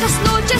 [0.00, 0.59] que saque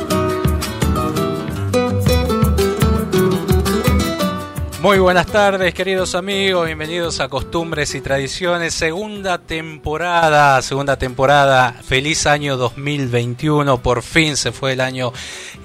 [4.81, 12.25] Muy buenas tardes, queridos amigos, bienvenidos a Costumbres y Tradiciones, segunda temporada, segunda temporada, feliz
[12.25, 15.13] año 2021, por fin se fue el año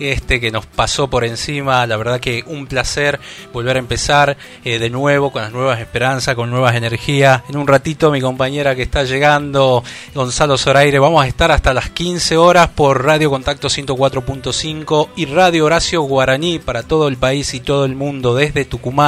[0.00, 3.18] este que nos pasó por encima, la verdad que un placer
[3.54, 4.36] volver a empezar
[4.66, 7.40] eh, de nuevo con las nuevas esperanzas, con nuevas energías.
[7.48, 9.82] En un ratito mi compañera que está llegando,
[10.14, 15.64] Gonzalo Zoraire, vamos a estar hasta las 15 horas por Radio Contacto 104.5 y Radio
[15.64, 19.05] Horacio Guaraní para todo el país y todo el mundo desde Tucumán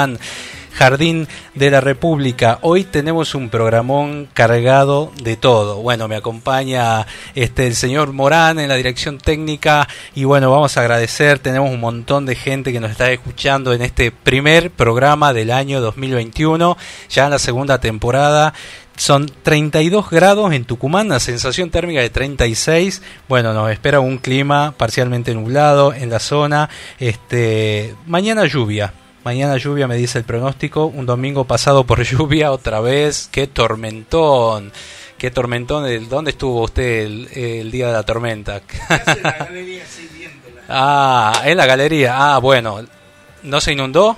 [0.79, 1.27] Jardín
[1.57, 2.61] de la República.
[2.63, 5.83] Hoy tenemos un programón cargado de todo.
[5.83, 10.81] Bueno, me acompaña este el señor Morán en la dirección técnica y bueno, vamos a
[10.83, 15.51] agradecer, tenemos un montón de gente que nos está escuchando en este primer programa del
[15.51, 16.77] año 2021,
[17.11, 18.55] ya en la segunda temporada.
[18.97, 23.03] Son 32 grados en Tucumán, la sensación térmica de 36.
[23.29, 26.69] Bueno, nos espera un clima parcialmente nublado en la zona.
[26.99, 28.93] Este, mañana lluvia,
[29.29, 30.87] Mañana lluvia, me dice el pronóstico.
[30.87, 33.29] Un domingo pasado por lluvia otra vez.
[33.31, 34.73] ¡Qué tormentón!
[35.19, 36.09] ¡Qué tormentón!
[36.09, 37.03] ¿Dónde estuvo usted
[37.35, 38.63] el, día de la tormenta?
[38.89, 39.85] en la galería,
[40.71, 42.15] ah, en la galería.
[42.17, 42.79] Ah, bueno.
[43.43, 44.17] ¿No se inundó?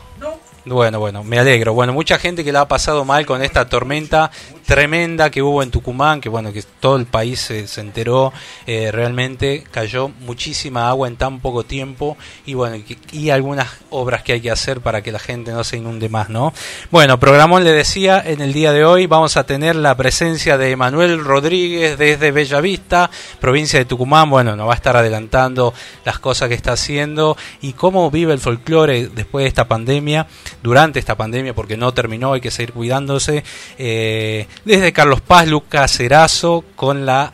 [0.71, 0.77] No.
[0.77, 1.75] Bueno, bueno, me alegro.
[1.75, 4.31] Bueno, mucha gente que la ha pasado mal con esta tormenta
[4.71, 8.33] tremenda que hubo en Tucumán, que bueno, que todo el país se, enteró,
[8.69, 12.77] eh, realmente cayó muchísima agua en tan poco tiempo y bueno,
[13.11, 16.31] y, algunas obras que hay que hacer para que la gente no se inunde más,
[16.31, 16.53] ¿no?
[16.93, 20.77] Bueno, programón le decía, en el día de hoy vamos a tener la presencia de
[20.77, 23.11] Manuel Rodríguez desde Bellavista,
[23.41, 25.75] provincia de Tucumán, bueno, nos va a estar adelantando
[26.05, 30.29] las cosas que está haciendo y cómo vive el folclore después de esta pandemia,
[30.63, 33.45] durante esta pandemia, porque no terminó, hay que seguir cuidándose.
[33.79, 37.33] Eh, desde Carlos Paz, Lucas Cerazo, con la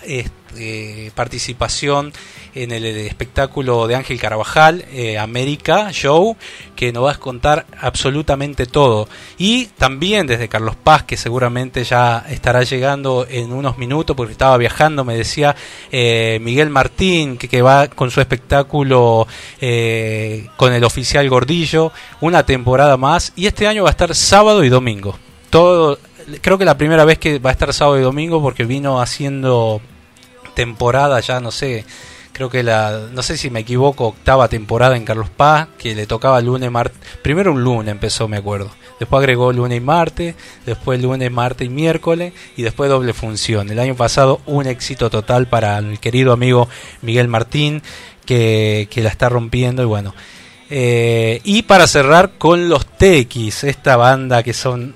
[0.58, 2.12] eh, participación
[2.54, 6.36] en el, espectáculo de Ángel Carvajal, eh, América Show,
[6.75, 9.08] que nos va a contar absolutamente todo.
[9.38, 14.56] Y también desde Carlos Paz, que seguramente ya estará llegando en unos minutos, porque estaba
[14.56, 15.54] viajando, me decía
[15.92, 19.26] eh, Miguel Martín, que, que, va con su espectáculo
[20.56, 24.68] con el oficial Gordillo, una temporada más, y este año va a estar sábado y
[24.68, 25.18] domingo.
[25.50, 25.98] Todo,
[26.40, 29.80] creo que la primera vez que va a estar sábado y domingo, porque vino haciendo
[30.56, 31.84] temporada ya, no sé,
[32.32, 36.06] creo que la, no sé si me equivoco, octava temporada en Carlos Paz, que le
[36.06, 40.34] tocaba lunes, martes, primero un lunes empezó, me acuerdo, después agregó lunes y martes,
[40.64, 43.70] después lunes, martes y miércoles, y después doble función.
[43.70, 46.68] El año pasado un éxito total para el querido amigo
[47.02, 47.82] Miguel Martín,
[48.25, 50.14] que, que la está rompiendo, y bueno.
[50.68, 54.94] Eh, y para cerrar con los TX, esta banda que son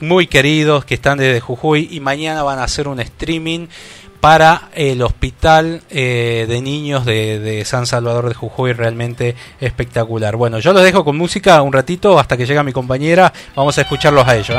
[0.00, 3.66] muy queridos, que están desde Jujuy, y mañana van a hacer un streaming
[4.20, 10.36] para el hospital eh, de niños de, San Salvador de Jujuy, realmente espectacular.
[10.36, 13.82] Bueno, yo los dejo con música un ratito hasta que llega mi compañera, vamos a
[13.82, 14.56] escucharlos a ellos.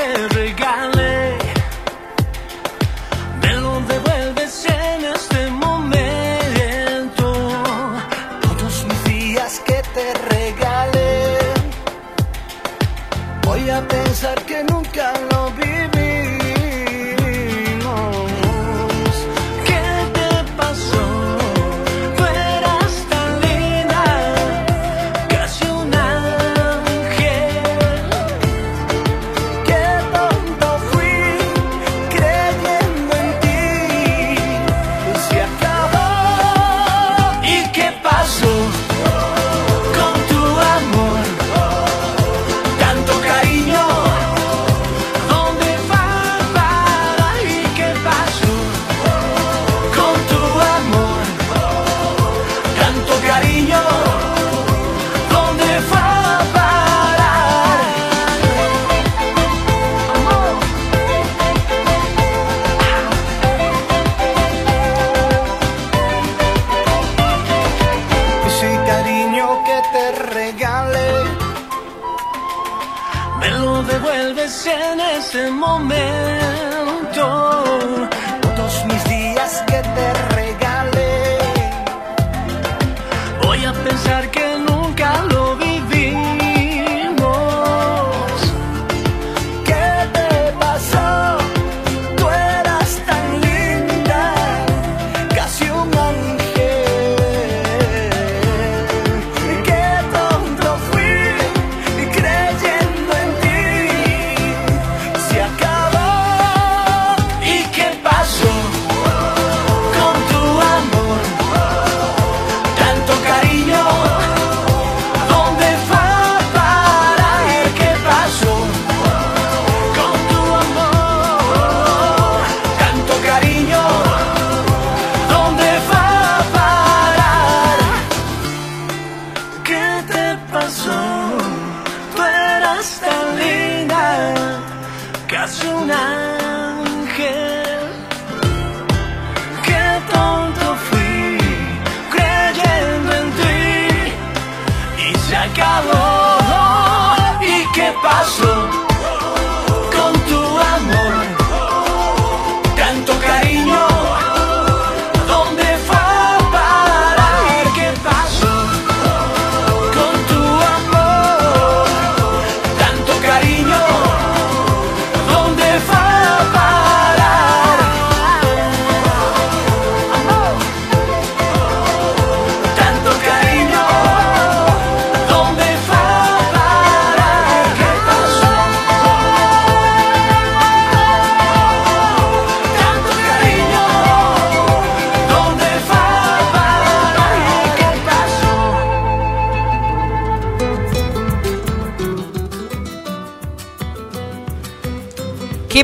[0.00, 1.07] ¿Ah?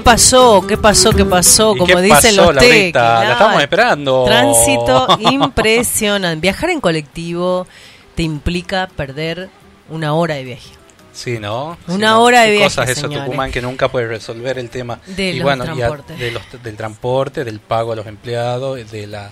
[0.04, 0.64] Pasó?
[0.66, 1.10] ¿Qué pasó?
[1.12, 1.74] ¿Qué pasó?
[1.76, 2.94] Como dicen los teques.
[2.94, 4.24] La estamos esperando.
[4.26, 6.40] Tránsito impresionante.
[6.40, 7.66] Viajar en colectivo
[8.14, 9.48] te implica perder
[9.88, 10.70] una hora de viaje.
[11.12, 11.78] Sí, ¿no?
[11.86, 13.24] Una hora de viaje, cosas eso señores.
[13.26, 16.18] Tucumán que nunca puede resolver el tema De y los bueno, y a- transportes.
[16.18, 19.30] de los, del transporte, del pago a los empleados, de la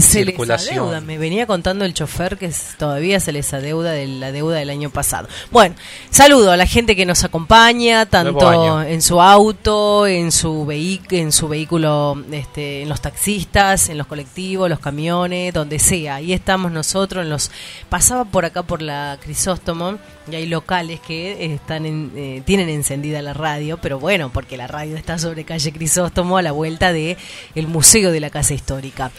[0.00, 0.78] Se les circulación.
[0.78, 4.70] adeuda, me venía contando el chofer que todavía se les adeuda de la deuda del
[4.70, 5.28] año pasado.
[5.50, 5.74] Bueno,
[6.10, 11.48] saludo a la gente que nos acompaña, tanto en su auto, en su, en su
[11.48, 16.16] vehículo, este, en los taxistas, en los colectivos, los camiones, donde sea.
[16.16, 17.50] Ahí estamos nosotros, en los
[17.88, 19.98] pasaba por acá por la Crisóstomo
[20.30, 24.56] y hay locales que eh, están en- eh, tienen encendida la radio, pero bueno, porque
[24.56, 27.16] la radio está sobre calle Crisóstomo a la vuelta de
[27.54, 29.10] el Museo de la Casa Histórica.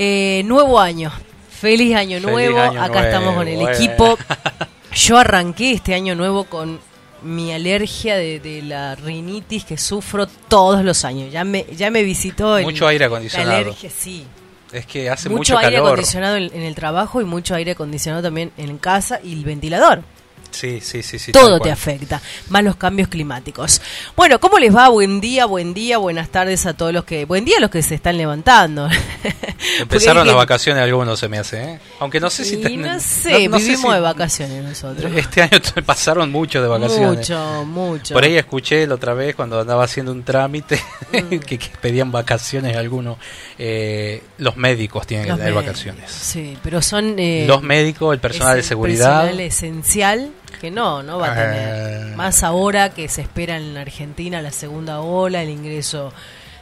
[0.00, 1.10] Eh, nuevo año.
[1.50, 2.60] Feliz año Feliz nuevo.
[2.60, 4.16] año Acá estamos con el equipo.
[4.94, 6.78] Yo arranqué este año nuevo con
[7.22, 11.32] mi alergia de, de la rinitis que sufro todos los años.
[11.32, 13.56] Ya me, ya me visitó el, Mucho aire la acondicionado.
[13.56, 14.24] alergia, sí.
[14.72, 15.88] Es que hace mucho, mucho, aire calor.
[15.88, 20.02] acondicionado en, en el trabajo y mucho aire acondicionado también en casa y el ventilador.
[20.50, 21.32] Sí, sí, sí, sí.
[21.32, 23.80] Todo te afecta, más los cambios climáticos.
[24.16, 24.88] Bueno, ¿cómo les va?
[24.88, 27.24] Buen día, buen día, buenas tardes a todos los que...
[27.26, 28.88] Buen día a los que se están levantando.
[29.80, 31.80] Empezaron las hay vacaciones algunos se me hace, ¿eh?
[32.00, 32.56] Aunque no sé si...
[32.56, 32.68] No
[33.00, 35.12] sé, no- no sé vivimos si- de vacaciones nosotros.
[35.14, 37.18] Este año pasaron mucho de vacaciones.
[37.30, 38.14] Mucho, mucho.
[38.14, 40.80] Por ahí escuché la otra vez cuando andaba haciendo un trámite
[41.12, 41.38] Mm.
[41.40, 43.16] que, que pedían vacaciones algunos.
[43.58, 46.10] eh, los médicos tienen que tener vacaciones.
[46.10, 47.18] Sí, pero son...
[47.18, 49.22] eh, los médicos, el personal de seguridad.
[49.22, 52.12] personal esencial que no, no va a tener.
[52.12, 52.16] Eh.
[52.16, 56.12] Más ahora que se espera en la Argentina la segunda ola, el ingreso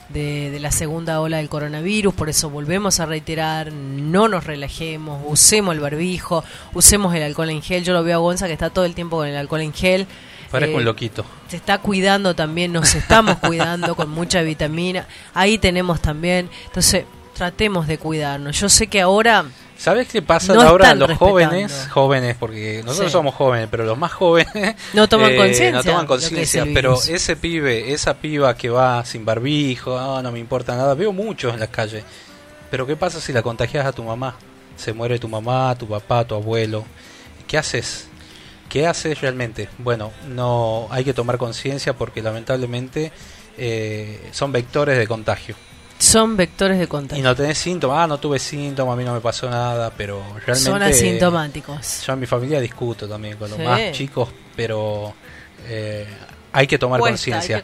[0.09, 5.23] de, de la segunda ola del coronavirus, por eso volvemos a reiterar, no nos relajemos,
[5.27, 7.83] usemos el barbijo, usemos el alcohol en gel.
[7.85, 10.07] Yo lo veo a Gonza que está todo el tiempo con el alcohol en gel.
[10.51, 11.25] Parezco Eh, un loquito.
[11.49, 15.07] se está cuidando también, nos estamos cuidando con mucha vitamina.
[15.35, 17.05] Ahí tenemos también, entonces
[17.37, 18.59] tratemos de cuidarnos.
[18.59, 19.45] Yo sé que ahora
[19.79, 21.17] ¿Sabes qué pasa no ahora los respetando.
[21.33, 21.89] jóvenes?
[21.93, 23.13] Jóvenes, porque nosotros Sí.
[23.13, 26.99] somos jóvenes, pero los más jóvenes No toman eh, conciencia No toman es conciencia, pero
[27.09, 31.53] ese pibe, esa piba que va sin barbijo, "Ah, no me importa nada, veo muchos
[31.53, 32.03] en las calles.
[32.71, 34.35] Pero ¿qué pasa si la contagias a tu mamá?
[34.77, 36.85] Se muere tu mamá, tu papá, tu abuelo.
[37.47, 38.09] ¿Qué haces?
[38.71, 39.69] ¿Qué haces realmente?
[39.79, 43.13] Bueno, no hay que tomar conciencia porque lamentablemente
[43.59, 45.55] eh, son vectores de contagio.
[45.99, 47.25] Son vectores de Y contagio.
[47.25, 50.61] no tenés síntomas, ah, no tuve síntomas, a mí no me pasó nada, pero realmente...
[50.61, 52.03] son asintomáticos.
[52.07, 53.65] Yo en mi familia discuto también con los Sí.
[53.65, 55.15] más chicos, pero
[55.69, 56.07] eh,
[56.53, 57.63] hay que tomar conciencia.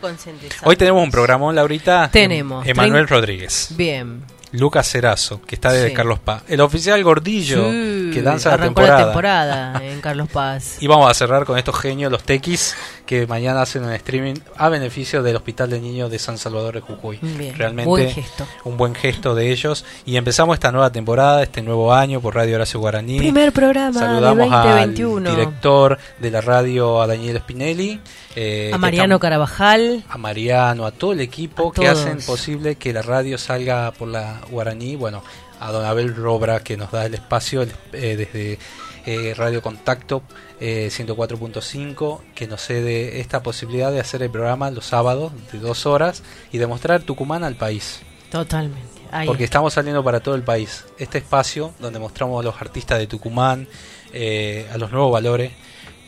[0.65, 2.09] Hoy tenemos un programón, Laurita.
[2.13, 4.23] Tenemos, Emanuel Rodríguez, Bien.
[4.53, 5.95] Lucas Cerazo, que está desde Sí.
[5.95, 6.43] Carlos Paz.
[6.47, 8.99] El oficial Gordillo, Sí, que danza la temporada.
[8.99, 10.77] la temporada en Carlos Paz.
[10.81, 12.75] Y vamos a cerrar con estos genios, los tequis,
[13.13, 16.81] que mañana hacen un streaming a beneficio del Hospital de Niños de San Salvador de
[16.81, 17.19] Jujuy.
[17.21, 18.47] Bien, Realmente buen gesto.
[18.65, 19.85] un buen gesto de ellos.
[20.07, 23.19] Y empezamos esta nueva temporada, este nuevo año por Radio Horacio Guaraní.
[23.19, 25.29] Primer programa Saludamos de 2021.
[25.29, 28.01] al director de la radio, a Daniel Spinelli.
[28.35, 30.05] eh, a Mariano Carabajal.
[30.09, 34.41] a Mariano, a todo el equipo que hacen posible que la radio salga por la
[34.51, 34.97] Guaraní.
[34.97, 35.23] Bueno,
[35.61, 38.59] a Don Abel Robra que nos da el espacio eh, desde
[39.07, 40.23] eh, Radio Contacto
[40.61, 45.87] eh, 104.5 que nos cede esta posibilidad de hacer el programa los sábados de dos
[45.87, 48.01] horas y demostrar Tucumán al país.
[48.31, 49.03] Totalmente.
[49.11, 49.59] Ahí Porque está.
[49.59, 50.87] estamos saliendo para todo el país.
[50.99, 53.69] Este espacio donde mostramos a los artistas de Tucumán,
[54.13, 55.53] eh, a los nuevos valores,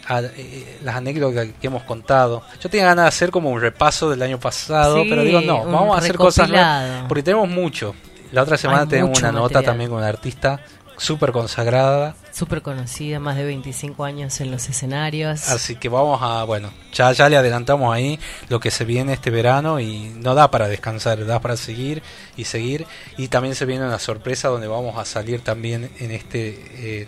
[0.07, 2.43] a eh, las anécdotas que hemos contado.
[2.61, 5.63] Yo tenía ganas de hacer como un repaso del año pasado, Sí, pero digo, no,
[5.63, 7.05] un vamos a hacer cosas nuevas.
[7.09, 7.95] Porque tenemos mucho.
[8.33, 10.61] La otra semana Hay tenemos una nota también con una artista
[10.97, 12.15] súper consagrada.
[12.33, 15.49] Súper conocida, más de 25 años en los escenarios.
[15.51, 19.31] Así que vamos a, bueno, ya, ya le adelantamos ahí lo que se viene este
[19.31, 22.03] verano y no da para descansar, da para seguir
[22.37, 22.87] y seguir.
[23.17, 26.61] Y también se viene una sorpresa donde vamos a salir también en este...
[26.77, 27.07] eh,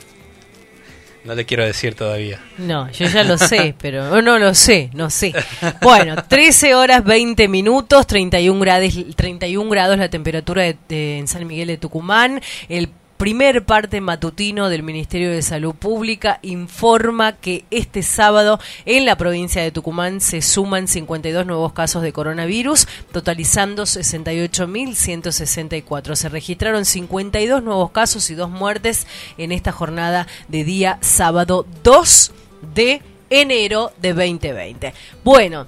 [1.24, 2.40] no le quiero decir todavía.
[2.56, 5.34] No, yo ya lo sé, pero no, no lo sé, no sé.
[5.82, 11.44] Bueno, 13 horas 20 minutos, 31 grados, 31 grados la temperatura de- de- en San
[11.48, 12.40] Miguel de Tucumán.
[12.68, 19.16] El primer parte matutino del Ministerio de Salud Pública informa que este sábado en la
[19.16, 26.16] provincia de Tucumán se suman 52 nuevos casos de coronavirus, totalizando 68.164.
[26.16, 29.06] Se registraron 52 nuevos casos y dos muertes
[29.38, 32.32] en esta jornada de día sábado 2
[32.74, 33.00] de
[33.30, 34.92] enero de 2020.
[35.24, 35.66] Bueno,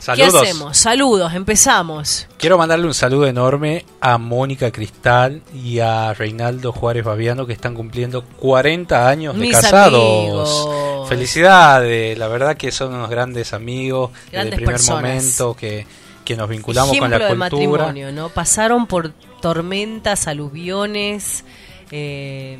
[0.00, 0.32] Saludos.
[0.32, 0.76] ¿qué hacemos?
[0.78, 2.26] Saludos, empezamos.
[2.38, 7.74] Quiero mandarle un saludo enorme a Mónica Cristal y a Reinaldo Juárez Babiano que están
[7.74, 9.94] cumpliendo 40 años de Mis casados.
[9.94, 11.08] amigos.
[11.08, 15.02] Felicidades, la verdad que son unos grandes amigos desde Grandes el primer personas.
[15.02, 15.86] momento que,
[16.24, 17.34] que nos vinculamos con la cultura.
[17.34, 18.30] matrimonio, ¿no?
[18.30, 21.44] Pasaron por tormentas, aluviones,
[21.90, 22.58] eh,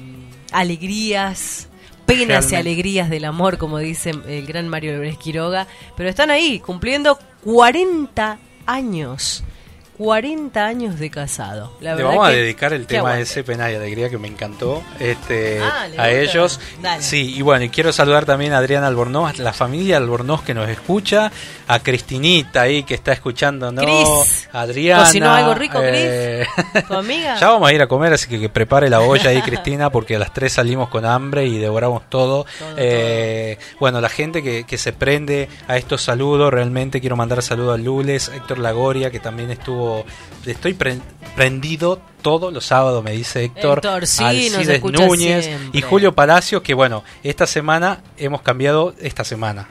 [0.53, 1.69] alegrías,
[2.07, 6.59] penas y alegrías del amor, como dice el gran Mario López Quiroga, pero están ahí
[6.59, 9.43] cumpliendo 40 años.
[10.01, 11.73] 40 años de casado.
[11.83, 13.23] La Le vamos a dedicar el tema aguante.
[13.25, 16.59] ese pena y alegría que me encantó este, Ah, ¿le a ellos.
[16.81, 17.03] Dale.
[17.03, 20.71] Sí, y bueno, y quiero saludar también a Adriana Albornoz, la familia Albornoz que nos
[20.71, 21.31] escucha,
[21.69, 23.83] a Cristinita ahí que está escuchando, ¿no?
[24.53, 25.05] Adriana.
[25.05, 25.91] ¿cocinó algo rico, Cris?
[25.93, 26.47] eh,
[26.89, 27.37] ¿Tu amiga?
[27.39, 30.17] ya vamos a ir a comer, así que, que prepare la olla ahí, Cristina, porque
[30.17, 32.47] a las 3 salimos con hambre y devoramos todo.
[32.59, 37.43] Todo, Eh, Bueno, la gente que, que se prende a estos saludos, realmente quiero mandar
[37.43, 39.90] saludos a Lules, Héctor Lagoria, que también estuvo.
[40.47, 40.99] Estoy pre-
[41.37, 43.79] prendido todos los sábados, me dice Héctor.
[43.79, 45.79] Héctor, sí, Alcides Núñez siempre.
[45.79, 49.69] y Julio Palacios, que bueno, esta semana hemos cambiado, esta semana.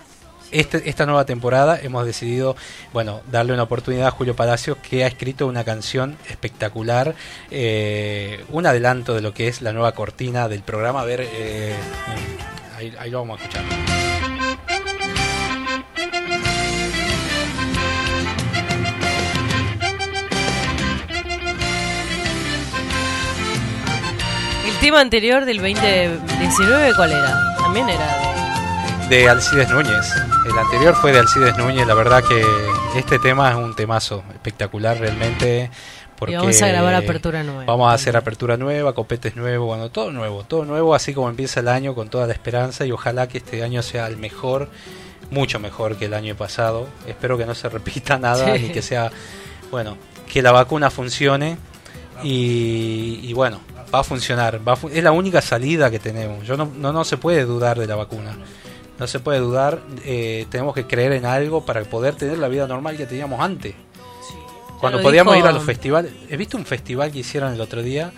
[0.52, 2.56] Este- esta nueva temporada hemos decidido,
[2.92, 7.14] bueno, darle una oportunidad a Julio Palacios que ha escrito una canción espectacular,
[7.52, 11.02] eh, un adelanto de lo que es la nueva cortina del programa.
[11.02, 11.76] A ver, eh,
[12.78, 13.64] ahí, ahí lo vamos a escuchar.
[24.82, 27.56] Tema anterior del 2019, ¿cuál era?
[27.58, 28.18] También era
[29.10, 29.16] de...
[29.16, 30.14] De Alcides Núñez.
[30.46, 31.88] El anterior fue de Alcides Núñez.
[31.88, 32.44] La verdad que
[32.98, 35.72] este tema es un temazo espectacular realmente.
[36.16, 37.64] Porque Y vamos a grabar apertura nueva.
[37.66, 41.62] Vamos a hacer apertura nueva, copetes nuevos, bueno, todo nuevo, todo nuevo, así como empieza
[41.62, 44.70] el año con toda la esperanza y ojalá que este año sea el mejor,
[45.32, 46.88] mucho mejor que el año pasado.
[47.08, 48.64] Espero que no se repita nada Sí.
[48.64, 49.12] ni que sea,
[49.72, 49.98] bueno,
[50.32, 51.58] que la vacuna funcione
[52.22, 53.62] y, y bueno,
[53.94, 54.60] va a funcionar.
[54.68, 56.46] Va a fu- es la única salida que tenemos.
[56.46, 58.38] Yo no, no, no se puede dudar de la vacuna.
[59.00, 59.80] No se puede dudar.
[60.04, 63.74] eh, tenemos que creer en algo para poder tener la vida normal que teníamos antes.
[64.80, 66.12] Cuando lo podíamos dijo- ir a los festivales.
[66.30, 68.12] He visto un festival que hicieron el otro día.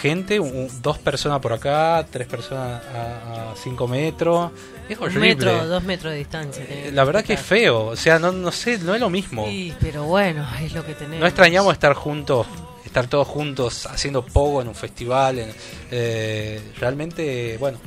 [0.00, 4.50] Gente, un- dos personas por acá, tres personas a, a cinco metros.
[4.88, 5.28] Es Un horrible.
[5.28, 6.64] metro, dos metros de distancia.
[6.68, 7.86] Eh, La verdad que es feo.
[7.86, 9.46] O sea, no, no sé, no es lo mismo.
[9.46, 11.20] Sí, pero bueno, es lo que tenemos.
[11.20, 12.46] No extrañamos estar juntos,
[12.94, 15.52] estar todos juntos haciendo pogo en un festival.
[15.90, 17.78] eh, realmente, bueno,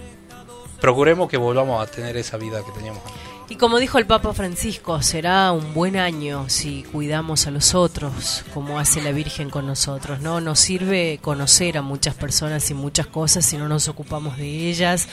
[0.82, 3.22] procuremos que volvamos a tener esa vida que teníamos antes.
[3.50, 8.43] Y como dijo el Papa Francisco, será un buen año si cuidamos a los otros,
[8.54, 10.20] como hace la Virgen con nosotros.
[10.20, 14.67] No nos sirve conocer a muchas personas y muchas cosas si no nos ocupamos de
[14.70, 15.08] ellas.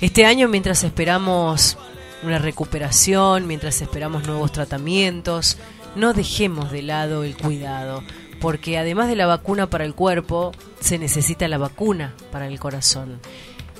[0.00, 1.76] Este año, mientras esperamos
[2.22, 5.58] una recuperación, mientras esperamos nuevos tratamientos,
[5.96, 8.04] no dejemos de lado el cuidado,
[8.42, 13.20] porque además de la vacuna para el cuerpo, se necesita la vacuna para el corazón,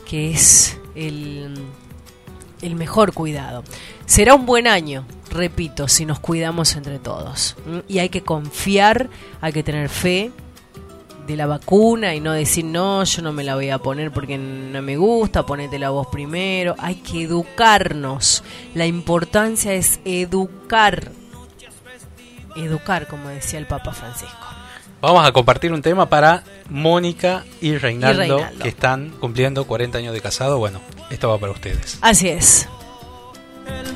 [0.07, 1.55] que es el
[2.63, 3.63] el mejor cuidado.
[4.07, 7.57] Será un buen año, repito, si nos cuidamos entre todos.
[7.89, 10.31] Y hay que confiar, hay que tener fe
[11.27, 14.39] de la vacuna y no decir, no, yo no me la voy a poner porque
[14.39, 16.75] no me gusta, ponete la voz primero.
[16.79, 18.43] Hay que educarnos.
[18.75, 21.11] La importancia es educar.
[22.55, 24.52] Educar, como decía el Papa Francisco.
[25.03, 28.63] Vamos a compartir un tema para Mónica y Reinaldo, Reinaldo.
[28.63, 30.59] que están cumpliendo 40 años de casado.
[30.59, 31.99] Bueno, esto va para ustedes.
[32.01, 32.69] Así es.
[33.67, 33.93] El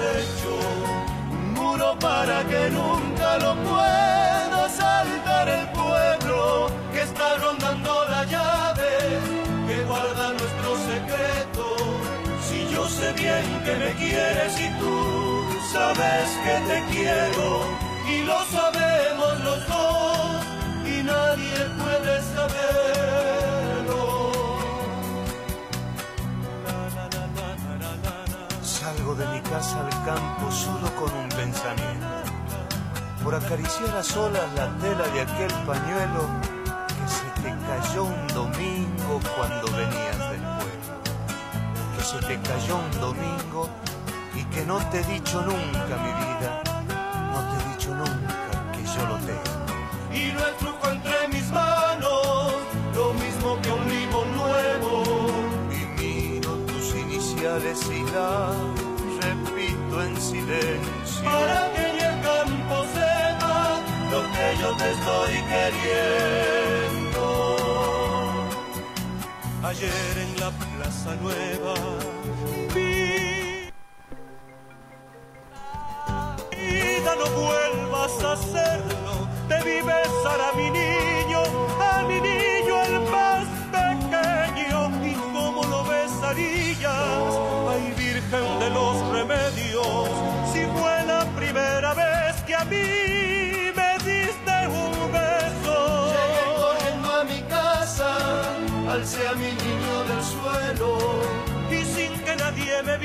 [0.00, 8.92] Un muro para que nunca lo pueda saltar el pueblo que está rondando la llave
[9.66, 11.64] que guarda nuestro secreto.
[12.48, 17.66] Si yo sé bien que me quieres y tú sabes que te quiero
[18.08, 20.44] y lo sabemos los dos
[20.86, 23.27] y nadie puede saberlo.
[29.50, 32.06] Casa al campo solo con un pensamiento,
[33.22, 36.28] por acariciar a solas la tela de aquel pañuelo
[36.88, 40.94] que se te cayó un domingo cuando venías del pueblo,
[41.96, 43.68] que se te cayó un domingo
[44.34, 46.62] y que no te he dicho nunca mi vida,
[47.32, 49.58] no te he dicho nunca que yo lo tengo.
[50.12, 52.52] Y lo estrujo entre mis manos,
[52.94, 55.02] lo mismo que un libro nuevo.
[55.70, 58.77] Y miro tus iniciales y en
[60.48, 67.26] Para que en el campo sepa lo que yo te estoy queriendo.
[69.62, 71.74] Ayer en la Plaza Nueva
[72.74, 73.70] vi
[76.56, 79.28] vida no vuelvas a hacerlo.
[79.48, 80.77] Debí besar a mi niño,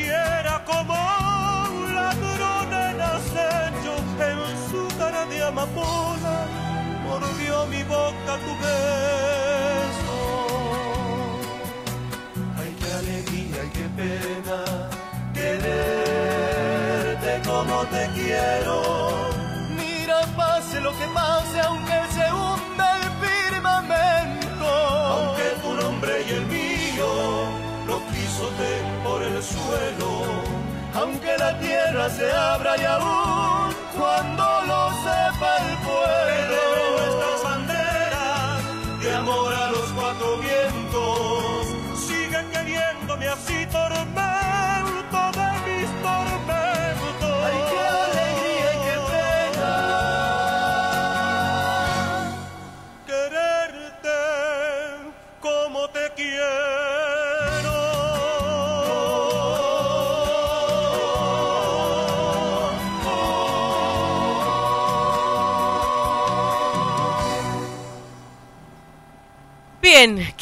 [0.04, 0.96] viera como
[1.78, 3.94] un ladrón en acecho
[4.30, 4.40] en
[4.70, 6.38] su cara de amapola
[7.06, 10.18] mordió mi boca tu beso.
[12.60, 14.60] Ay, qué alegría y qué pena
[15.38, 18.78] quererte como te quiero.
[19.80, 22.73] Mira, pase lo que pase, aunque se hunda
[29.44, 30.44] suelo.
[30.96, 36.63] Aunque la tierra se abra y aún cuando lo sepa el pueblo.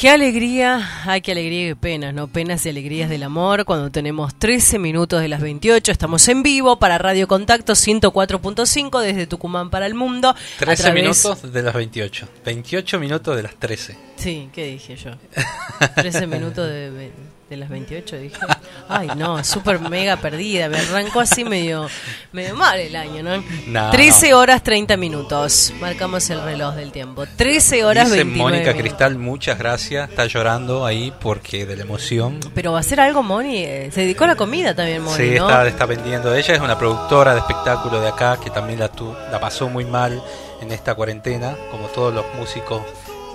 [0.02, 2.26] Qué alegría, ay, qué alegría y penas, ¿no?
[2.26, 5.92] Penas y alegrías del amor cuando tenemos 13 minutos de las 28.
[5.92, 10.30] Estamos en vivo para Radio Contacto 104.5 desde Tucumán para el mundo.
[10.30, 12.28] a 13 través- minutos de las 28.
[12.44, 13.96] 28 minutos de las 13.
[14.16, 15.12] Sí, ¿qué dije yo?
[15.94, 17.12] 13 minutos de,
[17.52, 18.36] de las 28 dije.
[18.88, 20.68] Ay, no, súper mega perdida.
[20.68, 21.88] Me arrancó así medio,
[22.32, 23.42] medio mal el año, ¿no?
[23.66, 23.90] No.
[23.90, 25.72] 13 horas 30 minutos.
[25.80, 27.24] Marcamos el reloj del tiempo.
[27.36, 28.82] 13 horas Dice 29 Mónica minutos.
[28.82, 30.10] Cristal, muchas gracias.
[30.10, 32.40] Está llorando ahí porque de la emoción.
[32.54, 33.58] Pero va a hacer algo, Moni.
[33.58, 35.48] eh, Se dedicó a la comida también, Moni, Sí, ¿no?
[35.48, 36.34] está, está vendiendo.
[36.34, 39.84] Ella es una productora de espectáculo de acá que también la, tu- la pasó muy
[39.84, 40.22] mal
[40.60, 42.82] en esta cuarentena, como todos los músicos.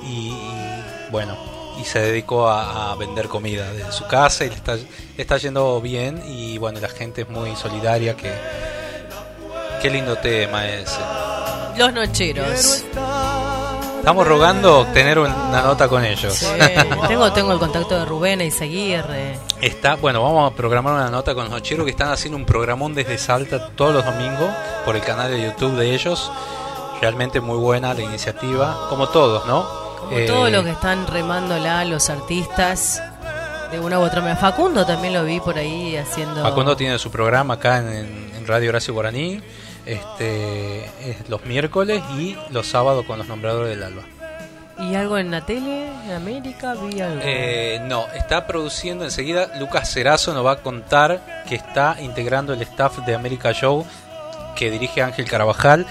[0.03, 1.36] Y, y, bueno,
[1.80, 4.86] y se dedicó a, a vender comida desde su casa y le está, le
[5.18, 6.22] está yendo bien.
[6.28, 8.16] Y bueno, la gente es muy solidaria.
[8.16, 8.32] que
[9.82, 11.00] Qué lindo tema ese.
[11.78, 12.84] Los nocheros.
[14.00, 16.34] Estamos rogando tener una nota con ellos.
[16.34, 16.48] Sí,
[17.08, 19.38] tengo, tengo el contacto de Rubén Izaguirre.
[19.62, 22.96] Está, bueno, vamos a programar una nota con los nocheros que están haciendo un programón
[22.96, 24.50] desde Salta todos los domingos
[24.84, 26.32] por el canal de YouTube de ellos.
[27.02, 29.87] Realmente muy buena la iniciativa, como todos, ¿no?
[30.08, 33.02] Como Eh, todo lo que están remándola los artistas
[33.72, 34.38] de una u otra manera.
[34.39, 36.41] Facundo también lo vi por ahí haciendo.
[36.41, 39.41] Facundo tiene su programa acá en, en Radio Horacio Guaraní,
[39.86, 44.04] este, es los miércoles y los sábados con los nombradores del alba.
[44.80, 45.88] ¿Y algo en la tele?
[46.06, 46.76] ¿En América?
[46.76, 47.20] Vi algo.
[47.24, 49.52] Eh, no, está produciendo enseguida.
[49.60, 53.86] Lucas Cerazo nos va a contar que está integrando el staff de América Show
[54.56, 55.86] que dirige Ángel Carabajal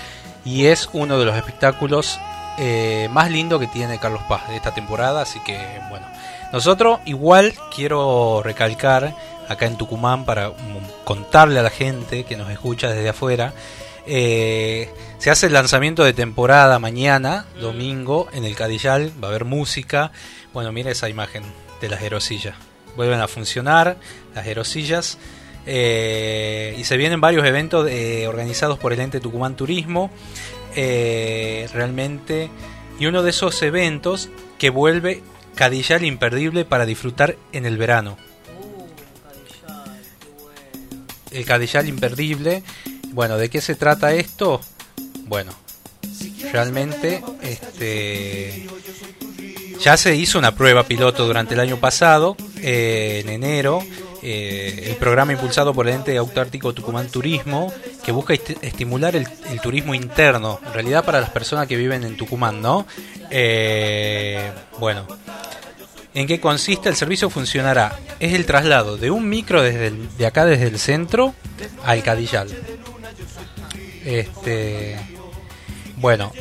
[0.44, 2.18] y es uno de los espectáculos
[2.59, 5.23] eh, más lindos que tiene Carlos Paz de esta temporada.
[5.23, 5.59] Así que,
[5.90, 6.07] bueno,
[6.53, 9.14] nosotros igual quiero recalcar
[9.49, 10.55] acá en Tucumán para mm,
[11.05, 13.53] contarle a la gente que nos escucha desde afuera.
[14.07, 14.88] eh,
[15.19, 19.12] se hace el lanzamiento de temporada mañana, domingo, en el Cadillal.
[19.23, 20.12] Va a haber música.
[20.53, 21.42] Bueno, mira esa imagen
[21.81, 22.55] de las aerosillas.
[22.97, 23.97] Vuelven a funcionar
[24.35, 25.19] las aerosillas.
[25.69, 30.11] eh, y se vienen varios eventos eh, organizados por el ente Tucumán Turismo.
[30.76, 32.50] Eh, realmente.
[32.98, 35.22] Y uno de esos eventos que vuelve
[35.54, 38.16] Cadillal imperdible para disfrutar en el verano.
[41.36, 42.62] el Cadillal imperdible.
[43.12, 44.60] Bueno, ¿de qué se trata esto?
[45.26, 45.52] Bueno,
[46.52, 48.66] realmente este
[49.80, 53.82] ya se hizo una prueba piloto durante el año pasado, eh, en enero,
[54.28, 57.72] eh, el programa impulsado por el ente autártico Tucumán Turismo,
[58.04, 59.28] que busca estimular el,
[59.62, 62.88] turismo interno, en realidad para las personas que viven en Tucumán, ¿no?
[63.30, 65.06] Eh, bueno,
[66.12, 66.88] ¿en qué consiste?
[66.88, 67.96] El servicio funcionará.
[68.18, 71.32] Es el traslado de un micro desde de acá desde el centro
[71.84, 72.48] al Cadillal.
[74.04, 74.98] Este,
[75.98, 76.32] bueno,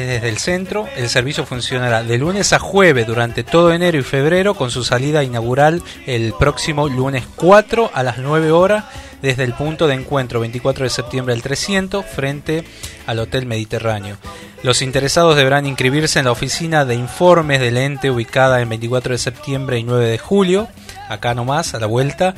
[0.00, 0.88] desde el centro.
[0.96, 5.22] El servicio funcionará de lunes a jueves durante todo enero y febrero con su salida
[5.22, 8.84] inaugural el próximo lunes 4 a las 9 horas
[9.22, 12.64] desde el punto de encuentro 24 de septiembre al 300 frente
[13.06, 14.16] al Hotel Mediterráneo.
[14.62, 19.18] Los interesados deberán inscribirse en la oficina de informes del ente ubicada en 24 de
[19.18, 20.68] septiembre y 9 de julio,
[21.08, 22.34] acá nomás, a la vuelta.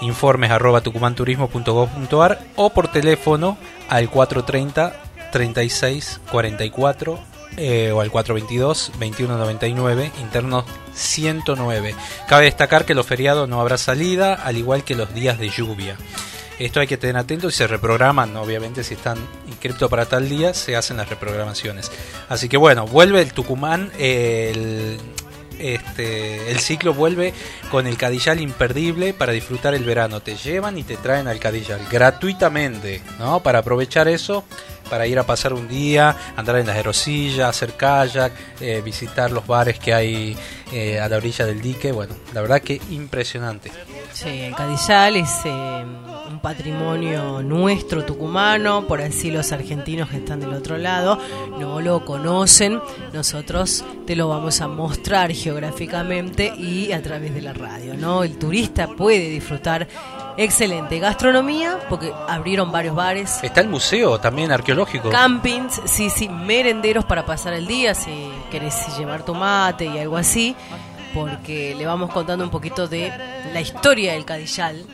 [0.00, 4.94] informes arroba tucumanturismo.gov.ar o por teléfono al 430
[5.32, 11.94] 36 44 o al 422 2199 interno 109
[12.28, 15.96] cabe destacar que los feriados no habrá salida al igual que los días de lluvia
[16.60, 19.18] esto hay que tener atento y se reprograman, obviamente si están
[19.48, 21.90] inscritos para tal día, se hacen las reprogramaciones.
[22.28, 24.98] Así que bueno, vuelve el Tucumán, el,
[25.58, 27.32] este, el ciclo vuelve
[27.70, 30.20] con el Cadillal imperdible para disfrutar el verano.
[30.20, 33.40] Te llevan y te traen al Cadillal gratuitamente, ¿no?
[33.40, 34.44] Para aprovechar eso,
[34.90, 39.46] para ir a pasar un día, andar en las aerosillas, hacer kayak, eh, visitar los
[39.46, 40.36] bares que hay
[40.72, 41.90] eh, a la orilla del dique.
[41.90, 43.70] Bueno, la verdad que impresionante.
[44.22, 45.84] Sí, el Cadillal es eh,
[46.30, 51.18] un patrimonio nuestro tucumano, por así los argentinos que están del otro lado
[51.58, 52.82] no lo conocen,
[53.14, 58.22] nosotros te lo vamos a mostrar geográficamente y a través de la radio, ¿no?
[58.22, 59.88] El turista puede disfrutar
[60.36, 63.38] excelente gastronomía porque abrieron varios bares.
[63.42, 65.08] Está el museo también arqueológico.
[65.08, 70.18] Campings, sí, sí, merenderos para pasar el día si querés llevar tu mate y algo
[70.18, 70.54] así
[71.14, 73.12] porque le vamos contando un poquito de
[73.52, 74.84] la historia del Cadillal.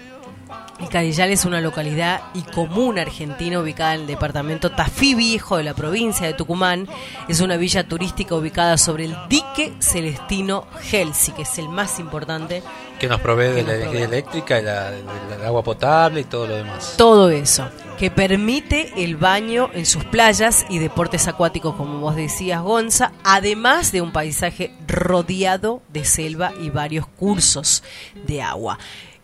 [0.80, 5.64] El Cadillal es una localidad y comuna argentina ubicada en el departamento Tafí Viejo de
[5.64, 6.86] la provincia de Tucumán.
[7.28, 12.62] Es una villa turística ubicada sobre el dique celestino Helsi, que es el más importante.
[12.98, 16.94] Que nos provee de la energía eléctrica, y del agua potable y todo lo demás.
[16.98, 22.60] Todo eso que permite el baño en sus playas y deportes acuáticos, como vos decías,
[22.62, 27.82] Gonza, además de un paisaje rodeado de selva y varios cursos
[28.26, 28.78] de agua.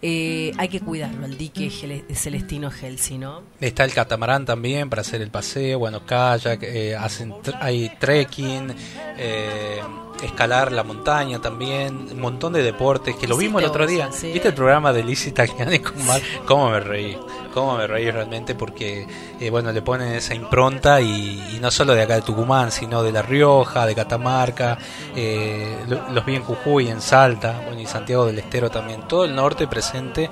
[0.05, 1.71] Eh, hay que cuidarlo, el dique
[2.12, 3.43] Celestino Helsi, ¿no?
[3.61, 8.75] Está el catamarán también para hacer el paseo, bueno, kayak, eh, hacen hay trekking,
[9.17, 9.81] eh,
[10.23, 14.09] escalar la montaña también, un montón de deportes que lo vimos el otro día.
[14.09, 16.21] ¿Viste el programa de Lizzie Tagliani con Mar?
[16.47, 17.19] ¿Cómo me reí?
[17.53, 18.55] ¿Cómo me reí realmente?
[18.55, 19.07] Porque,
[19.39, 23.13] eh, bueno, le ponen esa impronta y, no solo de acá de Tucumán, sino de
[23.13, 24.79] La Rioja, de Catamarca,
[25.15, 25.77] eh,
[26.11, 29.67] los vi en Jujuy, en Salta, bueno, y Santiago del Estero también, todo el norte
[29.67, 30.31] presente.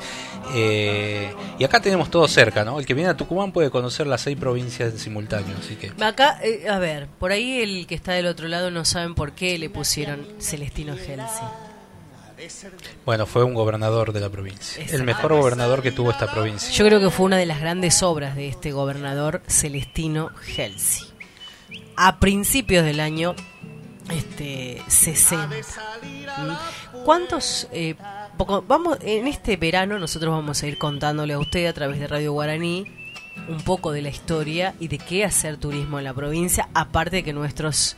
[0.55, 2.79] Eh, y acá tenemos todo cerca, ¿no?
[2.79, 5.93] El que viene a Tucumán puede conocer las seis provincias en simultáneo, así que...
[6.03, 9.59] Acá, a ver, por ahí el que está del otro lado no saben por qué
[9.59, 11.45] le pusieron Celestino Helsi.
[13.05, 14.83] Bueno, fue un gobernador de la provincia.
[14.91, 16.71] El mejor gobernador que tuvo esta provincia.
[16.73, 21.05] Yo creo que fue una de las grandes obras de este gobernador Celestino Helsi.
[21.97, 23.35] A principios del año
[24.11, 25.47] este 60.
[25.47, 27.03] ¿Mm?
[27.05, 27.95] ¿Cuántos eh,
[28.47, 32.33] vamos en este verano nosotros vamos a ir contándole a usted a través de Radio
[32.33, 32.87] Guaraní
[33.49, 37.23] un poco de la historia y de qué hacer turismo en la provincia, aparte de
[37.23, 37.97] que nuestros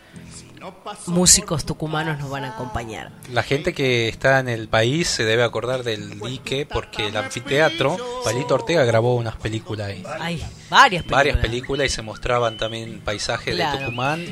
[1.06, 3.10] músicos tucumanos nos van a acompañar.
[3.32, 7.96] La gente que está en el país se debe acordar del dique porque el anfiteatro,
[8.24, 10.04] Palito Ortega grabó unas películas ahí.
[10.20, 11.10] Hay varias películas.
[11.10, 14.24] Varias películas y se mostraban también paisajes de Tucumán.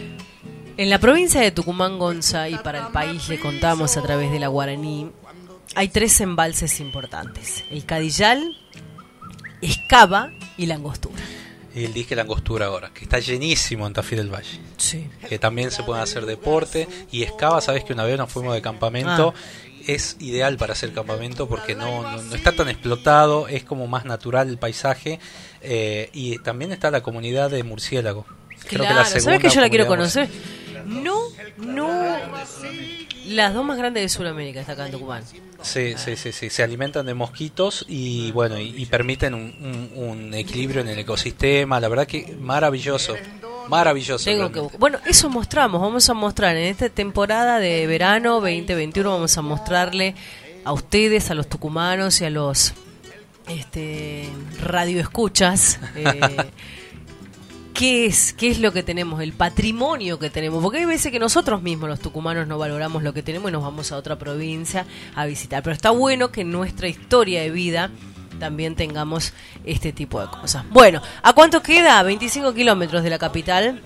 [0.77, 4.39] En la provincia de Tucumán, Gonza, y para el país le contamos a través de
[4.39, 5.11] la Guaraní,
[5.75, 7.65] hay tres embalses importantes.
[7.71, 8.57] El Cadillal,
[9.61, 11.23] Escava y la Angostura
[11.75, 14.61] y el disque La Angostura ahora, que está llenísimo en Tafí del Valle.
[14.77, 15.09] Sí.
[15.29, 16.89] Que también se puede hacer deporte.
[17.13, 19.35] Y Escava, sabes que una vez nos fuimos de campamento.
[19.37, 19.41] Ah.
[19.87, 24.49] Es ideal para hacer campamento porque no, no, está tan explotado, es como más natural
[24.49, 25.21] el paisaje.
[25.63, 28.27] Eh, y también está la comunidad de murciélago.
[28.69, 30.29] Creo que la ¿Sabes que yo la quiero conocer?
[30.87, 31.19] No,
[31.59, 32.17] no.
[33.27, 35.23] Las dos más grandes de Sudamérica está acá en Tucumán.
[35.63, 36.51] Sí, sí, sí, sí.
[36.51, 41.81] Se alimentan de mosquitos y bueno, y, permiten un, equilibrio en el ecosistema.
[41.81, 43.15] La verdad que maravilloso.
[43.69, 44.25] Maravilloso.
[44.25, 44.79] Tengo que.
[44.79, 50.15] Bueno, eso mostramos, vamos a mostrar en esta temporada de verano 2021, vamos a mostrarle
[50.65, 52.75] a ustedes, a los tucumanos y a los
[53.49, 54.29] este,
[54.61, 55.79] radioescuchas.
[55.95, 56.51] Eh,
[57.81, 59.23] ¿Qué es, ¿Qué es lo que tenemos?
[59.23, 60.63] El patrimonio que tenemos.
[60.63, 63.63] Porque hay veces que nosotros mismos, los tucumanos, no valoramos lo que tenemos y nos
[63.63, 65.63] vamos a otra provincia a visitar.
[65.63, 67.91] Pero está bueno que nuestra historia de vida
[68.39, 69.33] también tengamos
[69.65, 70.67] este tipo de cosas.
[70.69, 71.99] Bueno, ¿a cuánto queda?
[71.99, 73.81] A 25 kilómetros de la capital.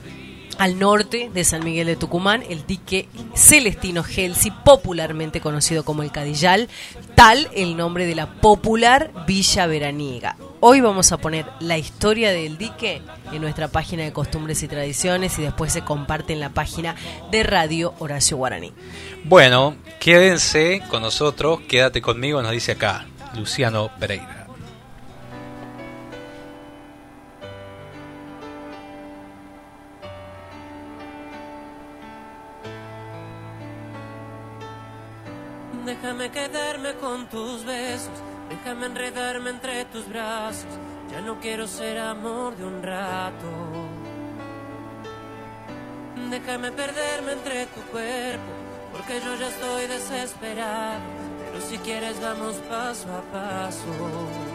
[0.58, 6.12] Al norte de San Miguel de Tucumán, el dique Celestino Gelsi, popularmente conocido como el
[6.12, 6.68] Cadillal,
[7.16, 10.36] tal el nombre de la popular Villa Veraniega.
[10.60, 13.02] Hoy vamos a poner la historia del dique
[13.32, 16.94] en nuestra página de costumbres y tradiciones y después se comparte en la página
[17.30, 18.72] de Radio Horacio Guaraní.
[19.24, 24.43] Bueno, quédense con nosotros, quédate conmigo, nos dice acá Luciano Pereira.
[36.04, 38.12] Déjame quedarme con tus besos,
[38.50, 40.66] déjame enredarme entre tus brazos.
[41.10, 43.48] Ya no quiero ser amor de un rato.
[46.28, 48.52] Déjame perderme entre tu cuerpo,
[48.92, 51.00] porque yo ya estoy desesperado.
[51.38, 54.53] Pero si quieres vamos paso a paso.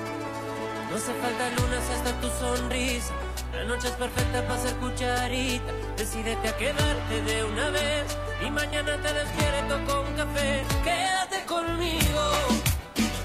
[0.90, 3.14] No hace falta lunas hasta tu sonrisa.
[3.54, 5.72] La noche es perfecta para ser cucharita.
[5.96, 8.18] Decídete a quedarte de una vez.
[8.46, 10.64] Y mañana te despierto con café.
[10.84, 12.22] Quédate conmigo.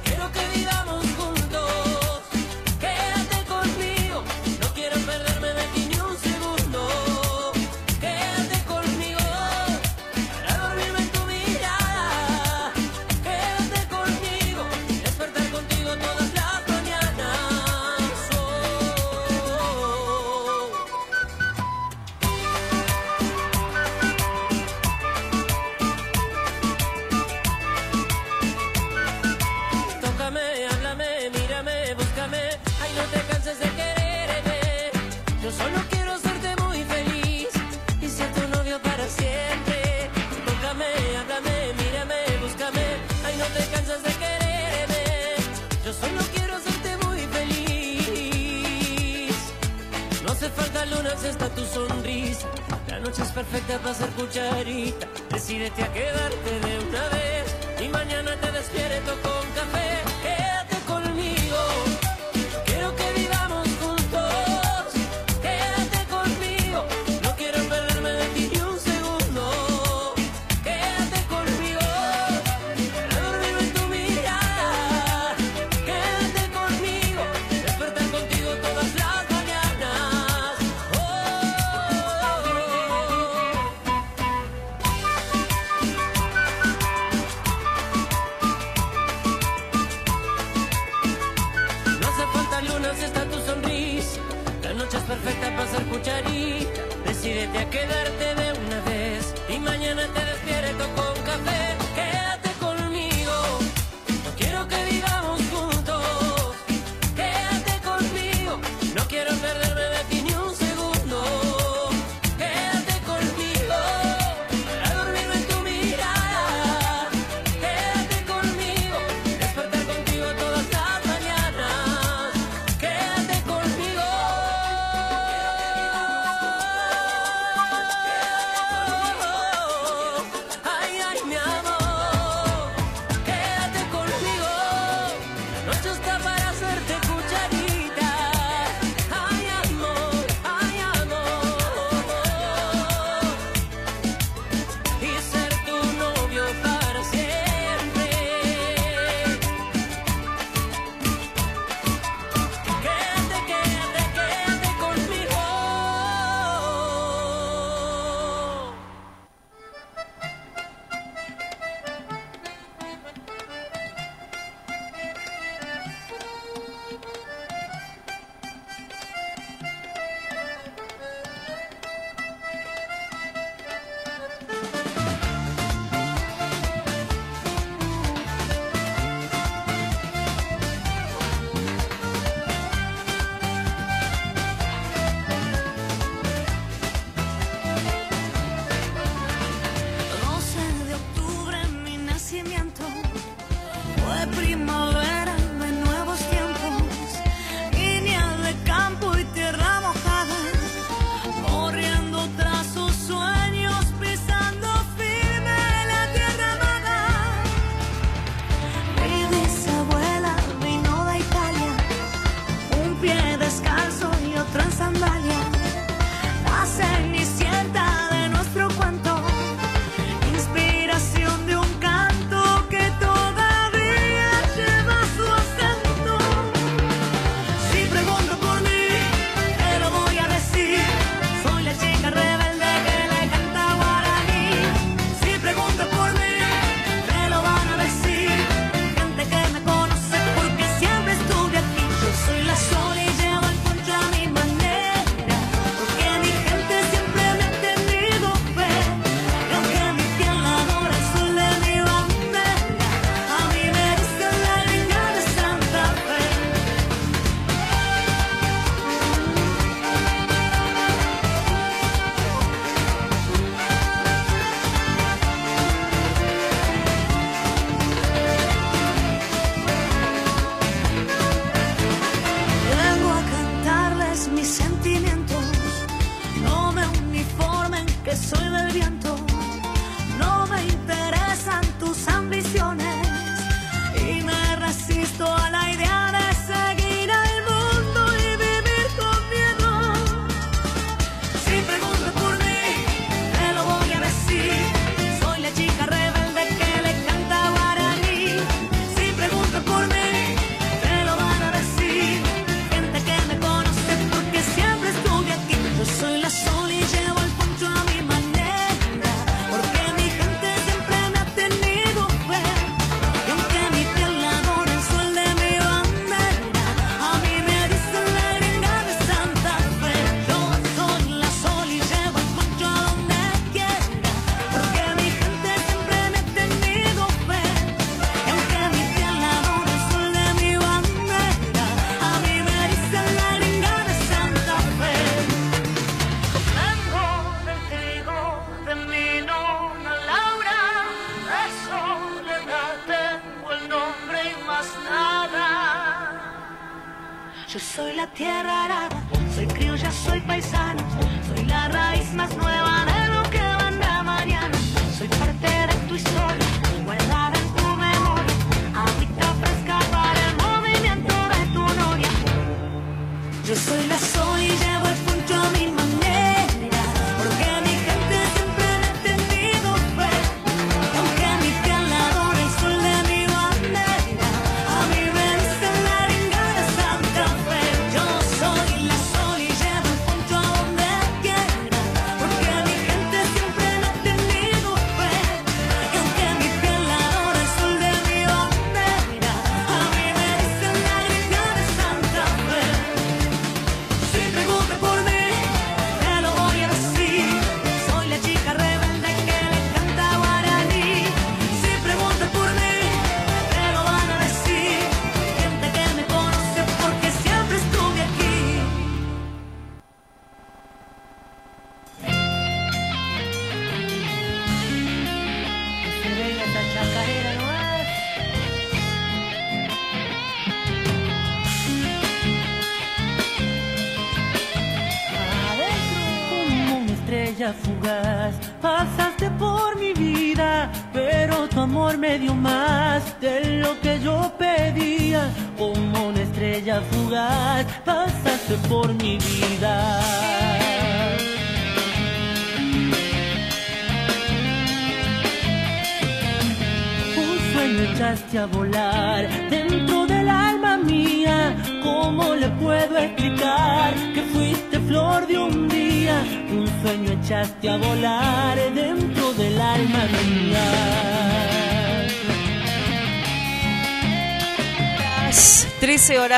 [0.05, 1.04] Quiero que vivamos
[51.29, 52.49] está tu sonrisa.
[52.89, 55.09] La noche es perfecta para ser cucharita.
[55.31, 57.57] Decídete a quedarte de una vez.
[57.81, 59.94] Y mañana te despierto con café.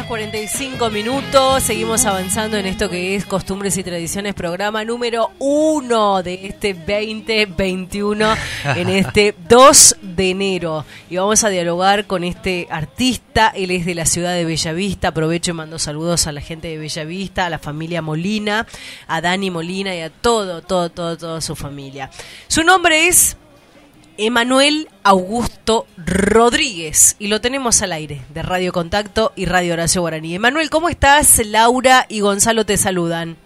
[0.07, 1.63] 45 minutos.
[1.63, 8.35] Seguimos avanzando en esto que es Costumbres y Tradiciones, programa número uno de este 2021,
[8.77, 10.85] en este 2 de enero.
[11.11, 13.53] Y vamos a dialogar con este artista.
[13.55, 15.09] Él es de la ciudad de Bellavista.
[15.09, 18.67] Aprovecho y mando saludos a la gente de Bellavista, a la familia Molina,
[19.09, 22.11] a Dani Molina y a todo, todo, todo, toda su familia.
[22.47, 23.37] Su nombre es
[24.19, 30.35] Emanuel Augusto Rodríguez y lo tenemos al aire de Radio Contacto y Radio Horacio Guaraní.
[30.35, 31.45] Emanuel, ¿cómo estás?
[31.47, 33.37] Laura y Gonzalo te saludan.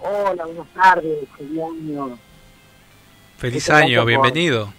[0.00, 2.18] Hola, buenas tardes, feliz año.
[3.38, 4.72] Feliz año, por- bienvenido.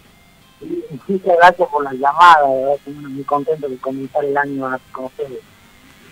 [1.07, 5.05] Muchas gracias por la llamada, de verdad, estoy muy contento de comenzar el año con
[5.05, 5.39] ustedes.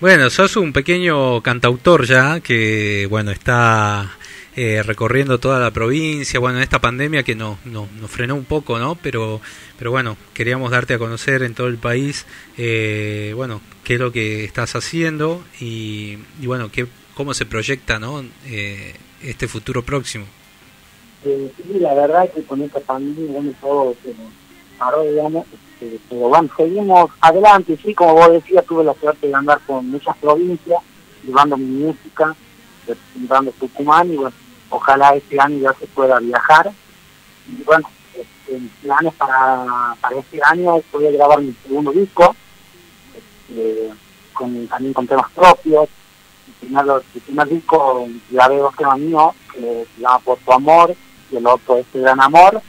[0.02, 4.12] Bueno, sos un pequeño cantautor ya que, bueno, está
[4.64, 8.45] eh, recorriendo toda la provincia, bueno, en esta pandemia que nos no, nos frenó un
[8.45, 8.93] poco, ¿no?
[8.93, 9.41] Pero,
[9.80, 12.28] pero bueno, queríamos darte a conocer en todo el país,
[12.59, 16.86] eh, bueno, qué es lo que estás haciendo y, y bueno, qué,
[17.16, 18.24] cómo se proyecta, ¿no?
[18.45, 18.93] Eh,
[19.24, 20.26] este futuro próximo.
[21.26, 24.14] Eh, sí, la verdad es que con esta pandemia, bueno, todo se
[24.78, 25.47] paró, digamos,
[25.82, 29.82] este, pero bueno, seguimos adelante, sí, como vos decías, tuve la suerte de andar por
[29.82, 30.84] muchas provincias,
[31.26, 32.36] llevando mi música,
[32.88, 34.36] representando Tucumán, y bueno,
[34.72, 36.72] ojalá este año ya se pueda viajar.
[37.48, 42.36] Y bueno, este, mis planes para, para este año es poder grabar mi segundo disco,
[43.16, 43.90] este,
[44.34, 45.88] con, también con temas propios.
[46.62, 49.60] El primer, el primer disco grabé dos temas míos, que
[49.96, 50.96] se llama Por tu amor,
[51.32, 52.62] y el otro es El gran amor.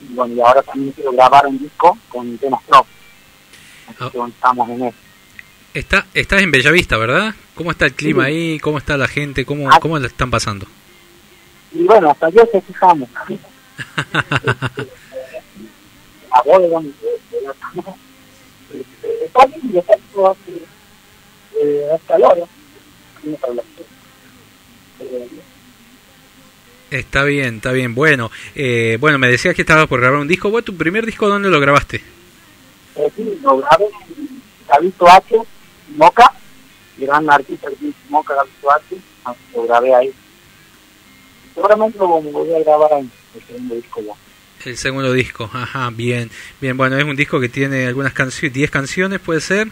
[0.00, 2.94] Y bueno, y ahora también quiero grabar un disco con temas propios.
[3.98, 4.96] Así estamos en eso.
[5.72, 7.34] Está, estás en Bellavista, ¿verdad?
[7.54, 8.30] ¿Cómo está el clima Sí.
[8.30, 8.58] ahí?
[8.60, 9.44] ¿Cómo está la gente?
[9.44, 9.78] ¿Cómo, Ah.
[9.80, 10.66] cómo la están pasando?
[11.78, 12.48] Y bueno, hasta ayer
[19.24, 20.52] está bien, y está todo hace,
[21.60, 22.48] eh, hace calor, ¿no?
[23.22, 23.62] Tiene para la-
[25.00, 25.28] eh,
[26.90, 27.94] Está bien, está bien.
[27.94, 30.50] Bueno, eh, bueno, me decías que estabas por grabar un disco.
[30.50, 31.96] ¿Vos tu primer disco dónde lo grabaste?
[32.94, 35.36] Eh, sí, lo grabé en Gavito H,
[35.96, 36.32] Moca,
[36.96, 38.96] gran artista que Moca, Gavito H,
[39.54, 40.14] lo grabé ahí.
[41.56, 43.10] Seguramente lo voy a grabar el
[43.46, 44.12] segundo disco ya.
[44.70, 46.30] El segundo disco, ajá, bien,
[46.60, 49.68] bien, bueno, es un disco que tiene algunas canciones, 10 canciones puede ser,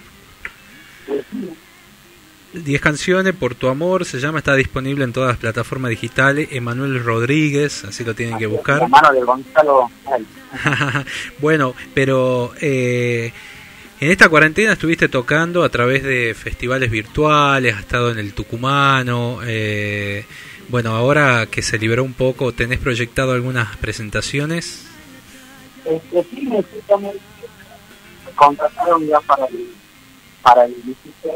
[1.09, 1.51] Eh, sí,
[2.55, 7.03] 10 canciones, Por tu amor, se llama, está disponible en todas las plataformas digitales, Emanuel
[7.05, 8.78] Rodríguez, así lo tienen que así buscar.
[8.78, 9.91] La mano de Gonzalo.
[11.41, 13.32] bueno, pero eh,
[14.01, 19.41] en esta cuarentena estuviste tocando a través de festivales virtuales, has estado en el Tucumano,
[19.45, 20.24] eh,
[20.68, 24.86] bueno, ahora que se liberó un poco, ¿tenés proyectado algunas presentaciones?
[25.84, 27.20] Este, sí, me justamente
[28.24, 29.74] me contrataron ya para el,
[30.42, 31.30] para el 16 de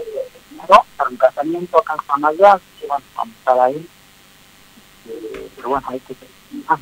[0.54, 3.86] enero, para un casamiento acá en así que vamos a estar ahí.
[5.08, 6.14] Eh, pero bueno, hay que
[6.68, 6.78] ah,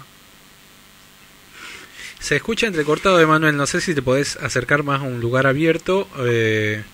[2.21, 3.57] Se escucha entrecortado, Emanuel.
[3.57, 6.85] No sé si te podés acercar más a un lugar abierto eh,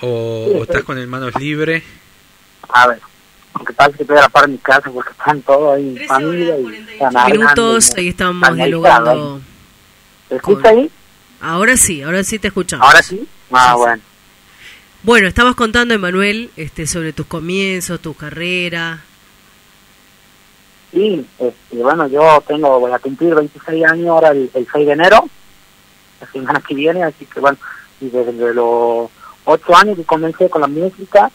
[0.00, 1.82] o, o estás con el manos libre.
[2.68, 3.00] A ver,
[3.54, 5.94] aunque tal que estoy a la par de mi casa porque están todos ahí en
[5.94, 9.40] 13 familia y 48 están minutos, ahí estamos dialogando.
[10.28, 10.90] ¿Se escucha ahí?
[11.40, 12.86] Ahora sí, ahora sí te escuchamos.
[12.86, 13.26] ¿Ahora sí?
[13.52, 13.78] Ah, Sí, sí.
[13.78, 14.02] bueno.
[15.02, 19.02] Bueno, estabas contando, Emanuel, este, sobre tus comienzos, tu carrera.
[20.92, 24.92] Sí, este, bueno, yo tengo, voy a cumplir 26 años ahora el, el 6 de
[24.92, 25.28] enero,
[26.20, 27.58] la semana que viene, así que bueno,
[28.00, 29.10] y desde los
[29.44, 31.30] 8 años que comencé con la música,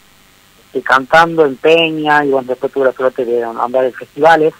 [0.69, 4.53] este, cantando en Peña, y bueno, después tuve la suerte de andar en festivales,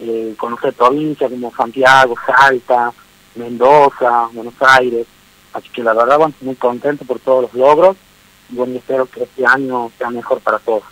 [0.00, 2.92] eh, conocer provincias como Santiago, Salta,
[3.36, 5.06] Mendoza, Buenos Aires,
[5.52, 7.96] así que la verdad, bueno, muy contento por todos los logros,
[8.50, 10.82] y bueno, espero que este año sea mejor para todos.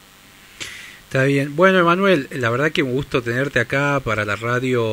[1.06, 1.56] Está bien.
[1.56, 4.84] Bueno, Emanuel, la verdad que un gusto tenerte acá para la radio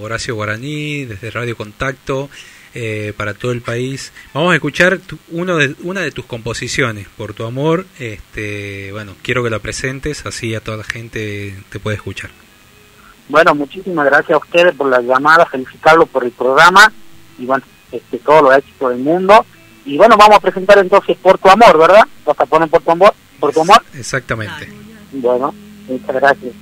[0.00, 2.28] Horacio Guaraní, desde Radio Contacto,
[2.74, 4.12] eh, para todo el país.
[4.34, 7.86] Vamos a escuchar tu- uno de, una de tus composiciones, Por tu amor.
[7.98, 12.30] Este, bueno, quiero que la presentes, así a toda la gente te puede escuchar.
[13.28, 16.92] Bueno, muchísimas gracias a ustedes por la llamada, felicitarlos por el programa
[17.38, 19.46] y bueno, este, todo lo éxito del mundo.
[19.84, 22.06] Y bueno, vamos a presentar entonces Por tu amor, ¿verdad?
[22.24, 23.14] ¿Vas a poner Por tu amor?
[23.40, 23.82] ¿Por tu amor?
[23.94, 24.68] Exactamente.
[25.12, 25.54] Bueno,
[25.88, 26.52] muchas gracias.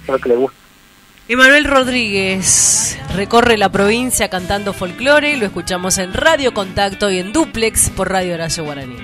[0.00, 0.56] Espero que les guste.
[1.30, 7.90] Emanuel Rodríguez recorre la provincia cantando folclore, lo escuchamos en Radio Contacto y en Duplex
[7.90, 8.96] por Radio Horacio Guaraní.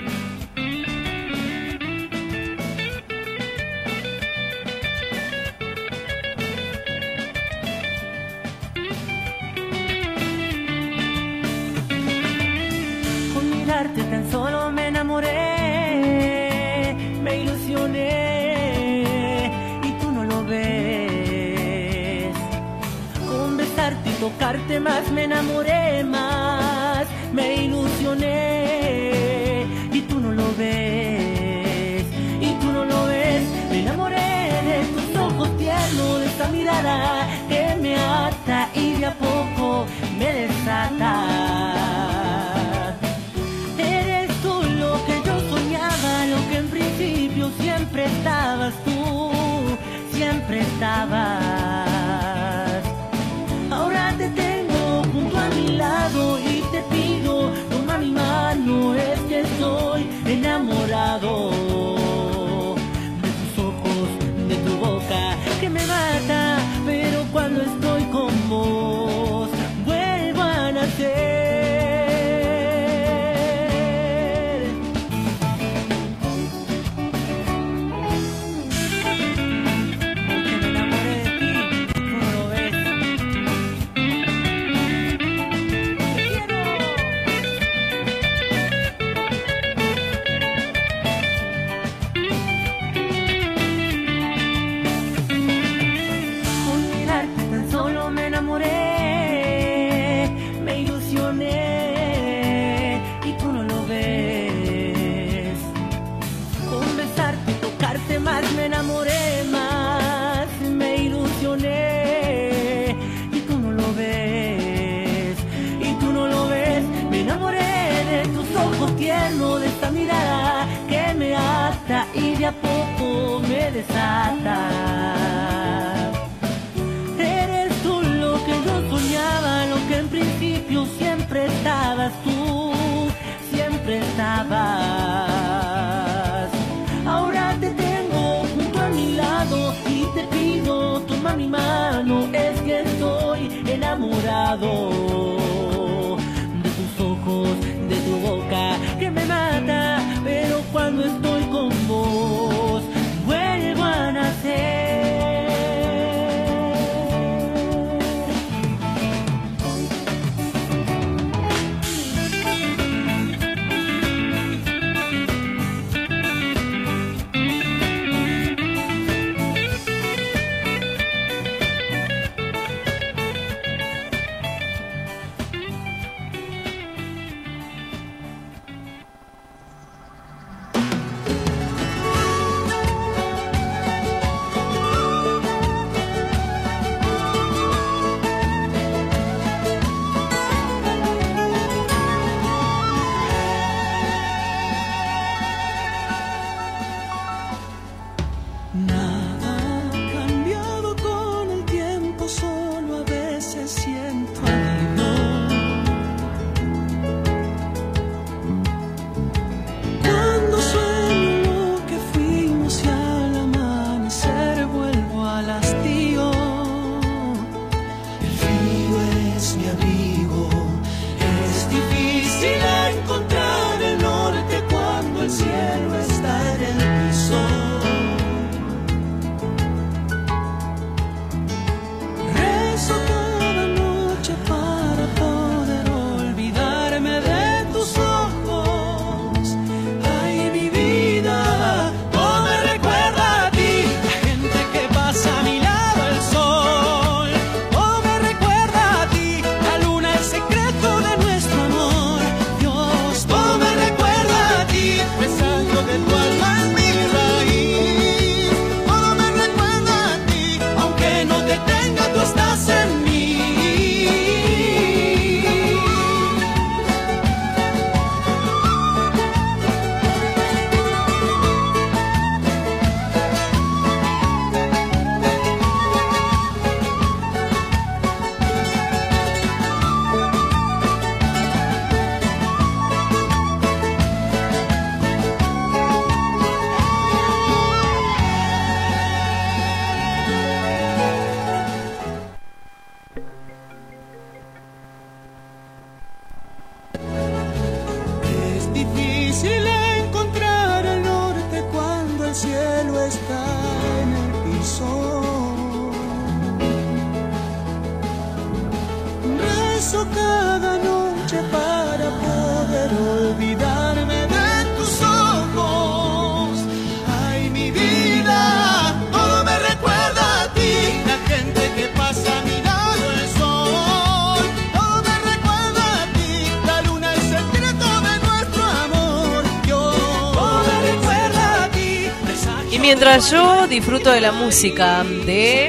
[333.75, 335.64] Disfruto de la música de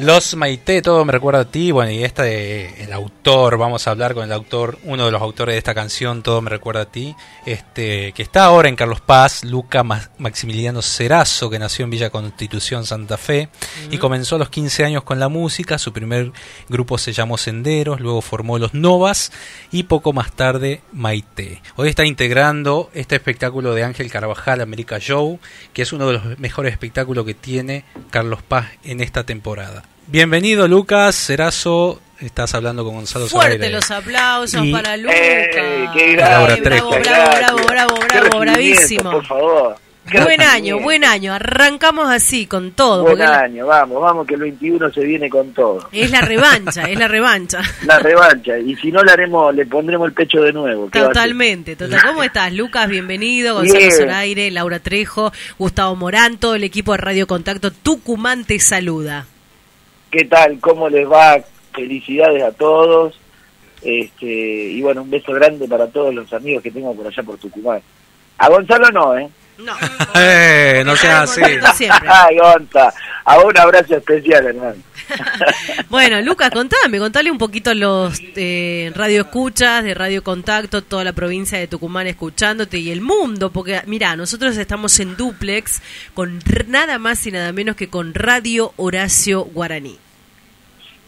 [0.00, 1.72] Los Maite, todo me recuerda a ti.
[1.72, 5.52] Bueno, y este, el autor, vamos a hablar con el autor, uno de los autores
[5.54, 9.44] de esta canción, Todo me recuerda a ti, este, que está ahora en Carlos Paz,
[9.44, 13.50] Luca Ma- Maximiliano Cerazo, que nació en Villa Constitución, Santa Fe,
[13.90, 15.76] y comenzó a los 15 años con la música.
[15.76, 16.32] Su primer
[16.70, 19.32] grupo se llamó Senderos, luego formó Los Novas
[19.70, 21.60] y poco más tarde Maite.
[21.76, 25.40] Hoy está integrando este espectáculo de Ángel Carvajal, América Show,
[25.74, 29.82] que es uno de los mejores espectáculos que tiene Carlos Paz en esta temporada.
[30.10, 33.74] Bienvenido Lucas Cerazo, estás hablando con Gonzalo fuerte Zoraire.
[33.74, 35.16] los aplausos Y- para Lucas.
[35.16, 36.62] ¡Eh, qué Laura grande!
[36.62, 36.90] Trejo.
[36.90, 39.10] bravo, bravo, bravo, bravo, Qué bravo, bravísimo.
[39.12, 39.76] Por favor.
[40.10, 41.32] Qué Buen año, buen año.
[41.32, 43.02] Arrancamos así con todo.
[43.04, 45.88] Buen la- año, vamos, vamos que el 21 se viene con todo.
[45.92, 47.60] es la revancha, es la revancha.
[47.86, 50.88] La revancha, y si no le haremos, le pondremos el pecho de nuevo.
[50.92, 52.02] Totalmente, total.
[52.02, 52.88] ¿Cómo estás, Lucas?
[52.88, 53.92] Bienvenido, Gonzalo Bien.
[53.92, 59.26] Zoraire, Laura Trejo, Gustavo Morán, todo el equipo de Radio Contacto Tucumán te saluda.
[60.10, 60.58] ¿Qué tal?
[60.58, 61.40] ¿Cómo les va?
[61.72, 63.18] Felicidades a todos.
[63.82, 67.38] Este, y bueno, un beso grande para todos los amigos que tengo por allá por
[67.38, 67.80] Tucumán.
[68.38, 69.28] A Gonzalo no, ¿eh?
[69.62, 69.74] No,
[70.16, 71.84] Eh, no seas así.
[72.06, 72.92] Ay, Gonza.
[73.24, 74.76] A un abrazo especial, hermano.
[75.88, 81.12] Bueno, Lucas, contame, contale un poquito los eh, radio escuchas de Radio Contacto, toda la
[81.12, 85.82] provincia de Tucumán escuchándote y el mundo, porque mira, nosotros estamos en duplex
[86.14, 86.38] con
[86.68, 89.98] nada más y nada menos que con Radio Horacio Guaraní.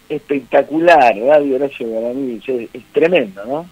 [0.09, 2.43] Espectacular, Radio Horacio Guaraní.
[2.45, 3.69] Es, es tremendo, ¿no?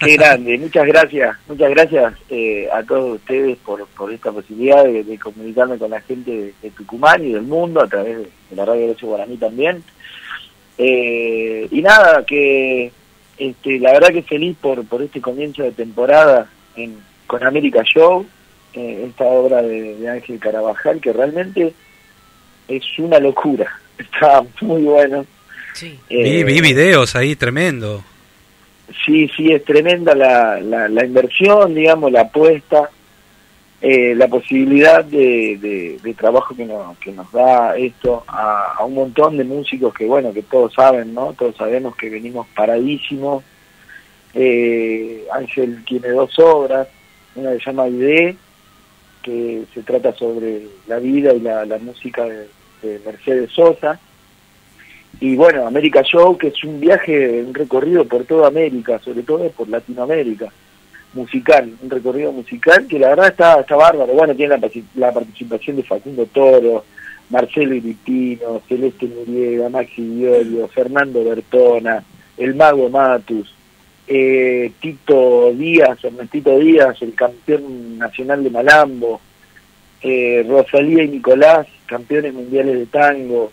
[0.00, 5.04] Qué grande, muchas gracias, muchas gracias eh, a todos ustedes por, por esta posibilidad de,
[5.04, 8.56] de comunicarme con la gente de, de Tucumán y del mundo a través de, de
[8.56, 9.82] la radio Derecho Guaraní también.
[10.78, 12.90] Eh, y nada, que
[13.38, 16.96] este, la verdad que feliz por, por este comienzo de temporada en,
[17.26, 18.26] con América Show,
[18.74, 21.74] eh, esta obra de, de Ángel Carabajal, que realmente
[22.68, 25.26] es una locura, está muy bueno.
[25.74, 25.98] Sí.
[26.08, 28.04] Vi, Eh, vi videos ahí tremendo.
[29.04, 32.90] Sí, sí, es tremenda la, la, la inversión, digamos, la apuesta,
[33.80, 38.94] eh, la posibilidad de, de, trabajo que nos, que nos da esto a, a un
[38.94, 41.32] montón de músicos que, bueno, que todos saben, ¿no?
[41.32, 43.42] Todos sabemos que venimos paradísimos.
[44.34, 46.88] Eh, Ángel tiene dos obras,
[47.34, 48.36] una que se llama ID,
[49.22, 53.98] que se trata sobre la vida y la, la música de Mercedes Sosa,
[55.24, 59.48] y bueno, América Show, que es un viaje, un recorrido por toda América, sobre todo
[59.52, 60.52] por Latinoamérica,
[61.14, 64.12] musical, un recorrido musical que la verdad está, está bárbaro.
[64.12, 66.84] Bueno, tiene la, la participación de Facundo Toro,
[67.30, 72.04] Marcelo Iripino, Celeste Muriega, Maxi Violio, Fernando Bertona,
[72.36, 73.50] el Mago Matus,
[74.06, 79.22] eh, Tito Díaz, Ernestito Díaz, el campeón nacional de Malambo,
[80.02, 83.50] eh, Rosalía y Nicolás, campeones mundiales de tango,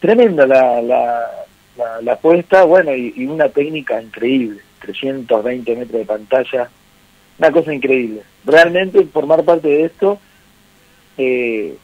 [0.00, 1.30] tremenda la, la,
[1.76, 6.70] la, la apuesta, bueno, y, una técnica increíble, 320 metros de pantalla,
[7.38, 8.22] una cosa increíble.
[8.44, 10.18] Realmente formar parte de esto
[11.16, 11.76] eh,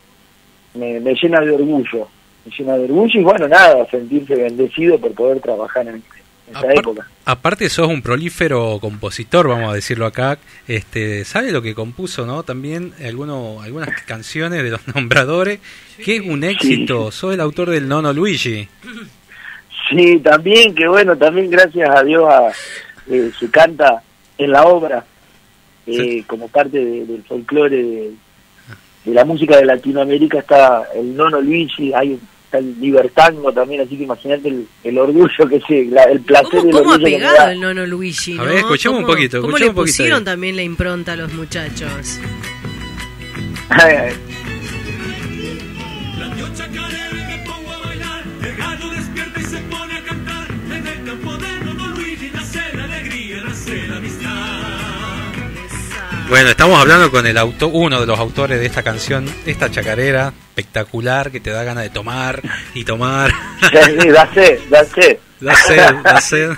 [0.75, 2.09] me, me llena de orgullo,
[2.45, 6.03] me llena de orgullo y bueno, nada, sentirse bendecido por poder trabajar en, en
[6.51, 7.09] esa Apar- época.
[7.25, 10.39] Aparte sos un prolífero compositor, vamos a decirlo acá.
[10.69, 12.43] Este, ¿sabe lo que compuso, no?
[12.45, 15.59] También alguno, algunas canciones de los nombradores,
[16.05, 17.11] que es un éxito.
[17.11, 18.69] Sos el autor del Nono Luigi.
[19.91, 22.49] Sí, también, que bueno, también gracias a Dios a,
[23.09, 24.03] eh, se canta
[24.39, 25.05] en la obra
[25.87, 28.11] eh, como parte de- del folclore de,
[29.05, 33.97] de la música de Latinoamérica está el Nono Luigi, hay está el Libertango también, así
[33.97, 36.99] que imagínate el, el orgullo que se, la- el placer y ¿Cómo, el cómo ha
[36.99, 38.33] pegado el Nono Luigi?
[38.35, 38.45] A ¿no?
[38.47, 40.25] ver, escuchemos un ¿Cómo- poquito, ¿Cómo escuchemos le un poquito pusieron ahí.
[40.25, 42.19] también la impronta a los muchachos?
[56.29, 60.33] Bueno, estamos hablando con el auto, uno de los autores de esta canción, esta chacarera
[60.49, 62.43] espectacular que te da ganas de tomar
[62.75, 63.31] y tomar.
[63.71, 65.19] Sí, da sed, da sed.
[65.41, 66.51] Da sed, da sed.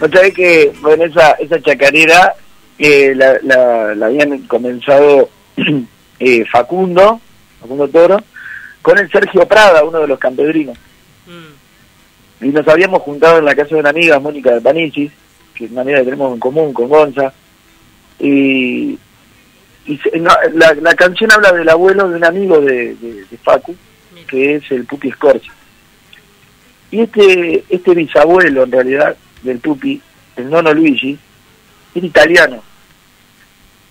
[0.00, 2.34] Otra vez que, bueno, esa, esa chacarera
[2.78, 5.28] eh, la, la, la habían comenzado
[6.18, 7.20] eh, Facundo,
[7.60, 8.22] Facundo Toro,
[8.80, 10.78] con el Sergio Prada, uno de los campedrinos.
[11.26, 12.46] Mm.
[12.46, 15.12] Y nos habíamos juntado en la casa de una amiga, Mónica de Panicis,
[15.54, 17.32] que es una amiga que tenemos en común con Gonza.
[18.22, 18.98] Y,
[19.84, 23.74] y no, la, la canción habla del abuelo de un amigo de, de, de Facu,
[24.28, 25.50] que es el Pupi Scorsi.
[26.92, 30.00] Y este, este bisabuelo, en realidad, del Pupi,
[30.36, 31.18] el nono Luigi,
[31.94, 32.62] era italiano.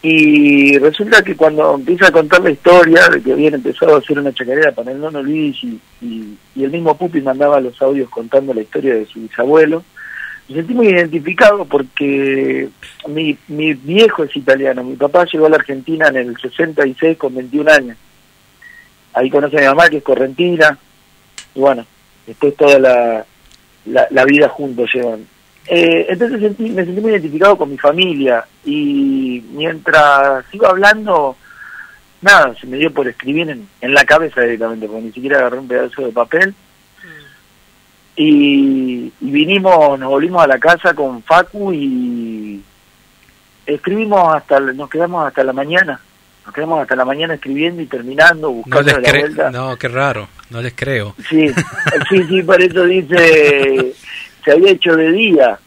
[0.01, 4.17] Y resulta que cuando empieza a contar la historia de que habían empezado a hacer
[4.17, 8.53] una chacarera para el nono Luigi y, y el mismo Pupi mandaba los audios contando
[8.53, 9.83] la historia de su bisabuelo,
[10.51, 12.69] me sentí muy identificado porque
[13.07, 14.83] mi, mi viejo es italiano.
[14.83, 17.97] Mi papá llegó a la Argentina en el 66 con 21 años.
[19.13, 20.77] Ahí conoce a mi mamá, que es correntina.
[21.55, 21.85] Y bueno,
[22.27, 23.25] después toda la,
[23.85, 25.25] la, la vida juntos llevan.
[25.67, 31.37] Eh, entonces sentí, me sentí muy identificado con mi familia y mientras iba hablando,
[32.21, 35.59] nada, se me dio por escribir en, en la cabeza directamente, porque ni siquiera agarré
[35.59, 36.55] un pedazo de papel.
[38.15, 42.61] Y, y vinimos, nos volvimos a la casa con Facu y
[43.65, 45.99] escribimos hasta, nos quedamos hasta la mañana.
[46.45, 49.51] Nos quedamos hasta la mañana escribiendo y terminando, buscando la vuelta.
[49.51, 50.27] No, qué raro.
[50.49, 51.15] No les creo.
[51.29, 51.47] Sí,
[52.09, 53.93] sí, sí, por eso dice,
[54.43, 55.59] se había hecho de día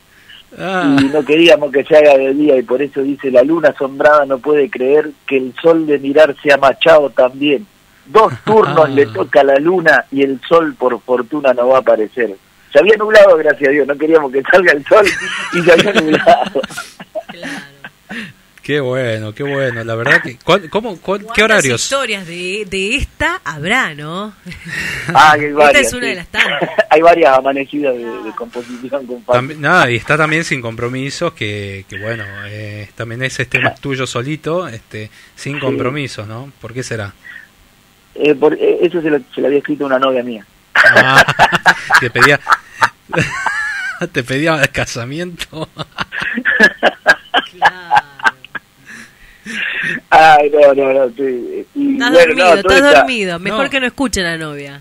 [0.58, 3.70] Ah, y no queríamos que se haga de día y por eso dice, la luna
[3.70, 7.66] asombrada no puede creer que el sol de mirar se ha machado también.
[8.06, 12.34] Dos turnos le toca la luna y el sol por fortuna no va a aparecer.
[12.72, 15.06] Se había nublado, gracias a Dios, no queríamos que salga el sol
[15.54, 16.60] y se había nublado.
[17.30, 17.52] Claro.
[18.62, 19.84] qué bueno, qué bueno.
[19.84, 20.36] La verdad que.
[20.44, 21.82] ¿cuál- cómo, cuál- ¿Qué ¿Cuántas horarios?
[21.82, 24.34] historias de, de esta habrá, no?
[25.14, 26.08] Ah, que hay Esta varias, es una sí.
[26.08, 26.70] de las tantas.
[26.90, 29.22] hay varias amanecidas de, de composición con.
[29.22, 33.80] También, nada, y está también sin compromisos, que, que bueno, eh, también ese tema es
[33.80, 36.50] tuyo solito, este, sin compromisos, ¿no?
[36.60, 37.12] ¿Por qué será?
[38.14, 40.46] Eh, por- eh, eso se lo, se lo había escrito una novia mía.
[40.74, 41.24] Ah,
[42.00, 42.40] te pedía,
[44.12, 45.68] te pedía casamiento.
[47.52, 48.06] Claro.
[50.10, 51.08] Ay, no, no, no.
[51.14, 53.38] sí, y Estás bueno, dormido, no, estás esta- dormido.
[53.38, 53.70] Mejor No.
[53.70, 54.80] que no escuche la novia.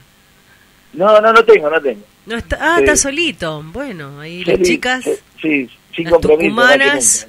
[0.93, 2.01] No, no, no tengo, no tengo.
[2.25, 2.84] No está, ah, Sí.
[2.84, 3.61] está solito.
[3.63, 5.11] Bueno, ahí las Sí, chicas, sí,
[5.41, 6.49] Sí, sin las compromiso.
[6.55, 7.27] tucumanas.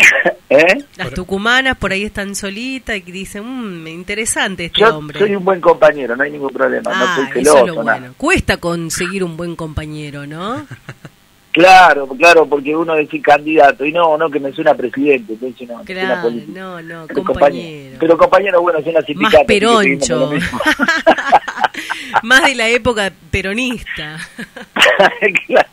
[0.50, 0.84] ¿Eh?
[0.96, 5.18] las tucumanas por ahí están solitas y dicen, mmm, interesante este Yo hombre.
[5.18, 6.90] soy un buen compañero, no hay ningún problema.
[6.90, 7.98] no Ah, soy eso celoso, es lo nada.
[8.00, 8.14] bueno.
[8.16, 10.66] Cuesta conseguir un buen compañero, ¿no?
[11.52, 15.82] Claro, claro, porque uno decir candidato y no, no, que me suena presidente, entonces no,
[15.82, 17.96] Claro, no, no, Pero compañero.
[17.98, 19.38] Pero compañero, bueno, suena sindicato.
[19.38, 20.30] Más peroncho.
[22.22, 24.16] Más de la época peronista.
[25.46, 25.68] Claro.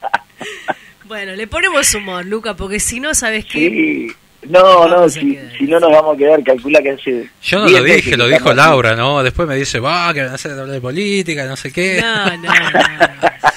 [1.08, 3.70] Bueno, le ponemos humor, Luca, porque si no, ¿sabes qué?
[3.70, 4.08] Sí.
[4.50, 7.30] No, no, si, si no nos vamos a quedar, calcula que hace...
[7.42, 8.58] Yo no 10 lo dije, lo dijo así.
[8.58, 9.22] Laura, ¿no?
[9.24, 12.00] Después me dice, va, que van a hacer hablar de política, no sé qué.
[12.02, 12.50] No, no, no.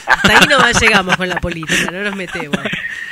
[0.07, 2.59] Hasta ahí nomás llegamos con la política, no nos metemos.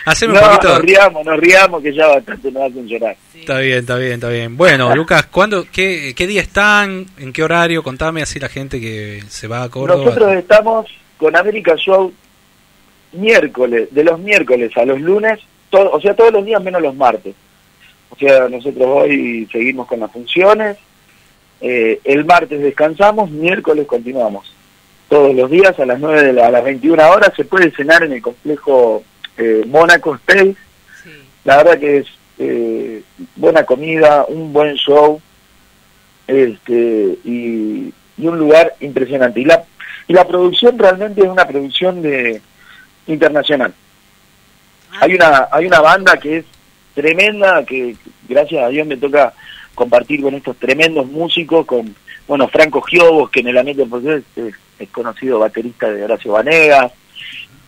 [0.07, 0.68] Haceme No, un poquito.
[0.68, 3.16] nos riamos, nos riamos, que ya bastante nos hacen llorar.
[3.34, 4.57] Está bien, está bien, está bien.
[4.57, 7.07] Bueno, Lucas, ¿cuándo, qué, ¿qué día están?
[7.18, 7.82] ¿En qué horario?
[7.82, 10.05] Contame así la gente que se va a Córdoba.
[10.05, 10.86] Nosotros estamos
[11.16, 12.12] con América Show
[13.13, 15.39] miércoles, de los miércoles a los lunes,
[15.71, 17.35] todo, o sea, todos los días menos los martes.
[18.11, 20.79] O sea, nosotros hoy seguimos con las funciones,
[21.61, 24.53] eh, el martes descansamos, miércoles continuamos.
[25.09, 28.03] Todos los días a las 9 de la, a las 21 horas se puede cenar
[28.03, 29.03] en el complejo
[29.37, 30.57] eh, Mónaco Space.
[31.03, 31.11] Sí.
[31.45, 32.07] La verdad que es
[32.39, 33.03] eh,
[33.37, 35.21] buena comida, un buen show
[36.27, 39.41] este y, y un lugar impresionante.
[39.41, 39.65] Y la,
[40.07, 42.41] y la producción realmente es una producción de
[43.09, 43.75] internacional.
[44.93, 46.45] Ah, Hay una hay una banda que es
[46.95, 47.97] tremenda, que
[48.29, 49.33] gracias a Dios me toca
[49.75, 51.95] compartir con estos tremendos músicos, con
[52.27, 53.85] bueno Franco Giobos, que en el ambiente
[54.37, 56.93] es, es conocido baterista de Horacio Vanegas,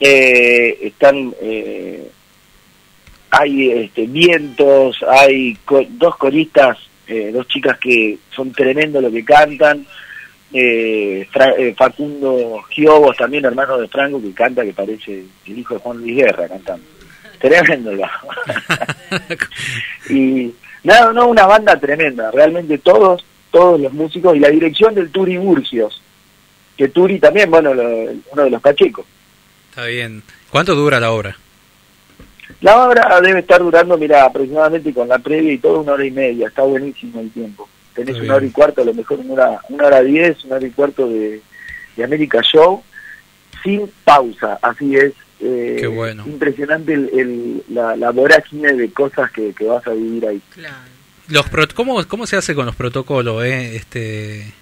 [0.01, 2.11] eh, están eh,
[3.31, 9.25] hay este, vientos, hay co- dos coristas, eh, dos chicas que son tremendos lo que
[9.25, 9.87] cantan,
[10.53, 15.75] eh, Fra- eh, Facundo Giobos, también hermano de Franco, que canta, que parece el hijo
[15.75, 16.85] de Juan Luis Guerra cantando.
[17.39, 18.29] Tremendo el bajo.
[20.11, 20.53] y
[20.85, 25.37] nada, no, una banda tremenda, realmente todos, todos los músicos y la dirección del Turi
[25.39, 26.03] Burcios,
[26.77, 29.07] que Turi también, bueno, lo- uno de los cachecos.
[29.71, 30.23] Está bien.
[30.51, 31.37] ¿Cuánto dura la obra?
[32.61, 36.11] La obra debe estar durando, mira, aproximadamente con la previa y todo una hora y
[36.11, 37.69] media, está buenísimo el tiempo.
[37.95, 40.67] Tenés una hora y cuarto, a lo mejor una hora, una hora diez, una hora
[40.67, 41.41] y cuarto de,
[41.97, 42.83] de América Show,
[43.63, 45.13] sin pausa, así es.
[45.41, 46.25] eh, Qué bueno.
[46.27, 50.41] Impresionante el, el- la, la vorágine de cosas que, que vas a vivir ahí.
[50.55, 50.75] Claro.
[51.29, 53.45] Los pro- ¿cómo, ¿Cómo se hace con los protocolos?
[53.45, 53.77] Eh?
[53.77, 54.53] Este...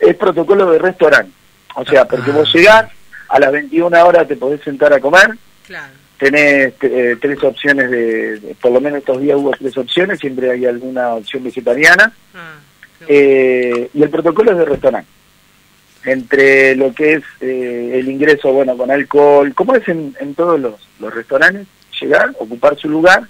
[0.00, 1.32] Es protocolo de restaurante,
[1.76, 2.34] o sea, porque Ah.
[2.34, 2.90] vos llegás,
[3.28, 5.30] a las 21 horas te podés sentar a comer,
[5.66, 5.92] Claro.
[6.22, 10.52] Tenés eh, tres opciones de, de- por lo menos estos días hubo tres opciones, siempre
[10.52, 12.60] hay alguna opción vegetariana, Ah,
[13.00, 13.06] bueno.
[13.08, 15.08] eh, y el protocolo es de restaurante.
[16.04, 20.60] Entre lo que es eh, el ingreso, bueno, con alcohol, como es en, en todos
[20.60, 21.66] los, los restaurantes,
[22.00, 23.24] llegar, ocupar su lugar,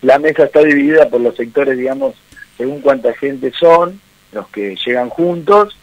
[0.00, 2.14] la mesa está dividida por los sectores, digamos,
[2.56, 4.00] según cuánta gente son,
[4.32, 5.76] los que llegan juntos,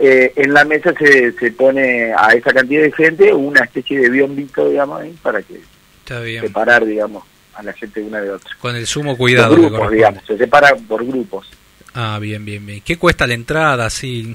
[0.00, 4.10] eh, en la mesa se, se pone a esa cantidad de gente una especie de
[4.10, 5.60] biombito, digamos, ahí, para que
[6.08, 6.40] Está bien.
[6.40, 8.50] separar, digamos, a la gente una de otra.
[8.58, 9.56] Con el sumo cuidado.
[9.56, 11.46] que grupos, digamos, se separan por grupos.
[11.92, 12.80] Ah, bien, bien, bien.
[12.80, 13.84] ¿Qué cuesta la entrada?
[13.84, 14.34] Así?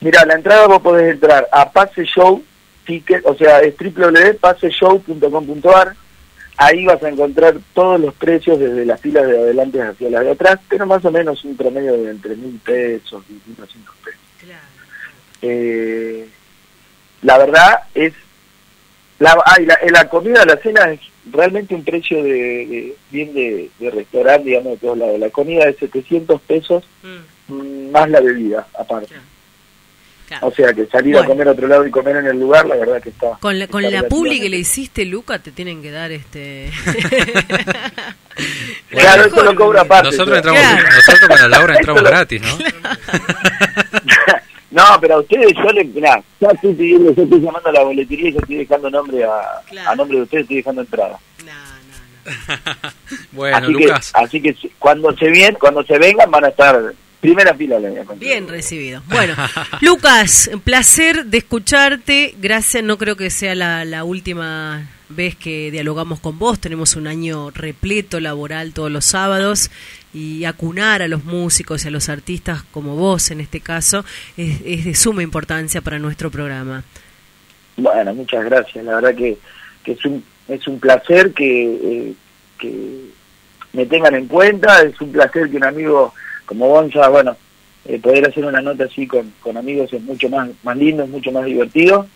[0.00, 2.44] Mira, la entrada vos podés entrar a Pase Show
[2.84, 5.96] Ticket, o sea, es www.paseshow.com.ar.
[6.58, 10.32] Ahí vas a encontrar todos los precios desde las filas de adelante hacia las de
[10.32, 13.66] atrás, pero más o menos un promedio de entre mil pesos y 1.200
[14.04, 14.20] pesos.
[14.38, 14.64] Claro.
[15.40, 16.28] Eh,
[17.22, 18.12] la verdad es
[19.18, 21.00] la, ay, la, eh, la comida, la cena es
[21.32, 25.18] realmente un precio de, de- bien de, de restaurante, digamos, de todos lados.
[25.18, 26.84] La comida es 700 pesos
[27.50, 29.06] Mm, más la bebida, aparte.
[29.06, 29.22] claro.
[30.28, 30.46] Claro.
[30.48, 31.24] O sea que salir Bueno.
[31.24, 33.38] a comer a otro lado y comer en el lugar, la verdad que está.
[33.40, 36.70] Con la, con la publi que le hiciste, Luca, te tienen que dar este.
[38.90, 40.10] Claro, eso lo cobra aparte.
[40.10, 40.86] Nosotros, entramos, Claro.
[40.94, 42.58] nosotros con la Laura entramos gratis, ¿no?
[44.70, 45.84] no, pero a ustedes yo le.
[45.84, 49.24] Mirá, ya estoy pidiendo, yo estoy llamando a la boletería y yo estoy dejando nombre
[49.24, 49.90] a, Claro.
[49.90, 51.18] a nombre de ustedes, estoy dejando entrada.
[51.44, 52.32] no, no,
[52.82, 52.90] no.
[53.32, 54.12] bueno, así Lucas.
[54.12, 57.90] que, así que cuando se bien, cuando se vengan van a estar primera fila le
[57.90, 58.18] voy a contar.
[58.28, 59.02] Bien recibido.
[59.08, 59.34] Bueno,
[59.80, 62.34] Lucas, placer de escucharte.
[62.38, 66.60] Gracias, no creo que sea la, la última vez que dialogamos con vos.
[66.60, 69.70] Tenemos un año repleto laboral todos los sábados
[70.12, 74.04] y acunar a los músicos y a los artistas como vos en este caso
[74.36, 76.84] es, es de suma importancia para nuestro programa.
[77.76, 78.84] Bueno, muchas gracias.
[78.84, 79.38] La verdad que,
[79.84, 82.14] que es un es un placer que eh,
[82.58, 83.08] que
[83.72, 84.82] me tengan en cuenta.
[84.82, 86.14] Es un placer que un amigo
[86.46, 87.36] como Gonza, bueno,
[87.84, 91.10] eh, poder hacer una nota así con, con amigos es mucho más, más lindo, es
[91.10, 92.06] mucho más divertido.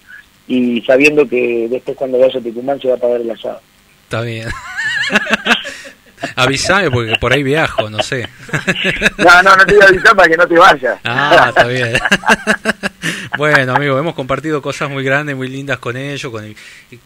[0.49, 3.61] Y sabiendo que después cuando vaya a Tucumán se va a pagar el asado.
[4.05, 4.49] Está bien.
[6.37, 8.29] Avisame porque por ahí viajo, no sé.
[9.19, 10.99] No, no, no te voy a avisar para que no te vayas.
[11.05, 11.95] Ah, está bien.
[13.37, 16.55] Bueno, amigo, hemos compartido cosas muy grandes, muy lindas con ellos, con el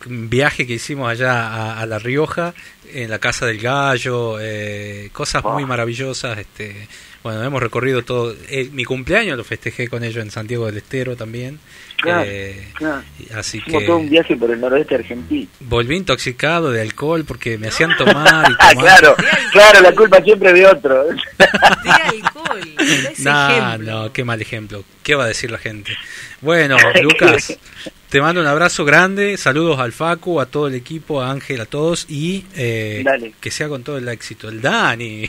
[0.06, 2.52] viaje que hicimos allá a, a La Rioja,
[2.92, 6.36] en la Casa del Gallo, eh, cosas muy maravillosas.
[6.38, 6.88] Este,
[7.26, 8.34] bueno, hemos recorrido todo.
[8.48, 11.58] eh, mi cumpleaños lo festejé con ellos en Santiago del Estero también.
[11.96, 13.02] Claro, Eh, claro.
[13.34, 15.48] Así Hicimos que todo un viaje por el noroeste argentino.
[15.60, 18.84] volví intoxicado de alcohol porque me hacían tomar y Ah, tomar.
[19.00, 19.16] claro,
[19.50, 21.04] claro, la culpa siempre es de otro.
[21.04, 22.60] De alcohol.
[23.18, 24.84] No, no, qué mal ejemplo.
[25.02, 25.92] ¿Qué va a decir la gente?
[26.40, 27.58] Bueno, Lucas,
[28.10, 29.36] te mando un abrazo grande.
[29.36, 32.06] Saludos al Facu, a todo el equipo, a Ángel, a todos.
[32.08, 33.32] Y eh, Dale.
[33.40, 34.48] que sea con todo el éxito.
[34.48, 35.28] El Dani,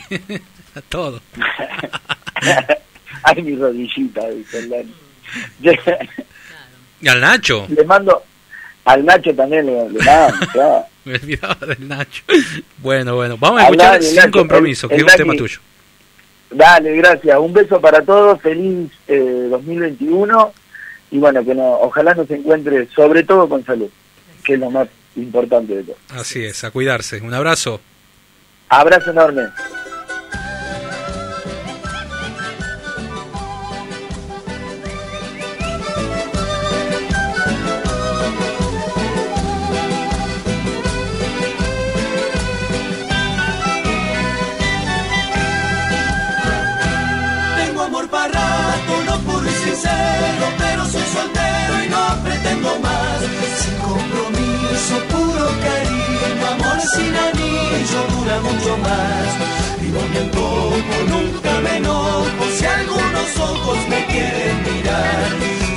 [0.89, 1.21] todo.
[3.23, 4.93] Ay, mi rodillita, dice el Dani.
[7.01, 8.23] Y al Nacho, Le mando
[8.85, 10.85] al Nacho también, le, le mando, claro.
[11.05, 12.23] me olvidaba del Nacho.
[12.77, 15.59] Bueno, bueno, vamos a escuchar sin Nacho, compromiso, el- que es un tema tuyo.
[16.49, 17.37] Dale, gracias.
[17.39, 18.41] Un beso para todos.
[18.41, 20.53] Feliz eh, 2021.
[21.11, 23.89] Y bueno, que no, ojalá nos encuentre sobre todo con salud,
[24.45, 25.97] que es lo más importante de todo.
[26.09, 27.19] Así es, a cuidarse.
[27.21, 27.81] Un abrazo.
[28.69, 29.43] Abrazo enorme.
[58.41, 59.27] Mucho más.
[59.81, 65.29] Vivo mi antojo, nunca me enojo, si algunos ojos me quieren mirar.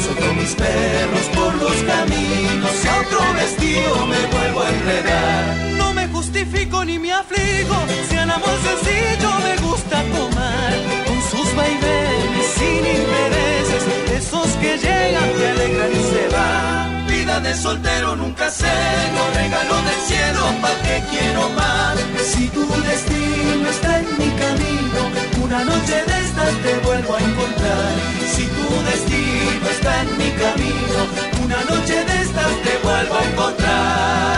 [0.02, 5.56] Suelto mis perros por los caminos, si a otro vestido me vuelvo a enredar.
[5.76, 7.76] No me justifico ni me aflijo,
[8.08, 10.72] si al amor sencillo me gusta tomar.
[11.06, 13.82] Con sus vaivenes sin intereses,
[14.18, 16.89] esos que llegan, te alegran y se van.
[17.38, 18.66] De soltero nunca sé,
[19.14, 21.96] no regalo del cielo, pa' que quiero más.
[22.22, 25.00] Si tu destino está en mi camino,
[25.44, 27.92] una noche de estas te vuelvo a encontrar.
[28.34, 30.98] Si tu destino está en mi camino,
[31.44, 34.29] una noche de estas te vuelvo a encontrar.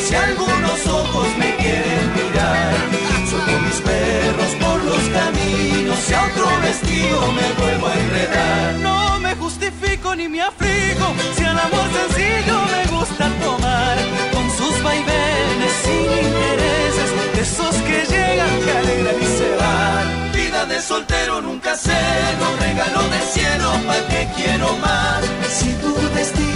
[0.00, 2.74] Si algunos ojos me quieren mirar.
[3.28, 8.74] Suelto mis perros por los caminos, si a otro vestido me vuelvo a enredar.
[8.80, 11.06] No me justifico ni me aflijo,
[11.36, 13.96] si al amor sencillo me gusta tomar.
[14.34, 20.32] Con sus vaivenes sin intereses, de esos que llegan, que alegran y se van.
[20.32, 21.60] Vida de soltero nunca
[22.40, 25.24] no regalo del cielo, pa' que quiero más.
[25.48, 26.49] Si tu destino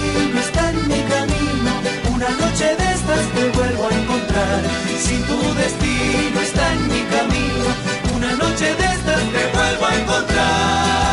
[2.27, 4.63] una noche de estas te vuelvo a encontrar.
[4.99, 7.65] Si tu destino está en mi camino,
[8.17, 11.04] una noche de estas te vuelvo a encontrar.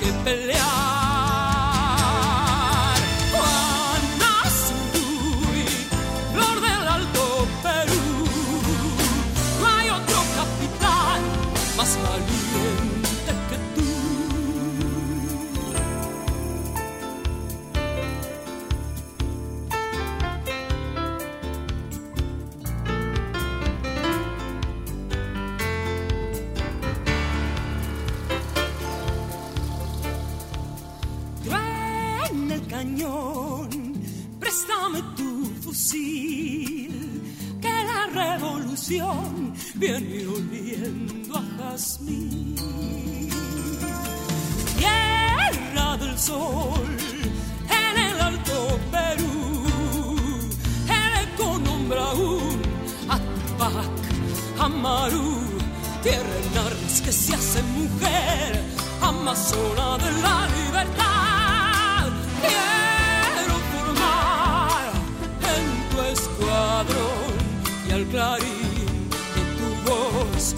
[0.00, 1.09] que pelear.
[35.92, 42.54] Que la revolución viene oliendo a jazmín.
[44.78, 46.96] Tierra del sol,
[47.68, 49.64] en el alto Perú,
[50.86, 52.62] el eco nombra un
[53.08, 55.40] Atupac Amaru,
[56.04, 58.62] tierra en que se hace mujer,
[59.02, 61.09] amazona de la libertad.
[67.88, 70.54] y al clarín de tu voz.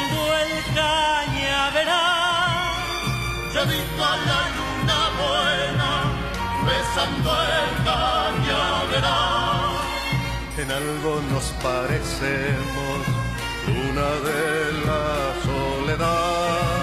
[0.00, 2.50] Mirando el cañaveral,
[3.52, 5.90] yo he visto a la luna buena
[6.66, 9.70] besando el cañaveral.
[10.58, 12.98] En algo nos parecemos,
[13.66, 14.42] luna de
[14.86, 15.04] la
[15.44, 16.82] soledad.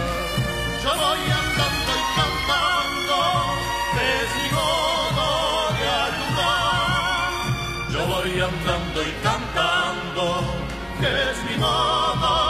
[0.83, 3.17] Yo voy andando y cantando,
[3.95, 4.67] te sigo
[5.79, 7.39] de ayudar.
[7.91, 10.23] Yo voy andando y cantando,
[10.99, 12.46] que es mi modo.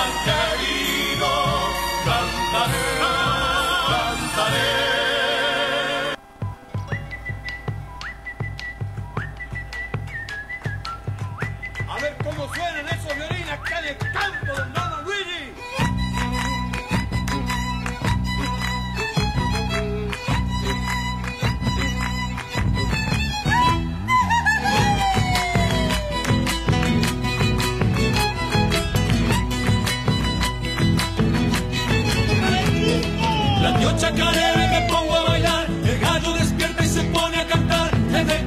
[0.00, 0.87] I'm a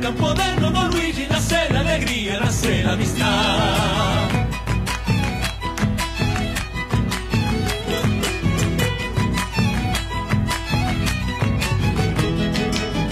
[0.01, 4.29] campo del Don Luigi nace la alegría, nace la amistad.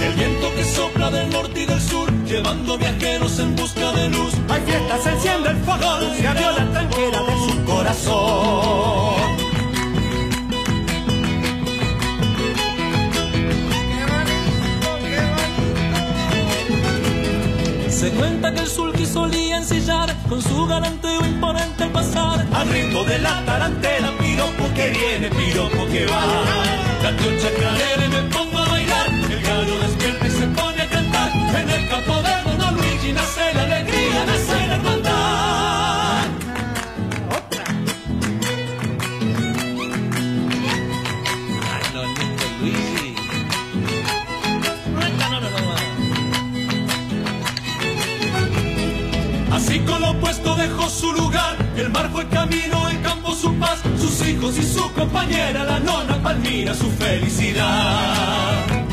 [0.02, 4.34] El viento que sopla del norte y del sur, llevando viajeros en busca de luz.
[4.50, 9.49] Hay fiestas, enciende el fogón, se abrió la tranquera de su corazón.
[18.00, 23.04] Se cuenta que el sulky solía ensillar con su galanteo imponente al pasar al ritmo
[23.04, 26.22] de la tarantela, piropo que viene, piropo que va.
[27.04, 30.88] La tío chacarera y me pongo a bailar, el gallo despierta y se pone a
[30.88, 31.30] cantar.
[31.60, 33.79] En el campo de Don Luigi nace la alegría,
[50.90, 55.64] su lugar, el mar fue camino, el campo su paz, sus hijos y su compañera,
[55.64, 58.89] la nona Palmira, su felicidad.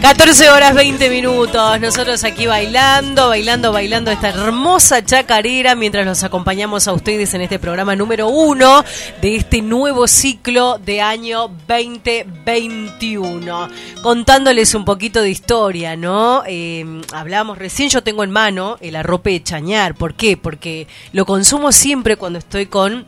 [0.00, 6.88] 14 horas 20 minutos, nosotros aquí bailando, bailando, bailando esta hermosa chacarera mientras los acompañamos
[6.88, 8.82] a ustedes en este programa número uno
[9.20, 13.68] de este nuevo ciclo de año 2021.
[14.02, 16.44] Contándoles un poquito de historia, ¿no?
[16.46, 19.94] Eh, hablamos recién, yo tengo en mano el arrope de chañar.
[19.94, 20.38] ¿Por qué?
[20.38, 23.04] Porque lo consumo siempre cuando estoy con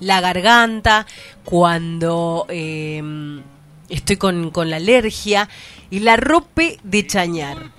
[0.00, 1.06] la garganta,
[1.44, 3.02] cuando eh,
[3.90, 5.48] estoy con, con la alergia.
[5.90, 7.72] Y la rope de chañar,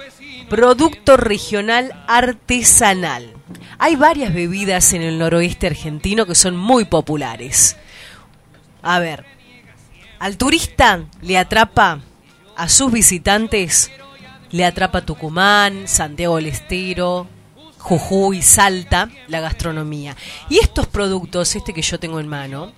[0.49, 3.33] producto regional artesanal.
[3.79, 7.77] Hay varias bebidas en el noroeste argentino que son muy populares.
[8.81, 9.25] A ver,
[10.19, 12.01] al turista le atrapa,
[12.57, 13.91] a sus visitantes
[14.51, 17.27] le atrapa Tucumán, Santiago del Estero,
[17.77, 20.15] Jujuy, Salta, la gastronomía.
[20.49, 22.73] Y estos productos, este que yo tengo en mano,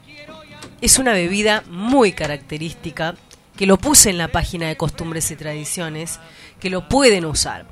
[0.83, 3.15] es una bebida muy característica
[3.55, 6.19] que lo puse en la página de costumbres y tradiciones,
[6.59, 7.65] que lo pueden usar.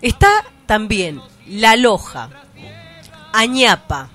[0.00, 0.30] Está
[0.64, 2.30] también la loja,
[3.30, 4.08] añapa,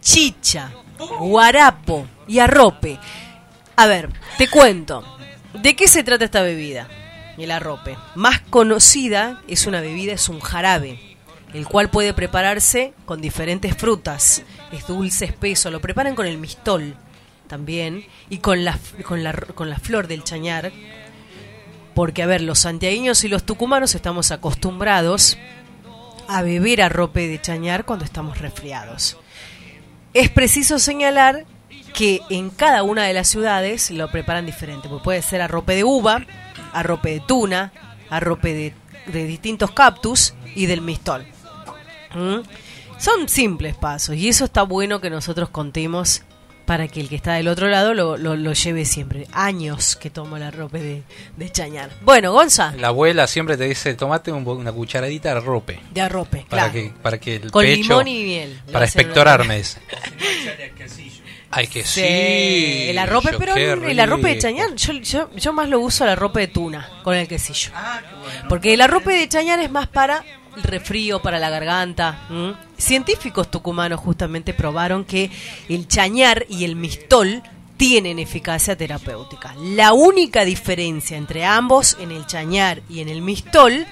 [0.00, 0.72] chicha,
[1.20, 2.98] guarapo y arrope.
[3.76, 5.04] A ver, te cuento,
[5.54, 6.88] ¿de qué se trata esta bebida?
[7.38, 7.96] El arrope.
[8.16, 10.98] Más conocida es una bebida, es un jarabe,
[11.54, 14.42] el cual puede prepararse con diferentes frutas.
[14.72, 16.96] Es dulce, espeso, lo preparan con el mistol
[17.46, 20.72] también y con la, con la, con la flor del chañar.
[21.94, 25.38] Porque, a ver, los santiagueños y los tucumanos estamos acostumbrados
[26.28, 29.16] a beber arrope de chañar cuando estamos resfriados.
[30.12, 31.46] Es preciso señalar
[31.94, 34.88] que en cada una de las ciudades lo preparan diferente.
[34.88, 36.26] Pues puede ser arrope de uva,
[36.72, 37.72] arrope de tuna,
[38.10, 38.74] arrope de,
[39.06, 41.26] de distintos cactus y del mistol.
[42.14, 42.40] ¿Mm?
[42.98, 46.22] Son simples pasos y eso está bueno que nosotros contemos
[46.66, 49.26] para que el que está del otro lado lo, lo, lo lleve siempre.
[49.32, 51.02] Años que tomo la rope de,
[51.36, 51.90] de chañar.
[52.02, 55.80] Bueno, Gonza, La abuela siempre te dice, tomate un una cucharadita de rope.
[55.92, 56.72] de arrope, Para claro.
[56.72, 57.82] que, para que el Con pecho...
[57.82, 58.60] limón y miel.
[58.72, 59.04] Para dice.
[61.50, 62.00] Ay, que sí.
[62.00, 66.04] Sí, el arrope, pero qué el arrope de chañar, yo, yo, yo más lo uso
[66.04, 67.70] el arrope de tuna con el quesillo.
[68.48, 70.24] Porque el arrope de chañar es más para
[70.56, 72.28] el refrío, para la garganta.
[72.76, 75.30] Científicos tucumanos justamente probaron que
[75.68, 77.42] el chañar y el mistol
[77.76, 79.54] tienen eficacia terapéutica.
[79.60, 83.86] La única diferencia entre ambos, en el chañar y en el mistol,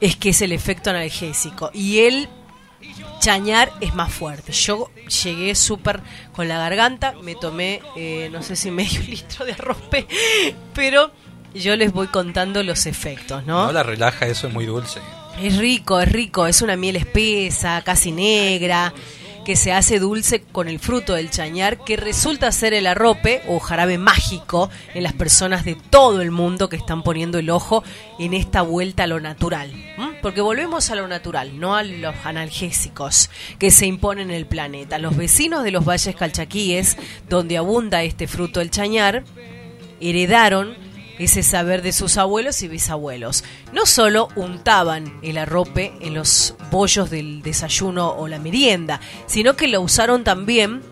[0.00, 1.70] es que es el efecto analgésico.
[1.72, 2.28] Y el
[3.20, 4.52] chañar es más fuerte.
[4.52, 4.90] Yo
[5.24, 6.00] llegué súper
[6.32, 10.06] con la garganta, me tomé, eh, no sé si medio litro de arrope,
[10.74, 11.12] pero
[11.54, 13.66] yo les voy contando los efectos, ¿no?
[13.66, 15.00] No la relaja, eso es muy dulce.
[15.40, 18.92] Es rico, es rico, es una miel espesa, casi negra,
[19.44, 23.58] que se hace dulce con el fruto del chañar, que resulta ser el arrope o
[23.58, 27.82] jarabe mágico en las personas de todo el mundo que están poniendo el ojo
[28.20, 29.72] en esta vuelta a lo natural.
[30.22, 34.98] Porque volvemos a lo natural, no a los analgésicos que se imponen en el planeta.
[34.98, 36.96] Los vecinos de los valles calchaquíes,
[37.28, 39.24] donde abunda este fruto del chañar,
[40.00, 40.76] heredaron
[41.24, 43.44] ese saber de sus abuelos y bisabuelos.
[43.72, 49.68] No solo untaban el arrope en los bollos del desayuno o la merienda, sino que
[49.68, 50.82] lo usaron también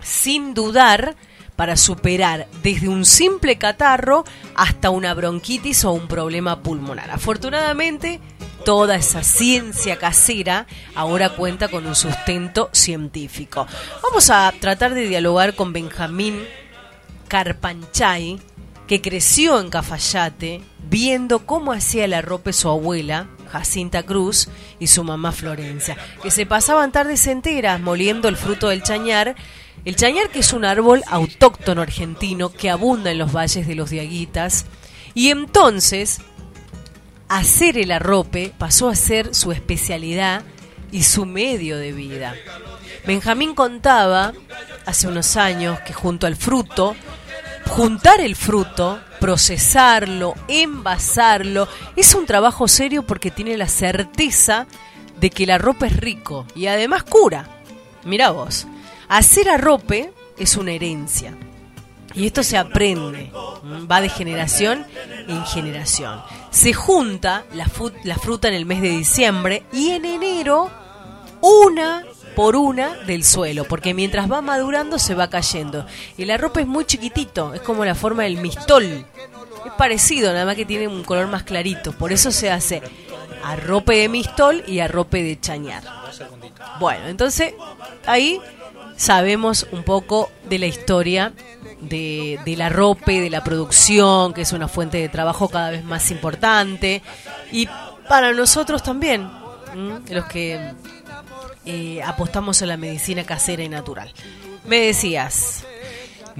[0.00, 1.16] sin dudar
[1.56, 4.24] para superar desde un simple catarro
[4.54, 7.10] hasta una bronquitis o un problema pulmonar.
[7.10, 8.20] Afortunadamente,
[8.64, 13.66] toda esa ciencia casera ahora cuenta con un sustento científico.
[14.04, 16.44] Vamos a tratar de dialogar con Benjamín
[17.26, 18.38] Carpanchay,
[18.88, 24.48] que creció en Cafayate, viendo cómo hacía el arrope su abuela, Jacinta Cruz,
[24.80, 29.36] y su mamá Florencia, que se pasaban tardes enteras moliendo el fruto del chañar
[29.84, 33.90] el chañar que es un árbol autóctono argentino que abunda en los valles de los
[33.90, 34.66] Diaguitas
[35.14, 36.20] y entonces
[37.28, 40.42] hacer el arrope pasó a ser su especialidad
[40.90, 42.34] y su medio de vida.
[43.06, 44.32] Benjamín contaba
[44.84, 46.96] hace unos años que junto al fruto,
[47.68, 54.66] juntar el fruto, procesarlo, envasarlo, es un trabajo serio porque tiene la certeza
[55.20, 57.48] de que el arrope es rico y además cura.
[58.04, 58.66] Mira vos.
[59.08, 61.36] Hacer arrope es una herencia.
[62.14, 63.30] Y esto se aprende,
[63.90, 64.86] va de generación
[65.28, 66.20] en generación.
[66.50, 67.70] Se junta la,
[68.02, 70.70] la, fruta en el mes de diciembre y en enero
[71.40, 72.04] una
[72.38, 75.84] por una del suelo, porque mientras va madurando se va cayendo.
[76.16, 78.84] El arrope es muy chiquitito, es como la forma del mistol.
[78.84, 81.90] Es parecido, nada más que tiene un color más clarito.
[81.90, 82.80] Por eso se hace
[83.42, 85.82] arrope de mistol y arrope de chañar.
[86.78, 87.54] Bueno, entonces
[88.06, 88.40] ahí
[88.96, 91.32] sabemos un poco de la historia
[91.80, 95.82] de, de, la ropa, de la producción, que es una fuente de trabajo cada vez
[95.82, 97.02] más importante.
[97.50, 97.68] Y
[98.08, 99.28] para nosotros también,
[100.08, 100.74] los que
[101.68, 104.12] eh, apostamos a la medicina casera y natural.
[104.66, 105.64] Me decías,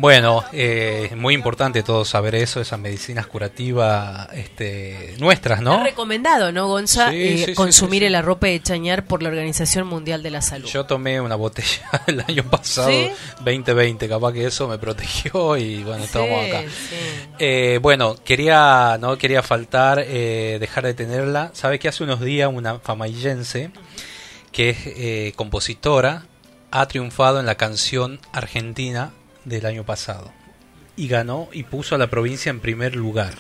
[0.00, 5.78] bueno, eh, muy importante todo saber eso, esas medicinas curativas este, nuestras, ¿no?
[5.78, 7.10] Es recomendado, ¿no, Gonza?
[7.12, 10.68] Eh, consumir el arrope de chañar por la Organización Mundial de la Salud.
[10.68, 12.92] Yo tomé una botella el año pasado,
[13.40, 16.62] 2020, capaz que eso me protegió y bueno, estamos acá.
[17.40, 21.50] Eh, bueno, quería, no quería faltar, eh, dejar de tenerla.
[21.54, 23.72] Sabes que hace unos días una famaillense,
[24.52, 26.24] que es eh, compositora,
[26.70, 29.12] ha triunfado en la canción argentina
[29.44, 30.32] del año pasado
[30.96, 33.34] y ganó y puso a la provincia en primer lugar,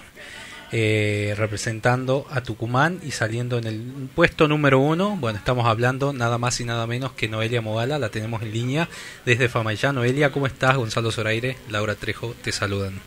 [0.70, 5.16] eh, representando a Tucumán y saliendo en el puesto número uno.
[5.16, 8.88] Bueno, estamos hablando nada más y nada menos que Noelia Mogala, la tenemos en línea
[9.24, 9.92] desde Famayá.
[9.92, 10.76] Noelia, ¿cómo estás?
[10.76, 13.00] Gonzalo Zoraire, Laura Trejo, te saludan.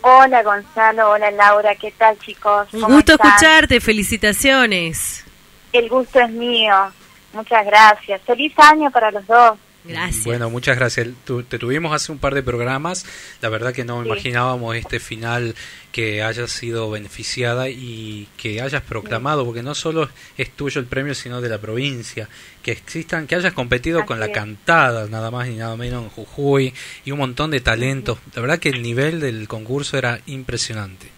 [0.00, 2.68] Hola Gonzalo, hola Laura, ¿qué tal chicos?
[2.72, 5.24] Un gusto escucharte, felicitaciones.
[5.72, 6.92] El gusto es mío,
[7.32, 8.20] muchas gracias.
[8.22, 9.58] Feliz año para los dos.
[9.84, 10.24] Gracias.
[10.24, 11.06] Bueno, muchas gracias.
[11.48, 13.06] te tuvimos hace un par de programas.
[13.40, 15.54] La verdad que no imaginábamos este final
[15.92, 21.14] que hayas sido beneficiada y que hayas proclamado, porque no solo es tuyo el premio,
[21.14, 22.28] sino de la provincia.
[22.62, 26.74] Que existan, que hayas competido con la cantada, nada más ni nada menos en Jujuy,
[27.04, 28.18] y un montón de talentos.
[28.34, 31.08] La verdad que el nivel del concurso era impresionante.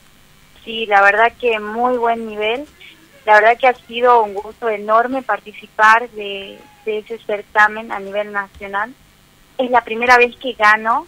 [0.65, 2.67] Sí, la verdad que muy buen nivel.
[3.25, 8.93] La verdad que ha sido un gusto enorme participar de, ese certamen a nivel nacional.
[9.59, 11.07] Es la primera vez que gano.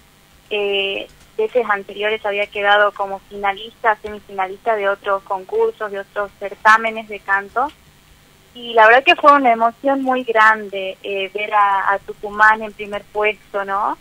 [0.51, 7.21] Eh, veces anteriores había quedado como finalista, semifinalista de otros concursos, de otros certámenes de
[7.21, 7.71] canto.
[8.55, 13.03] Y la verdad que fue una emoción muy grande eh, ver a, Tucumán en primer
[13.05, 13.97] puesto, ¿no?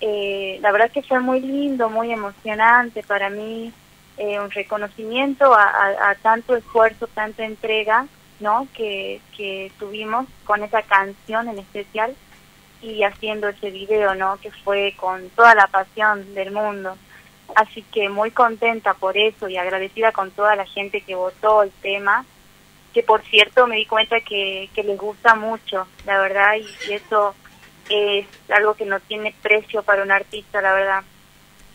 [0.00, 3.72] Eh, la verdad que fue muy lindo, muy emocionante para mí,
[4.20, 8.06] eh, un reconocimiento a, tanto esfuerzo, tanta entrega
[8.38, 8.68] ¿no?
[8.74, 12.14] Que, que tuvimos con esa canción en especial
[12.82, 14.38] y haciendo ese video, ¿no?
[14.38, 16.96] Que fue con toda la pasión del mundo.
[17.54, 21.70] Así que muy contenta por eso y agradecida con toda la gente que votó el
[21.82, 22.26] tema,
[22.92, 27.34] que por cierto me di cuenta que, que les gusta mucho, la verdad, y, eso
[27.88, 31.04] es algo que no tiene precio para un artista, la verdad.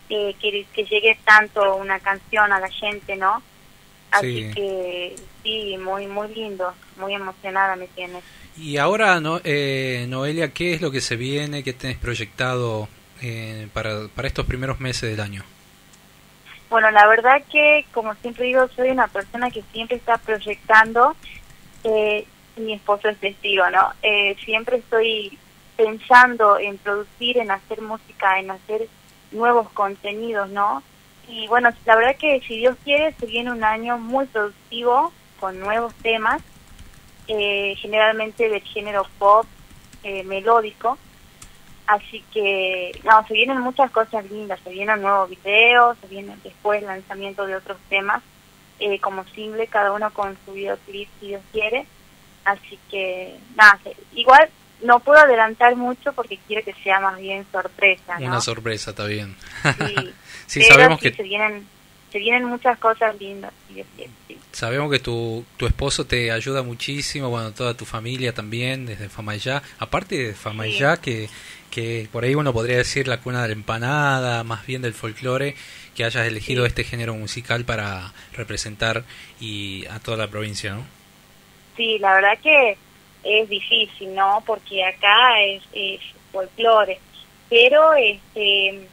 [0.08, 3.42] Eh, que, que llegue tanto una canción a la gente, ¿no?
[4.12, 8.22] Así que sí, muy muy lindo, muy emocionada me tienes.
[8.56, 12.88] Y ahora, no, eh, Noelia, ¿qué es lo que se viene, qué tenés proyectado
[13.20, 15.42] eh, para, para estos primeros meses del año?
[16.70, 21.14] Bueno, la verdad que, como siempre digo, soy una persona que siempre está proyectando.
[21.84, 22.26] Eh,
[22.56, 23.92] mi esposo es testigo, ¿no?
[24.02, 25.38] Eh, siempre estoy
[25.76, 28.88] pensando en producir, en hacer música, en hacer
[29.36, 30.82] nuevos contenidos, ¿no?
[31.28, 35.58] Y bueno, la verdad que si Dios quiere, se viene un año muy productivo con
[35.58, 36.40] nuevos temas,
[37.28, 39.46] eh, generalmente del género pop,
[40.02, 40.98] eh, melódico.
[41.86, 46.82] Así que, no, se vienen muchas cosas lindas, se vienen nuevos videos, se viene después
[46.82, 48.22] lanzamiento de otros temas,
[48.80, 51.86] eh, como simple, cada uno con su videoclip si Dios quiere.
[52.44, 53.80] Así que, nada,
[54.14, 54.48] igual
[54.82, 58.26] no puedo adelantar mucho porque quiero que sea más bien sorpresa, ¿no?
[58.26, 59.36] Una sorpresa, está bien.
[59.62, 60.12] Sí,
[60.46, 61.66] Sí, sabemos sí que se vienen,
[62.12, 63.84] se vienen muchas cosas lindas, sí.
[64.52, 69.62] Sabemos que tu, tu esposo te ayuda muchísimo, bueno, toda tu familia también, desde Famayá.
[69.78, 71.28] Aparte de Famayá, que,
[71.70, 75.56] que por ahí uno podría decir la cuna de la empanada, más bien del folclore,
[75.94, 79.04] que hayas elegido este género musical para representar
[79.40, 80.86] y a toda la provincia, ¿no?
[81.76, 82.78] Sí, la verdad que
[83.26, 84.42] es difícil, ¿no?
[84.46, 86.00] Porque acá es, es
[86.32, 86.98] folclore,
[87.48, 88.88] pero este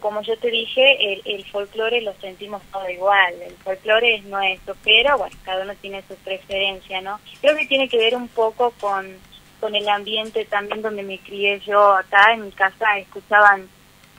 [0.00, 4.76] como yo te dije, el, el folclore lo sentimos todo igual, el folclore es nuestro,
[4.84, 7.20] pero bueno, cada uno tiene su preferencia, ¿no?
[7.40, 9.16] Creo que tiene que ver un poco con,
[9.60, 13.68] con el ambiente también donde me crié yo acá, en mi casa escuchaban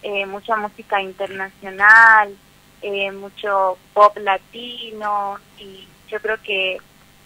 [0.01, 2.35] eh, mucha música internacional,
[2.81, 6.77] eh, mucho pop latino, y yo creo que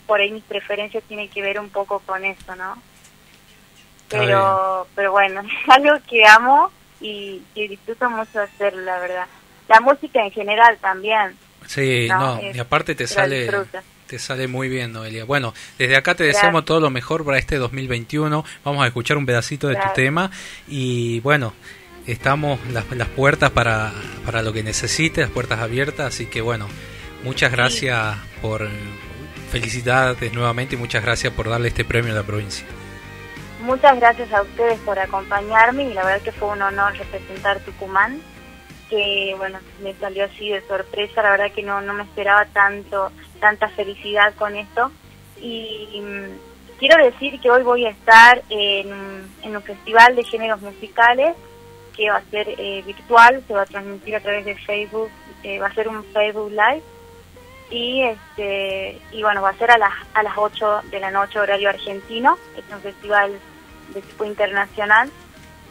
[0.05, 2.81] por ahí mis preferencias tienen que ver un poco con eso, ¿no?
[4.09, 6.71] Pero, pero bueno, es algo que amo
[7.01, 9.25] y que disfruto mucho hacerlo, la verdad.
[9.67, 11.35] La música en general también.
[11.65, 13.49] Sí, No, no, es- y aparte te sale
[14.07, 15.23] te sale muy bien, Noelia.
[15.23, 16.41] Bueno, desde acá te Gracias.
[16.41, 18.45] deseamos todo lo mejor para este 2021.
[18.63, 20.29] Vamos a escuchar un pedacito de tu tema
[20.67, 21.53] y bueno,
[22.05, 23.91] estamos las, las puertas para,
[24.25, 26.67] para lo que necesites, las puertas abiertas, así que bueno,
[27.23, 28.69] muchas gracias por
[29.53, 32.65] felicidades nuevamente y muchas gracias por darle este premio a la provincia.
[33.61, 38.19] Muchas gracias a ustedes por acompañarme y la verdad que fue un honor representar Tucumán,
[38.89, 43.11] que bueno, me salió así de sorpresa, la verdad que no, no me esperaba tanto,
[43.39, 44.91] tanta felicidad con esto.
[45.39, 48.89] Y mm, quiero decir que hoy voy a estar en,
[49.43, 51.35] en un festival de géneros musicales
[51.95, 55.11] que va a ser eh, virtual, se va a transmitir a través de Facebook,
[55.43, 56.92] eh, va a ser un Facebook Live
[57.73, 61.39] y este y bueno va a ser a las a las 8 de la noche
[61.39, 63.39] horario argentino es un festival
[63.93, 65.09] de tipo internacional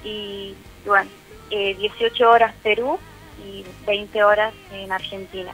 [0.03, 0.55] y,
[0.85, 1.09] bueno
[1.51, 2.99] eh, 18 horas Perú
[3.47, 5.53] y 20 horas en Argentina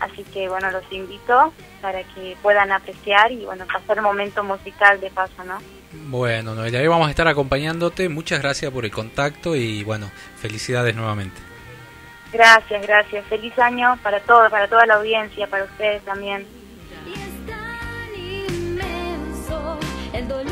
[0.00, 5.10] así que bueno los invito para que puedan apreciar y bueno pasar momento musical de
[5.10, 5.58] paso no
[6.08, 8.10] Bueno, Noelia, ahí vamos a estar acompañándote.
[8.10, 11.45] Muchas gracias por el contacto y bueno, felicidades nuevamente.
[12.32, 16.46] Gracias gracias feliz año para todos para toda la audiencia para ustedes también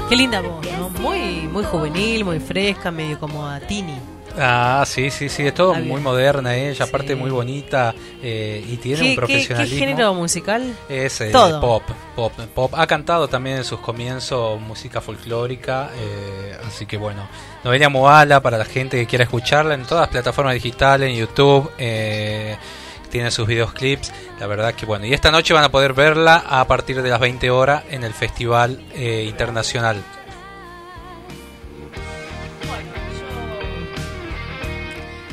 [0.09, 0.91] Qué linda voz, ¿no?
[0.91, 3.99] Muy, muy juvenil, muy fresca, medio como a Tini.
[4.39, 6.83] Ah, sí, sí, sí, es todo muy moderna ella, Sí.
[6.83, 9.79] aparte muy bonita eh, y tiene ¿Qué, un qué- profesionalismo.
[9.79, 10.77] qué género musical?
[10.89, 11.61] Es eh, Todo.
[11.61, 11.83] pop,
[12.17, 12.73] pop, pop.
[12.77, 17.29] Ha cantado también en sus comienzos música folclórica, eh, así que bueno.
[17.63, 21.71] Noelia Moala para la gente que quiera escucharla en todas las plataformas digitales, en YouTube,
[21.79, 22.57] eh,
[23.11, 24.13] tiene sus videoclips.
[24.41, 25.07] La verdad que bueno.
[25.07, 28.13] Y esta noche van a poder verla a partir de las 20 horas en el
[28.13, 30.03] Festival eh, Internacional.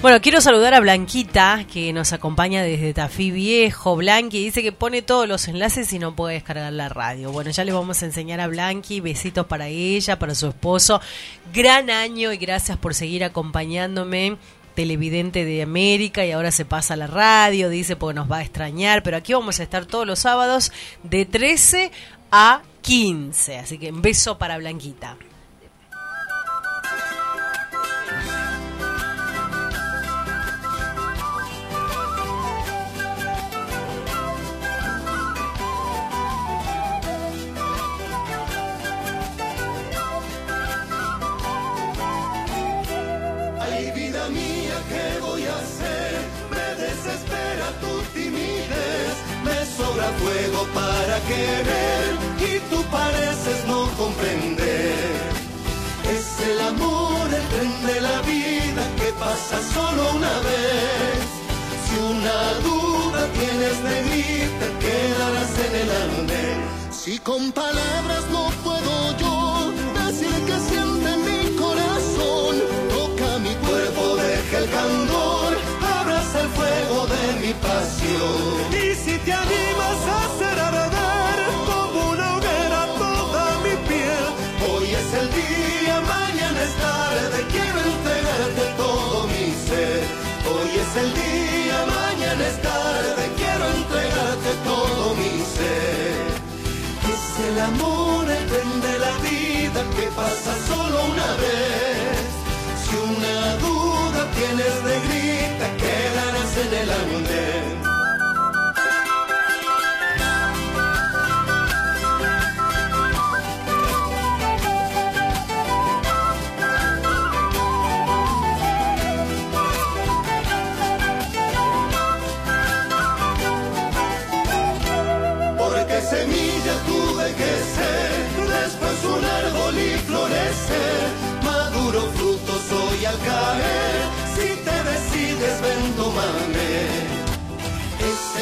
[0.02, 3.95] Bueno, quiero saludar a Blanquita, que nos acompaña desde Tafí Viejo.
[3.95, 7.32] Blanqui dice que pone todos los enlaces y no puede descargar la radio.
[7.32, 8.99] Bueno, ya le vamos a enseñar a Blanqui.
[8.99, 11.02] Besitos para ella, para su esposo.
[11.53, 14.38] Gran año y gracias por seguir acompañándome.
[14.73, 18.41] Televidente de América y ahora se pasa a la radio, dice porque nos va a
[18.41, 19.03] extrañar.
[19.03, 20.72] Pero aquí vamos a estar todos los sábados
[21.03, 21.91] de 13
[22.32, 23.60] a 15.
[23.60, 25.15] Así que un beso para Blanquita.
[50.73, 54.95] Para querer y tú pareces no comprender.
[56.15, 61.19] Es el amor, el tren de la vida que pasa solo una vez.
[61.85, 66.57] Si una duda tienes, negrita, quedarás en el andén.
[66.91, 72.53] Si con palabras no puedo yo decir que siente mi corazón,
[72.89, 75.57] toca mi cuerpo, deja el candor,
[75.99, 78.41] abraza el fuego de mi pasión.
[78.71, 79.80] Y si te animas
[90.91, 96.27] es el día, mañana es tarde, quiero entregarte todo mi ser.
[97.13, 102.27] Es el amor, el tren de la vida que pasa solo una vez.
[102.84, 107.90] Si una duda tienes de grita, quedarás en el andén.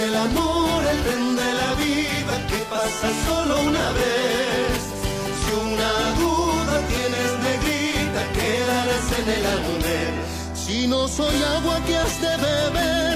[0.09, 4.79] El amor el tren de la vida que pasa solo una vez.
[5.39, 10.13] Si una duda tienes negrita, quedarás en el andén.
[10.55, 13.15] Si no soy agua que has de beber,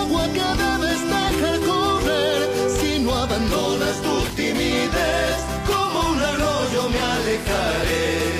[0.00, 2.40] agua que debes dejar correr.
[2.78, 5.36] Si no abandonas tu timidez,
[5.70, 8.31] como un arroyo me alejaré.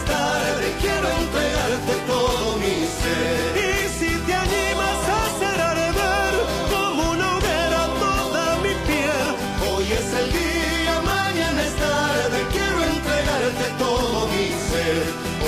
[0.00, 3.52] Es tarde, quiero entregarte todo mi ser.
[3.56, 6.34] Y si te animas a hacer arder
[6.70, 9.28] como una hoguera toda mi piel.
[9.68, 14.98] Hoy es el día, mañana es tarde, quiero entregarte todo mi ser.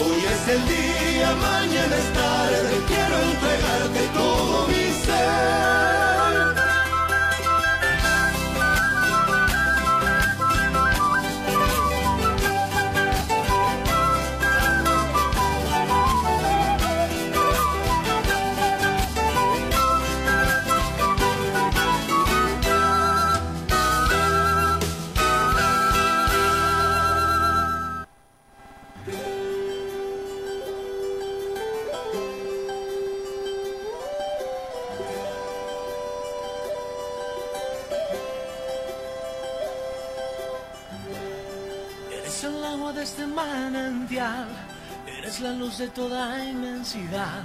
[0.03, 2.32] Hoy es el día, mañana es tarde,
[45.83, 47.43] de toda inmensidad,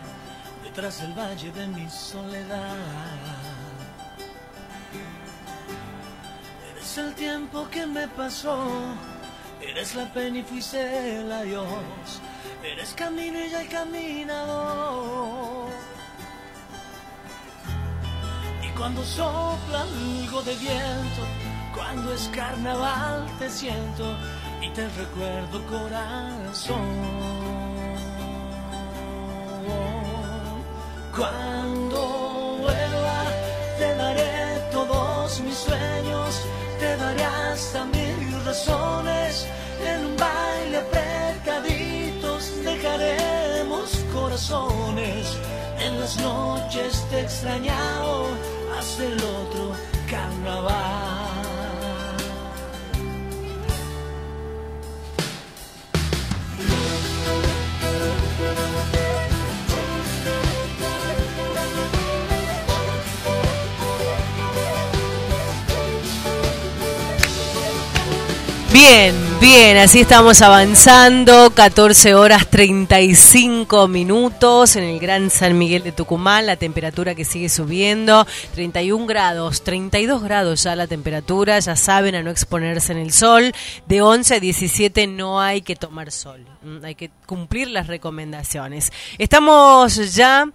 [0.64, 2.76] detrás del valle de mi soledad.
[6.72, 8.60] Eres el tiempo que me pasó,
[9.60, 12.22] eres la pena y fuiste el adiós,
[12.64, 15.70] eres camino y ya he caminado.
[18.62, 21.24] Y cuando sopla algo de viento,
[21.74, 24.16] cuando es carnaval te siento
[24.62, 27.47] y te recuerdo corazón.
[31.16, 33.24] Cuando vuelva
[33.80, 36.42] te daré todos mis sueños,
[36.80, 39.48] te daré hasta mil razones,
[39.84, 45.38] en un baile apretaditos dejaremos corazones,
[45.80, 48.28] en las noches te he extrañado
[48.78, 49.72] hasta el otro
[50.10, 50.97] carnaval.
[68.80, 75.92] Bien, bien, así estamos avanzando, 14 horas 35 minutos en el Gran San Miguel de
[75.92, 82.14] Tucumán, la temperatura que sigue subiendo, 31 grados, 32 grados ya la temperatura, ya saben
[82.14, 83.52] a no exponerse en el sol,
[83.88, 88.94] de 11 a 17 no hay que tomar sol, mm, hay que cumplir las recomendaciones.
[89.18, 90.52] Estamos ya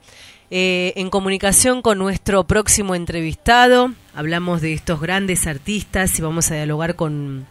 [0.49, 6.55] eh, en comunicación con nuestro próximo entrevistado, hablamos de estos grandes artistas y vamos a
[6.55, 7.51] dialogar con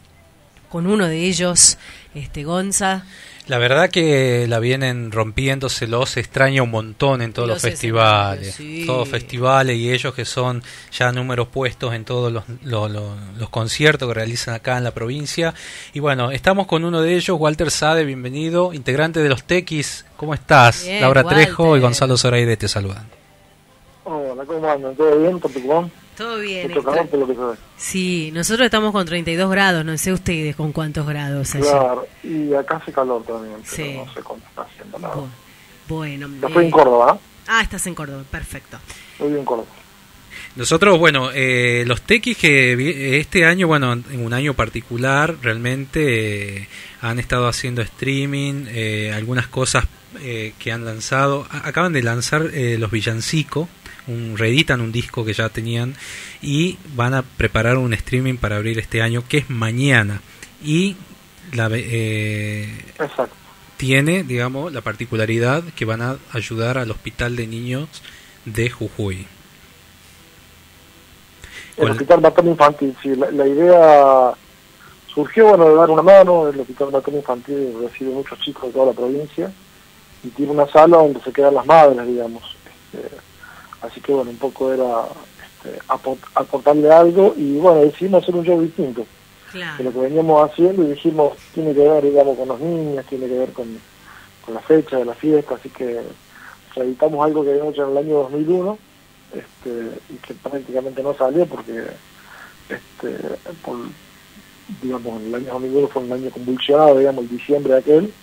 [0.72, 1.78] con uno de ellos,
[2.16, 3.04] este Gonza.
[3.48, 7.62] La verdad que la vienen rompiendo, se los extraña un montón en todos los, Los
[7.64, 8.84] festivales, sí.
[8.86, 10.64] todos festivales y ellos que son
[10.98, 14.92] ya números puestos en todos los, lo- lo- los conciertos que realizan acá en la
[14.92, 15.54] provincia.
[15.92, 20.06] Y bueno, estamos con uno de ellos, Walter Sade, bienvenido, integrante de los Tequis.
[20.16, 20.84] ¿Cómo estás?
[20.86, 21.80] Bien, Laura Trejo y.
[21.82, 23.06] Gonzalo Zoraide te saludan.
[24.04, 24.96] Hola, ¿cómo andan?
[24.96, 25.92] ¿Todo bien Tucumán?
[26.22, 26.68] Todo bien.
[26.68, 27.54] Mucho calor por lo que se ve.
[27.78, 31.64] Sí, nosotros estamos con 32 grados, no sé ustedes con cuántos grados allá.
[31.72, 33.94] Claro, y acá hace calor también, pero Sí.
[33.98, 35.16] no sé cuánto está haciendo verdad.
[35.88, 37.20] Bueno, Yo estoy eh, en Córdoba.
[37.48, 38.78] Ah, estás en Córdoba, perfecto.
[39.14, 39.68] Estoy en Córdoba.
[40.56, 46.58] Nosotros, bueno, eh, los tequis que vi- este año, bueno, en un año particular, realmente
[46.60, 46.68] eh,
[47.02, 49.86] han estado haciendo streaming, eh, algunas cosas
[50.22, 51.48] eh, que han lanzado.
[51.50, 53.68] Acaban de lanzar eh, los Villancico,
[54.08, 55.96] un, reeditan un disco que ya tenían
[56.42, 60.22] y van a preparar un streaming para abrir este año, que es mañana.
[60.64, 60.96] Y
[61.54, 62.70] la, eh,
[63.78, 67.90] tiene, digamos, la particularidad que van a ayudar al Hospital de Niños
[68.46, 69.26] de Jujuy.
[71.78, 74.32] El Con- hospital materno infantil, sí, la, la idea
[75.14, 78.88] surgió, bueno, de dar una mano, el hospital materno infantil recibe muchos chicos de toda
[78.88, 79.52] la provincia
[80.24, 82.56] y tiene una sala donde se quedan las madres, digamos.
[82.94, 83.16] Este,
[83.82, 85.06] así que, bueno, un poco era
[85.64, 89.06] este, apor- aportarle algo y, bueno, decidimos hacer un show distinto.
[89.52, 89.84] Claro.
[89.84, 93.38] lo que veníamos haciendo y dijimos, tiene que ver, digamos, con los niños, tiene que
[93.38, 93.68] ver con,
[94.46, 96.00] con la fecha de la fiesta, así que
[96.74, 98.78] reeditamos algo que habíamos hecho en el año 2001
[99.34, 101.84] este, y que prácticamente no salió porque,
[102.70, 103.18] este,
[103.62, 103.76] por,
[104.82, 108.14] digamos, el año 2001 fue un año convulsionado, digamos, el diciembre de aquel,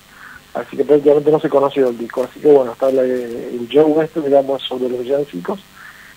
[0.55, 4.01] así que prácticamente no se conoció el disco, así que bueno, está la- el show
[4.03, 5.61] este, digamos, sobre los villancicos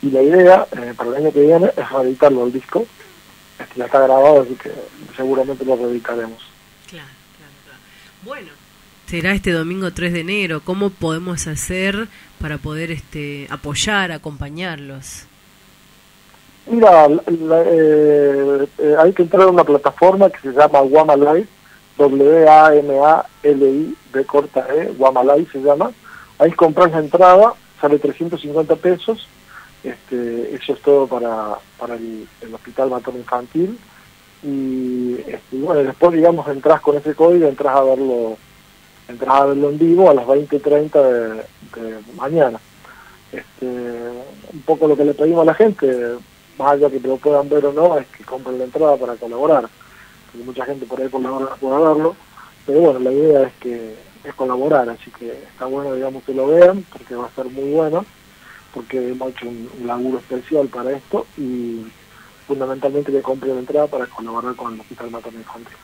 [0.02, 2.86] y la idea eh, para el año que viene es reeditarlo el disco,
[3.60, 4.72] este, ya está grabado, así que
[5.16, 6.40] seguramente lo reeditaremos.
[6.90, 7.06] Claro,
[7.38, 7.80] claro, claro.
[8.24, 8.48] Bueno,
[9.08, 10.62] será este domingo 3 de enero.
[10.64, 12.08] ¿Cómo podemos hacer
[12.40, 15.26] para poder este apoyar, acompañarlos?
[16.68, 21.16] Mira, la- la- eh, eh, hay que entrar a una plataforma que se llama Wama
[21.16, 21.48] Live,
[22.10, 25.92] W-A-M-A-L-I, de corta E, Live se llama.
[26.40, 29.28] Ahí compras la entrada, sale 350 pesos.
[29.84, 33.80] Este, eso es todo para, para el, el Hospital Materno Infantil.
[34.44, 38.38] Y este, bueno, después, digamos, entras con ese código, entras a verlo
[39.08, 42.60] entras a verlo en vivo a las 20.30 de, de mañana.
[43.32, 46.16] Este, un poco lo que le pedimos a la gente,
[46.58, 49.70] más allá que lo puedan ver o no, es que compren la entrada para colaborar.
[50.32, 52.16] Porque mucha gente por ahí colabora puede verlo,
[52.66, 56.48] pero bueno, la idea es que es colaborar, así que está bueno, digamos, que lo
[56.48, 58.06] vean, porque va a ser muy bueno,
[58.74, 61.86] porque hemos hecho un, un laburo especial para esto y
[62.48, 65.76] fundamentalmente que compren la entrada para colaborar con el Hospital Materno Infantil.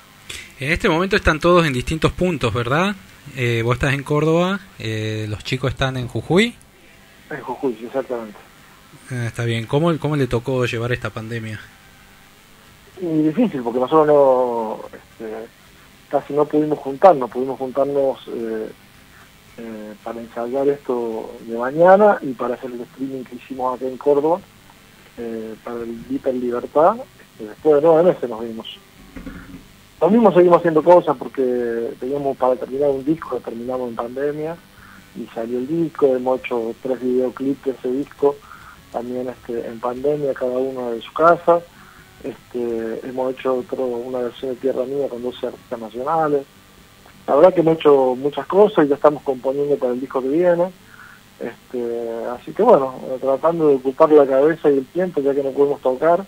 [0.59, 2.95] En este momento están todos en distintos puntos, ¿verdad?
[3.35, 6.55] Eh, vos estás en Córdoba, eh, los chicos están en Jujuy.
[7.29, 8.37] En Jujuy, exactamente.
[9.11, 9.65] Ah, está bien.
[9.65, 11.59] ¿Cómo, ¿Cómo le tocó llevar esta pandemia?
[12.99, 15.47] Y difícil, porque nosotros no, este,
[16.09, 18.69] casi no pudimos juntarnos, pudimos juntarnos eh,
[19.57, 23.97] eh, para ensayar esto de mañana y para hacer el streaming que hicimos acá en
[23.97, 24.39] Córdoba,
[25.17, 28.79] eh, para el Hiper Libertad, este, después de nueve meses nos vimos.
[30.01, 34.55] Lo mismo seguimos haciendo cosas porque teníamos para terminar un disco, lo terminamos en pandemia
[35.15, 38.35] y salió el disco, hemos hecho tres videoclips de ese disco,
[38.91, 41.61] también este, en pandemia, cada uno de su casa.
[42.23, 46.43] Este, hemos hecho otro, una versión de Tierra Mía con 12 artistas nacionales.
[47.27, 50.29] La verdad que hemos hecho muchas cosas y ya estamos componiendo para el disco que
[50.29, 50.71] viene.
[51.39, 55.51] Este, así que bueno, tratando de ocupar la cabeza y el tiempo ya que no
[55.51, 56.25] podemos tocar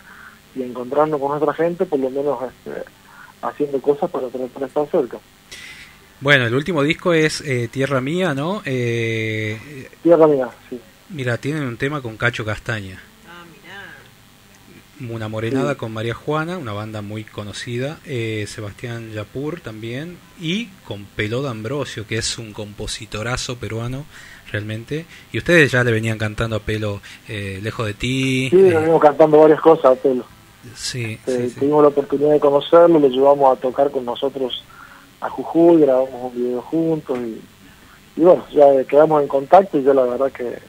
[0.56, 2.84] y encontrarnos con nuestra gente, por lo menos este,
[3.42, 5.18] haciendo cosas para, para- para estar cerca.
[6.22, 8.62] Bueno, el último disco es eh, Tierra Mía, ¿no?
[8.66, 10.80] Eh, Tierra Mía, sí.
[11.10, 13.02] mira, tienen un tema con Cacho Castaña.
[15.08, 15.78] Una Morenada Sí.
[15.78, 22.06] con María Juana, una banda muy conocida, eh, Sebastián Yapur también, y con Peló D'Ambrosio,
[22.06, 24.06] que es un compositorazo peruano
[24.52, 25.06] realmente.
[25.32, 28.50] Y ustedes ya le venían cantando a Pelo eh, Lejos de ti.
[28.50, 30.26] Sí, eh, venimos cantando varias cosas a Telo.
[30.76, 31.60] sí, Eh, sí.
[31.60, 34.64] Tuvimos la oportunidad de conocerlo, lo llevamos a tocar con nosotros
[35.22, 37.42] a Jujuy, grabamos un video juntos y,
[38.20, 40.62] y bueno, ya quedamos en contacto y yo la verdad que este,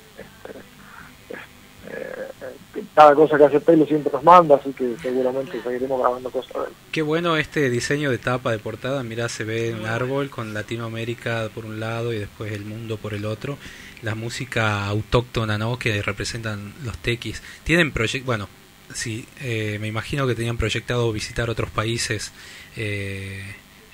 [2.95, 6.61] cada cosa que hace Pelo siempre nos manda, así que seguramente seguiremos grabando cosas de
[6.61, 6.75] él.
[6.93, 9.03] Qué bueno este diseño de tapa de portada.
[9.03, 13.15] Mirá, se ve un árbol con Latinoamérica por un lado y después el mundo por
[13.15, 13.59] el otro.
[14.03, 15.79] La música autóctona, ¿no?
[15.79, 17.43] Que representan los tequis.
[17.65, 18.49] Tienen proyectos, bueno,
[18.95, 22.33] sí, eh, me imagino que tenían proyectado visitar otros países
[22.77, 23.43] eh,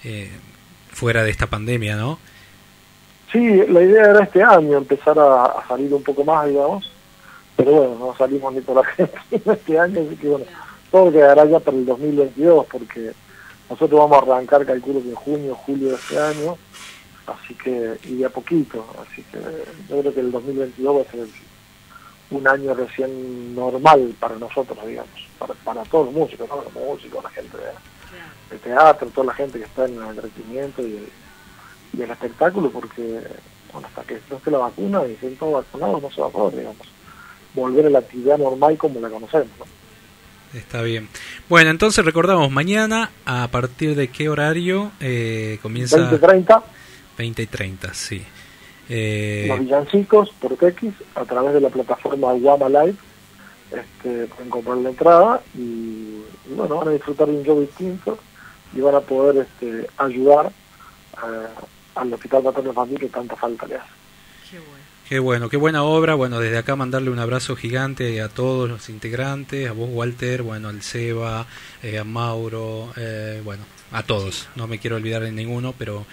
[0.04, 0.30] eh,
[0.90, 2.18] fuera de esta pandemia, ¿no?
[3.32, 6.90] Sí, la idea era este año empezar a, a salir un poco más, digamos,
[7.56, 10.46] pero bueno, no salimos ni por Argentina este año, así que bueno,
[10.90, 13.12] todo quedará ya para el 2022, porque
[13.70, 16.56] nosotros vamos a arrancar, calculo que en junio, julio de este año,
[17.26, 19.38] así que, y de a poquito, así que
[19.88, 21.26] yo creo que el 2022 va a ser
[22.30, 25.10] un año recién normal para nosotros, digamos,
[25.64, 26.62] para, todos los músicos, ¿no?
[26.62, 31.08] los músicos, la gente de, teatro, toda la gente que está en el entretenimiento y
[32.00, 33.22] el espectáculo, porque
[33.76, 36.30] bueno, hasta que no esté la vacuna y estén todos vacunados no se va a
[36.30, 36.86] poder, digamos,
[37.56, 39.48] volver a la actividad normal como la conocemos.
[39.58, 40.58] ¿no?
[40.58, 41.08] Está bien.
[41.48, 45.98] Bueno, entonces recordamos, mañana a partir de qué horario eh, comienza...
[45.98, 46.62] 2030,
[47.18, 48.22] 20 y 30, sí.
[48.88, 52.94] Eh, los villancicos por TX a través de la plataforma Guama Live
[53.72, 58.16] este, pueden comprar la entrada y, y bueno, van a disfrutar de un show distinto
[58.72, 61.48] y van a poder este, ayudar eh,
[61.96, 63.90] al Hospital Materno Infantil que tanta falta le hace.
[65.08, 66.14] Qué bueno, qué buena obra.
[66.14, 70.68] Bueno, desde acá mandarle un abrazo gigante a todos los integrantes, a vos Walter, bueno,
[70.68, 71.46] al Seba,
[71.82, 73.62] eh, a Mauro, eh, bueno,
[73.92, 74.48] a todos.
[74.56, 76.04] No me quiero olvidar de ninguno, pero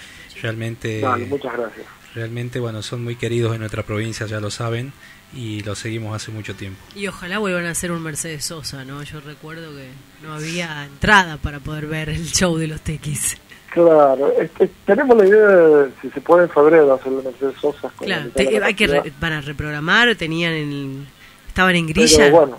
[0.44, 1.88] realmente, Vale, muchas gracias.
[2.14, 4.94] realmente, bueno, son muy queridos en nuestra provincia, ya lo saben,
[5.34, 6.80] y los seguimos hace mucho tiempo.
[6.96, 9.02] Y ojalá vuelvan a hacer un Mercedes Sosa, ¿no?
[9.02, 9.88] Yo recuerdo que
[10.22, 13.38] no había entrada para poder ver el show de los Tequis.
[13.74, 17.92] Claro, este, tenemos la idea de si se puede en febrero hacer la Mercedes Sosa.
[17.98, 21.08] Claro, te- hay que re- para reprogramar, tenían el,
[21.48, 22.30] estaban en Pero grilla.
[22.30, 22.58] bueno,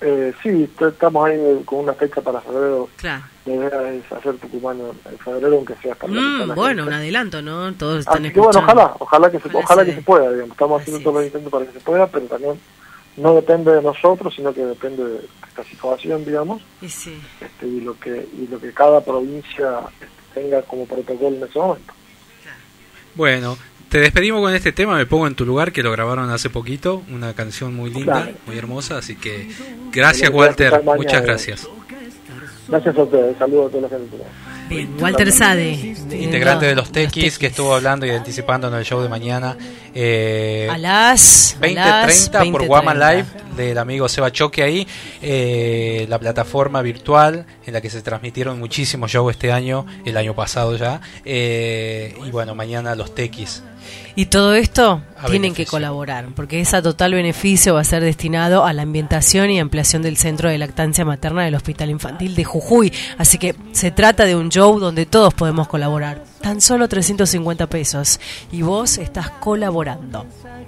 [0.00, 2.88] eh, sí, estamos ahí con una fecha para febrero.
[2.96, 3.24] Claro.
[3.46, 6.82] La idea es hacer Tucumán en en febrero, aunque sea hasta Mm, bueno, gente.
[6.82, 7.72] un adelanto, ¿no?
[7.74, 10.30] Todos están Así que bueno, ojalá, ojalá que se, Ojalá ojalá se que se pueda,
[10.30, 10.50] digamos.
[10.52, 12.60] Estamos haciendo todos los intentos para que se pueda, pero también
[13.16, 17.14] no depende de nosotros, sino que depende de esta situación, digamos, Y sí.
[17.40, 20.08] este, y lo que y lo que cada provincia este,
[20.40, 21.92] tenga como protocolo en ese momento.
[23.14, 23.56] Bueno,
[23.88, 27.04] te despedimos con este tema, me pongo en tu lugar, que lo grabaron hace poquito,
[27.12, 28.36] una canción muy linda, Claro.
[28.46, 29.48] muy hermosa, así que
[29.92, 31.68] gracias Walter, muchas gracias.
[32.66, 34.16] Gracias a ustedes, saludos a toda la gente.
[34.68, 35.72] Bien, Walter Sade.
[36.12, 39.56] Integrante de los Tequis, que estuvo hablando y anticipando en el show de mañana.
[39.94, 43.12] Eh, A las 2030 por Guama 20:30.
[43.12, 43.26] Live
[43.56, 44.86] del amigo Seba Choque ahí,
[45.22, 50.34] eh, la plataforma virtual en la que se transmitieron muchísimos shows este año, el año
[50.34, 53.62] pasado ya, eh, y bueno, mañana los Tequis.
[54.16, 55.64] Y todo esto A tienen beneficio.
[55.64, 60.02] que colaborar, porque ese total beneficio va a ser destinado a la ambientación y ampliación
[60.02, 62.92] del centro de lactancia materna del Hospital Infantil de Jujuy.
[63.18, 66.22] Así que se trata de un show donde todos podemos colaborar.
[66.40, 68.20] Tan solo 350 pesos.
[68.52, 70.26] Y vos estás colaborando.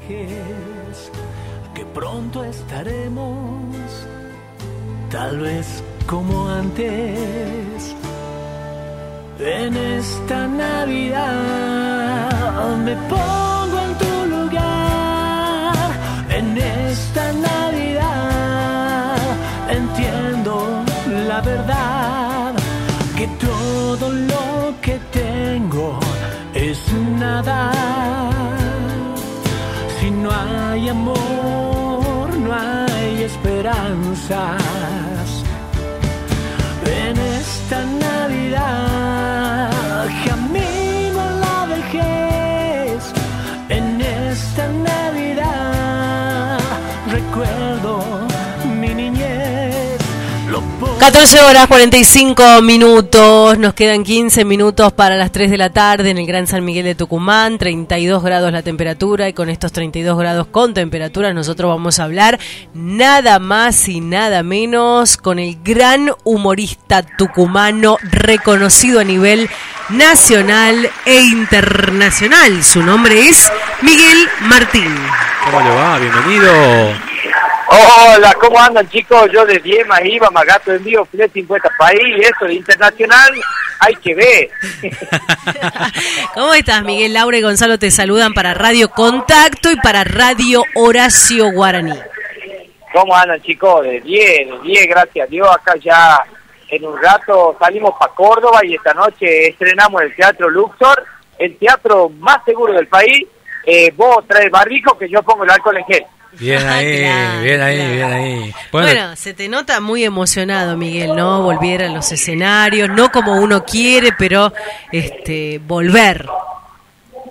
[0.09, 3.75] que pronto estaremos,
[5.11, 7.95] tal vez como antes.
[9.39, 11.27] En esta Navidad
[12.85, 15.91] me pongo en tu lugar.
[16.31, 19.19] En esta Navidad
[19.69, 20.83] entiendo
[21.29, 22.55] la verdad
[23.17, 26.01] que todo lo que tengo
[26.55, 26.79] es
[27.19, 27.73] nada.
[30.01, 34.63] Si no hay amor, no hay esperanzas.
[36.87, 38.96] En esta Navidad,
[51.07, 56.19] 14 horas 45 minutos, nos quedan 15 minutos para las 3 de la tarde en
[56.19, 60.49] el Gran San Miguel de Tucumán, 32 grados la temperatura y con estos 32 grados
[60.49, 62.41] con temperatura nosotros vamos a hablar
[62.75, 69.49] nada más y nada menos con el gran humorista tucumano reconocido a nivel
[69.91, 72.65] nacional e internacional.
[72.65, 73.49] Su nombre es
[73.81, 74.93] Miguel Martín.
[75.45, 75.99] ¿Cómo le va?
[76.01, 77.06] Bienvenido.
[77.79, 79.31] Hola, ¿cómo andan chicos?
[79.31, 83.31] Yo de Diema iba, Magato envío, Filet 50 país, eso de internacional,
[83.81, 84.49] hay que ver.
[86.35, 87.13] ¿Cómo estás, Miguel?
[87.13, 91.99] Laura y Gonzalo te saludan para Radio Contacto y para Radio Horacio Guaraní.
[92.95, 93.83] ¿Cómo andan chicos?
[93.83, 95.49] De 10, de 10, gracias a Dios.
[95.51, 96.23] Acá ya
[96.71, 101.05] en un rato salimos para Córdoba y esta noche estrenamos el Teatro Luxor,
[101.39, 103.27] el teatro más seguro del país.
[103.67, 106.07] Eh, vos traes barrico que yo pongo el alcohol en gel.
[106.39, 107.93] Bien ahí, Claro, bien ahí, claro.
[107.95, 108.55] bien ahí.
[108.73, 111.43] Bueno, Bueno, se te nota muy emocionado, Miguel, ¿no?
[111.43, 114.53] Volver a los escenarios, no como uno quiere, pero
[114.93, 116.27] este volver.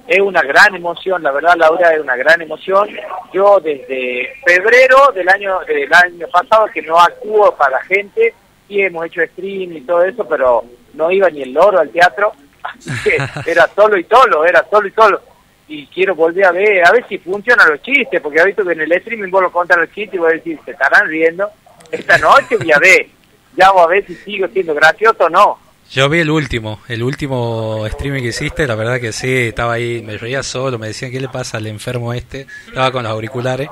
[0.07, 2.87] Es una gran emoción, la verdad Laura, es una gran emoción.
[3.33, 8.33] Yo desde febrero del año del año pasado que no actúo para la gente,
[8.67, 10.63] sí hemos hecho stream y todo eso, pero
[10.93, 12.33] no iba ni el loro al teatro,
[12.63, 13.17] así que
[13.51, 15.21] era solo y solo, era solo y solo.
[15.67, 18.73] Y quiero volver a ver, a ver si funcionan los chistes, porque he visto que
[18.73, 21.49] en el streaming vos lo contas los chistes y voy a decir, se estarán riendo.
[21.91, 23.07] Esta noche voy a ver,
[23.55, 25.57] ya voy a ver si sigo siendo gracioso o no.
[25.89, 30.01] yo vi el último, el último streaming que hiciste, la verdad que sí, estaba ahí,
[30.03, 32.47] me reía solo, me decían, ¿qué le pasa al enfermo este?
[32.67, 33.69] Estaba con los auriculares.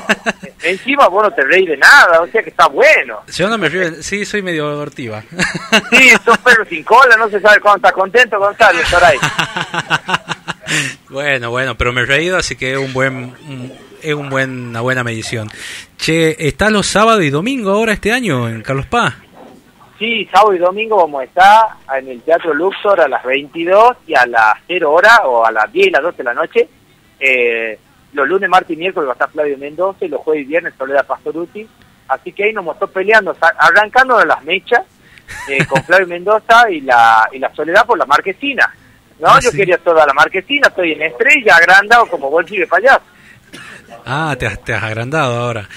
[0.62, 3.20] Encima vos no te reís de nada, o sea que está bueno.
[3.34, 5.22] Yo no me río, sí, soy medio abortiva.
[5.90, 9.18] Sí, sos perro sin cola, no se sabe cuándo está contento Gonzalo, por ahí.
[11.08, 13.14] Bueno, bueno, pero me he reído, así que es un buen,
[13.48, 13.72] un-
[14.02, 15.48] es un buen, una buena medición.
[15.96, 19.14] Che, ¿está los sábados y domingo ahora este año en Carlos Paz?
[19.98, 21.66] Sí, sábado y domingo vamos a estar
[21.98, 25.70] en el Teatro Luxor a las 22 y a las 0 horas o a las
[25.72, 26.68] 10 y las 12 de la noche.
[27.20, 27.78] Eh,
[28.14, 30.74] los lunes, martes y miércoles va a estar Flavio Mendoza y los jueves y viernes
[30.76, 31.66] Soledad Pastoruti.
[32.08, 33.32] Así que ahí nos mostró peleando,
[34.18, 34.82] de las mechas
[35.48, 38.74] eh, con Flavio Mendoza y la, y la Soledad por la marquesina.
[39.18, 39.56] No, Ah, yo sí.
[39.56, 43.02] quería toda la marquesina, estoy en estrella, agrandado como bolsillo de payaso.
[44.06, 45.68] Ah, te has, te has agrandado ahora.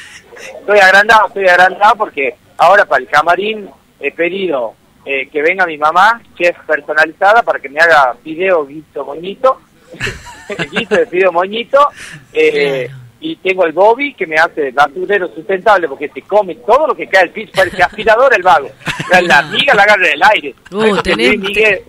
[0.60, 4.74] Estoy agrandado, estoy agrandado porque ahora para el camarín he pedido
[5.06, 9.62] eh, que venga mi mamá, chef personalizada, para que me haga video guiso moñito,
[10.72, 11.90] guiso de video moñito,
[12.34, 12.90] eh,
[13.20, 17.08] y tengo el Bobby que me hace basurero sustentable porque te come todo lo que
[17.08, 18.70] cae al piso, parece aspirador el vago.
[19.12, 20.56] La, la amiga la agarra del aire.
[20.72, 21.82] Uh, tenés- Miguel,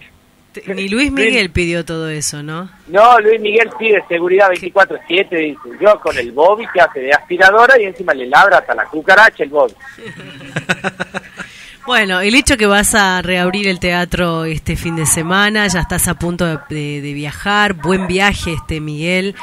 [0.67, 2.69] Ni Luis Miguel pidió todo eso, ¿no?
[2.89, 7.81] no, Luis Miguel pide seguridad 24-7, dice, yo con el Bobby que hace de aspiradora
[7.81, 9.75] y encima le labra hasta la cucaracha el Bobby.
[11.87, 16.09] Bueno, el hecho que vas a reabrir el teatro este fin de semana, ya estás
[16.09, 19.37] a punto de, de- de viajar, buen viaje este Miguel,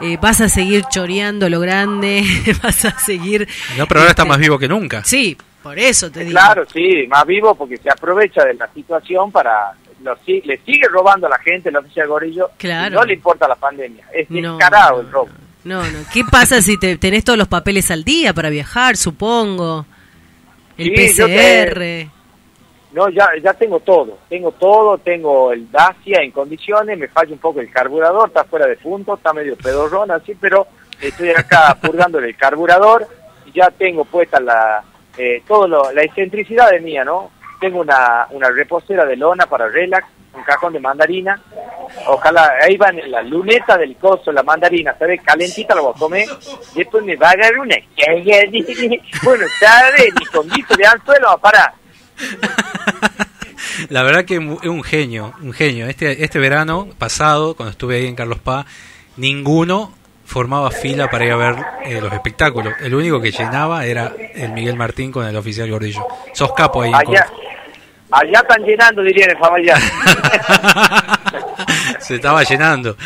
[0.00, 2.24] Eh, vas a seguir choreando lo grande,
[2.62, 3.46] vas a seguir...
[3.76, 5.04] No, pero ahora está este, más vivo que nunca.
[5.04, 6.30] Sí, por eso te digo.
[6.30, 9.72] Claro, sí, más vivo porque se aprovecha de la situación para...
[10.02, 12.88] Lo, le sigue robando a la gente la oficina Gorillo Claro.
[12.94, 14.04] y no le importa la pandemia.
[14.14, 15.28] Es No, descarado el robo.
[15.64, 15.98] No, no.
[16.12, 19.84] ¿Qué pasa si te, tenés todos los papeles al día para viajar, supongo?
[20.78, 22.20] El Sí, yo te- PCR.
[22.92, 24.18] No, ya, ya tengo todo.
[24.28, 28.66] Tengo todo, tengo el Dacia en condiciones, me falla un poco el carburador, está fuera
[28.66, 30.66] de punto, está medio pedorrón así, pero
[31.00, 33.06] estoy acá purgando el carburador
[33.46, 34.82] y ya tengo puesta la
[35.18, 37.30] eh, todo lo- la excentricidad de mía, ¿no?
[37.60, 41.40] Tengo una, una reposera de lona para relax, un cajón de mandarina.
[42.06, 45.20] Ojalá, ahí van en la luneta del coso, la mandarina, ¿sabes?
[45.22, 46.28] Calentita la voy a comer.
[46.74, 47.76] Después me va a agarrar una.
[49.22, 50.14] Bueno, ¿sabes?
[50.18, 51.72] Ni con guiso de anzuelo va a parar.
[53.88, 55.86] La verdad que es un genio, un genio.
[55.86, 58.66] Este, este verano pasado, cuando estuve ahí en Carlos Paz,
[59.16, 62.74] ninguno formaba fila para ir a ver eh, los espectáculos.
[62.80, 66.06] El único que llenaba era el Miguel Martín con el oficial Gordillo.
[66.32, 67.16] Sos capo ahí en
[68.12, 69.78] Allá, están llenando, dirían en familiar.
[69.80, 71.18] Córdoba.
[72.00, 72.96] Se estaba llenando.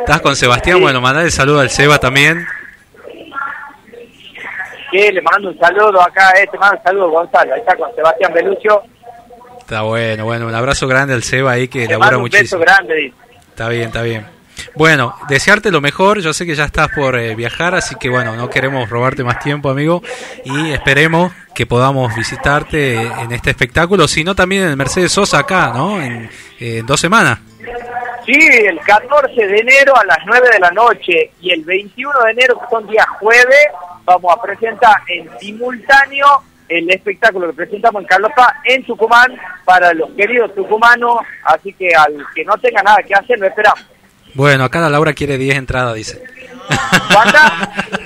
[0.00, 2.46] Estás con Sebastián, bueno, mandale el saludo al Seba también.
[4.90, 8.32] que le mando un saludo acá, este mando un saludo Gonzalo, ahí está con Sebastián
[8.32, 8.82] Belucio.
[9.58, 12.38] Está bueno, bueno, un abrazo grande al Seba ahí que Le labura mando un beso
[12.58, 12.60] muchísimo.
[12.60, 13.16] grande, dice.
[13.48, 14.26] Está bien, está bien.
[14.74, 16.20] Bueno, desearte lo mejor.
[16.20, 19.38] Yo sé que ya estás por eh, viajar, así que bueno, no queremos robarte más
[19.38, 20.02] tiempo, amigo.
[20.44, 26.02] Y esperemos que podamos visitarte en este espectáculo, sino también en Mercedes Sosa acá, ¿no?
[26.02, 26.28] En,
[26.58, 27.38] eh, dos semanas.
[28.26, 32.30] Sí, el 14 de enero a las 9 de la noche y el 21 de
[32.30, 33.66] enero, que son días jueves,
[34.04, 39.92] vamos a presentar en simultáneo el espectáculo que presentamos en Carlos Paz, en Tucumán, para
[39.92, 43.84] los queridos tucumanos, así que al que no tenga nada que hacer, lo esperamos.
[44.34, 46.22] Bueno, acá la Laura quiere 10 entradas, dice.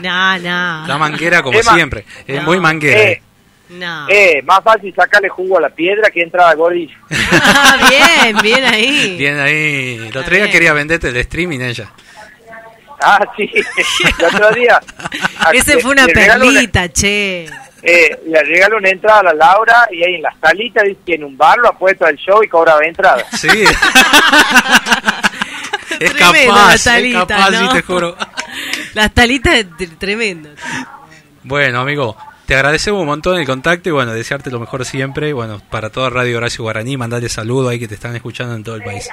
[0.00, 0.86] No, no.
[0.86, 1.74] La manguera como Emma.
[1.74, 2.04] siempre.
[2.26, 3.00] Es muy manguera.
[3.02, 3.22] Eh.
[3.70, 4.06] No.
[4.08, 6.96] eh, más fácil sacarle jugo a la piedra que entrar al gordillo.
[7.32, 9.16] Ah, bien, bien ahí.
[9.18, 10.08] Bien ahí.
[10.08, 11.90] El otro día quería venderte el streaming ella.
[13.02, 13.50] Ah, sí,
[14.18, 14.80] el otro día.
[15.52, 17.44] Ese le- fue una regalo una- perlita, che.
[17.82, 21.14] eh, le regalo una entrada a la Laura y ahí en la salita dice que
[21.14, 23.24] en un bar lo ha puesto al show y cobraba entrada.
[23.36, 23.48] Sí.
[26.00, 27.70] es Tremendo capaz, es capaz, ¿no?
[27.70, 28.16] sí, te juro.
[28.94, 30.50] Las talitas de- tremendo.
[31.44, 32.16] Bueno, amigo,
[32.46, 35.32] te agradecemos un montón el contacto y bueno, desearte lo mejor siempre.
[35.32, 38.76] Bueno, para toda Radio Horacio Guaraní, mandarle saludos ahí que te están escuchando en todo
[38.76, 39.08] el país.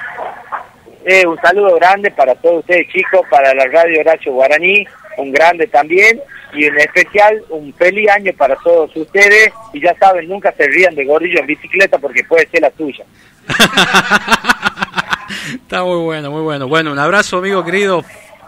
[1.04, 4.84] Eh, un saludo grande para todos ustedes chicos, para la radio Horacio Guaraní,
[5.18, 6.20] un grande también
[6.52, 10.94] y en especial un feliz año para todos ustedes y ya saben, nunca se rían
[10.94, 13.04] de gordillo en bicicleta porque puede ser la tuya.
[15.54, 16.68] Está muy bueno, muy bueno.
[16.68, 18.04] Bueno, un abrazo, amigo querido.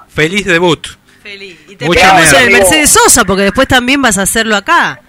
[0.08, 0.86] Feliz debut.
[1.22, 1.58] Feliz.
[1.68, 2.52] Y te esperamos en el.
[2.52, 5.00] Mercedes Sosa, porque después también vas a hacerlo acá.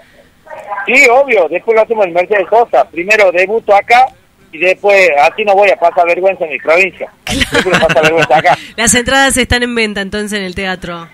[0.86, 4.08] Sí, obvio, después lo hacemos en Mercedes Sosa, primero debuto acá
[4.52, 7.12] y después así no voy a pasar vergüenza en mi provincia.
[7.26, 8.58] Después no pasa vergüenza acá.
[8.76, 11.08] Las entradas están en venta entonces en el teatro.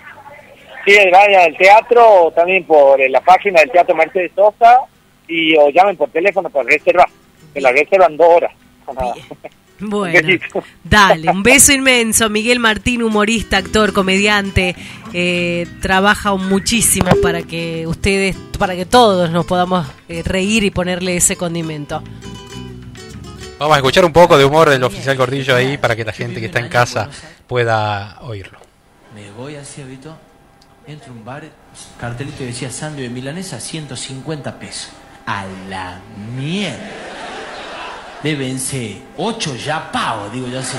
[0.86, 4.82] Sí, vayan al teatro o también por la página del Teatro Mercedes Sosa
[5.26, 7.08] y o llamen por teléfono para reservar.
[7.52, 8.52] Que la reservan dos horas.
[9.78, 10.38] Bueno,
[10.82, 12.30] dale, un beso inmenso.
[12.30, 14.74] Miguel Martín, humorista, actor, comediante,
[15.12, 21.16] eh, trabaja muchísimo para que ustedes, para que todos nos podamos eh, reír y ponerle
[21.16, 22.02] ese condimento.
[23.58, 26.40] Vamos a escuchar un poco de humor del oficial Gordillo ahí para que la gente
[26.40, 27.08] que está en casa
[27.46, 28.58] pueda oírlo.
[29.14, 30.16] Me voy así, Vito.
[30.86, 31.42] Entro a un bar,
[31.98, 34.90] cartelito que decía sándwich de milanesa, 150 pesos.
[35.26, 36.00] A la
[36.36, 36.78] mierda.
[38.22, 40.76] Deben ser 8 ya pago, digo yo así.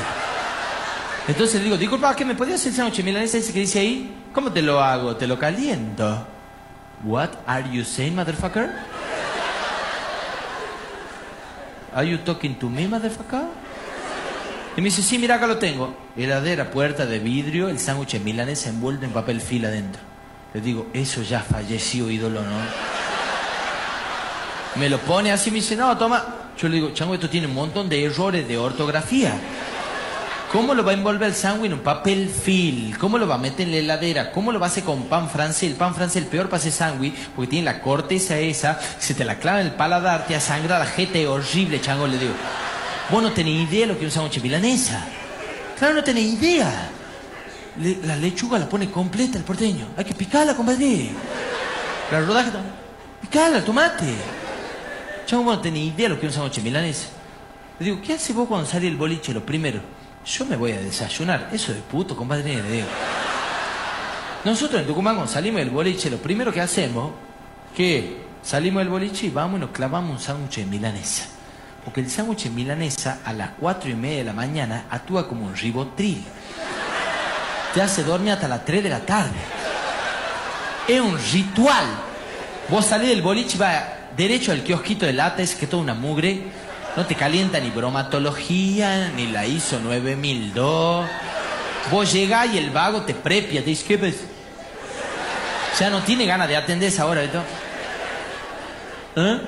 [1.28, 4.16] Entonces digo, disculpa, ¿qué me podías hacer sándwich milanesa ese que dice ahí?
[4.34, 5.16] ¿Cómo te lo hago?
[5.16, 6.26] Te lo caliento.
[7.04, 8.70] What are you saying, motherfucker?
[11.94, 13.44] Are you talking to me, motherfucker?
[14.78, 15.96] Y me dice, sí, mira, acá lo tengo.
[16.16, 20.02] Heladera, puerta de vidrio, el sándwich de milanesa envuelto en papel fila adentro.
[20.54, 22.58] Le digo, eso ya falleció, ídolo, ¿no?
[24.76, 26.24] Me lo pone así, me dice, no, toma.
[26.58, 29.40] Yo le digo, chango, esto tiene un montón de errores de ortografía.
[30.52, 32.94] ¿Cómo lo va a envolver el sándwich en un papel film?
[32.98, 34.32] ¿Cómo lo va a meter en la heladera?
[34.32, 35.70] ¿Cómo lo va a hacer con pan francés?
[35.70, 39.24] El pan francés el peor para hacer sándwich porque tiene la corteza esa, se te
[39.24, 42.34] la clava en el paladar, te asangra la es horrible, chango, le digo.
[43.12, 45.06] Vos no tenés idea de lo que es un sándwich milanesa.
[45.78, 46.90] Claro, no tenés idea.
[48.06, 49.90] La lechuga la pone completa el porteño.
[49.96, 51.12] Hay que picarla, compadre.
[52.12, 52.52] La rodaja,
[53.54, 54.16] el tomate.
[55.36, 57.10] Vos no tenés idea de lo que es un sándwich milanesa.
[57.80, 59.82] Le digo, ¿qué hace vos cuando sale el boliche lo primero?
[60.26, 61.50] Yo me voy a desayunar.
[61.52, 62.88] Eso de puto, compadre, le digo.
[64.46, 67.12] Nosotros en Tucumán cuando salimos del boliche, lo primero que hacemos,
[67.76, 71.26] que salimos del boliche y vamos y nos clavamos un sándwich milanesa.
[71.84, 75.56] Porque el sándwich milanesa a las cuatro y media de la mañana actúa como un
[75.56, 76.24] ribotril.
[77.74, 79.38] Te hace dormir hasta las 3 de la tarde.
[80.88, 81.86] Es un ritual.
[82.70, 86.42] Vos salís del boliche y vas derecho al kiosquito de lates, que toda una mugre.
[86.96, 91.08] No te calienta ni bromatología, ni la ISO 9002.
[91.92, 94.16] Vos llegás y el vago te prepia, te dice, ¿qué ves?
[95.80, 97.44] Ya no tiene ganas de atender esa hora, ¿verdad?
[99.16, 99.42] ¿Eh?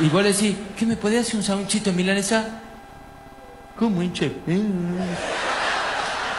[0.00, 2.60] Y vos le decís, ¿qué me podés hacer un sándwichito en milanesa?
[3.78, 4.32] ¿Cómo, hinche?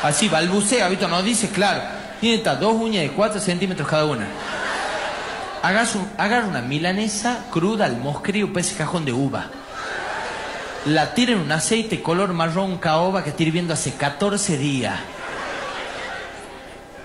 [0.02, 1.08] Así, balbucea, ¿viste?
[1.08, 1.82] No dice claro.
[2.20, 4.28] Tiene estas dos uñas de 4 centímetros cada una.
[5.64, 6.10] Hagas un-
[6.50, 9.48] una milanesa cruda al mosquerío para ese cajón de uva.
[10.86, 14.96] La tira en un aceite color marrón caoba que está hirviendo hace 14 días.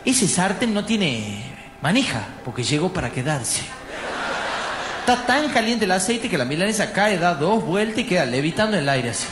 [0.05, 1.43] Ese sartén no tiene
[1.83, 3.63] manija porque llegó para quedarse.
[5.01, 8.77] Está tan caliente el aceite que la milanesa cae, da dos vueltas y queda levitando
[8.77, 9.27] en el aire así.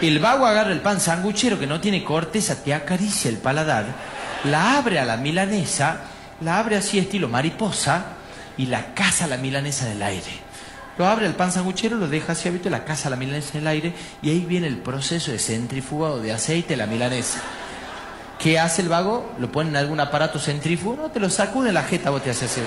[0.00, 3.84] El vago agarra el pan sanguchero que no tiene corteza, te acaricia el paladar,
[4.44, 6.00] la abre a la milanesa,
[6.40, 8.04] la abre así estilo mariposa
[8.56, 10.50] y la caza la milanesa del aire.
[10.98, 13.66] Lo abre el pan sanguchero, lo deja así abierto, la caza la milanesa en el
[13.68, 17.40] aire y ahí viene el proceso de centrifugado de aceite la milanesa.
[18.38, 19.34] ¿Qué hace el vago?
[19.38, 22.62] Lo pone en algún aparato centrífugo, te lo sacude la jeta, vos te haces así.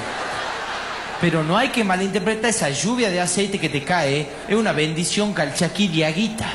[1.19, 5.33] Pero no hay que malinterpretar esa lluvia de aceite que te cae, es una bendición
[5.33, 6.45] calchaquí diaguita.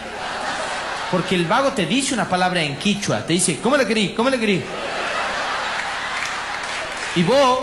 [1.11, 4.13] Porque el vago te dice una palabra en quichua, te dice, ¿cómo le querís?
[4.13, 4.63] ¿Cómo le querís?
[7.17, 7.61] Y vos,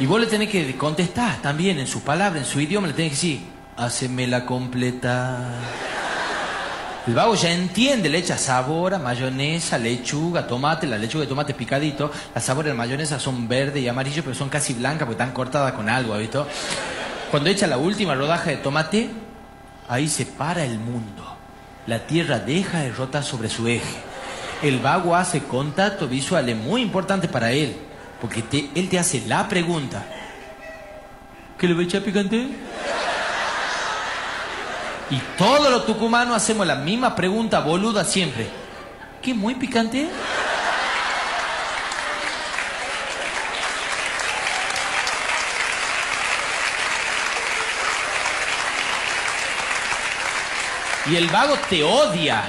[0.00, 3.10] y vos le tenés que contestar también en su palabra, en su idioma, le tenés
[3.12, 3.40] que decir,
[3.76, 5.48] haceme la completa.
[7.06, 11.54] El vago ya entiende, le echa sabor a mayonesa, lechuga, tomate, la lechuga de tomate
[11.54, 15.22] picadito, las sabores de la mayonesa son verde y amarillo, pero son casi blancas porque
[15.22, 16.46] están cortadas con algo, ¿has visto?
[17.30, 19.08] Cuando echa la última rodaja de tomate,
[19.88, 21.36] ahí se para el mundo.
[21.86, 23.96] La tierra deja de rotar sobre su eje.
[24.62, 27.76] El vago hace contacto visual, muy importante para él,
[28.20, 28.44] porque
[28.74, 30.04] él te hace la pregunta.
[31.56, 32.48] ¿Qué le voy a echar picante?
[35.10, 38.48] Y todos los tucumanos hacemos la misma pregunta boluda siempre.
[39.22, 40.08] ¿Qué muy picante?
[51.10, 52.42] Y el vago te odia.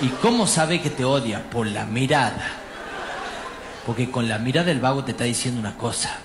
[0.00, 1.42] ¿Y cómo sabe que te odia?
[1.50, 2.50] Por la mirada.
[3.86, 6.18] Porque con la mirada el vago te está diciendo una cosa.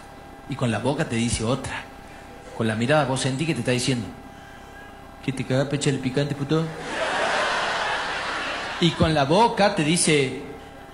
[0.49, 1.83] Y con la boca te dice otra.
[2.57, 4.07] Con la mirada vos sentís que te está diciendo.
[5.23, 6.65] ¿Qué te caga pecha el picante, puto?
[8.81, 10.41] Y con la boca te dice.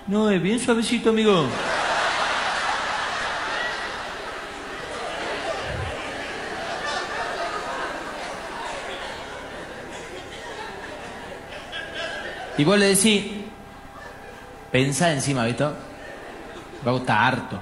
[0.06, 1.46] No, es bien suavecito, amigo.
[12.58, 13.24] Y vos le decís,
[14.72, 15.64] pensá encima, ¿viste?
[16.84, 17.60] Vago está harto.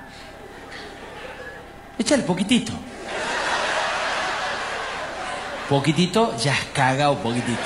[1.99, 2.73] Échale poquitito.
[5.69, 7.63] Poquitito, ya has cagado poquitito.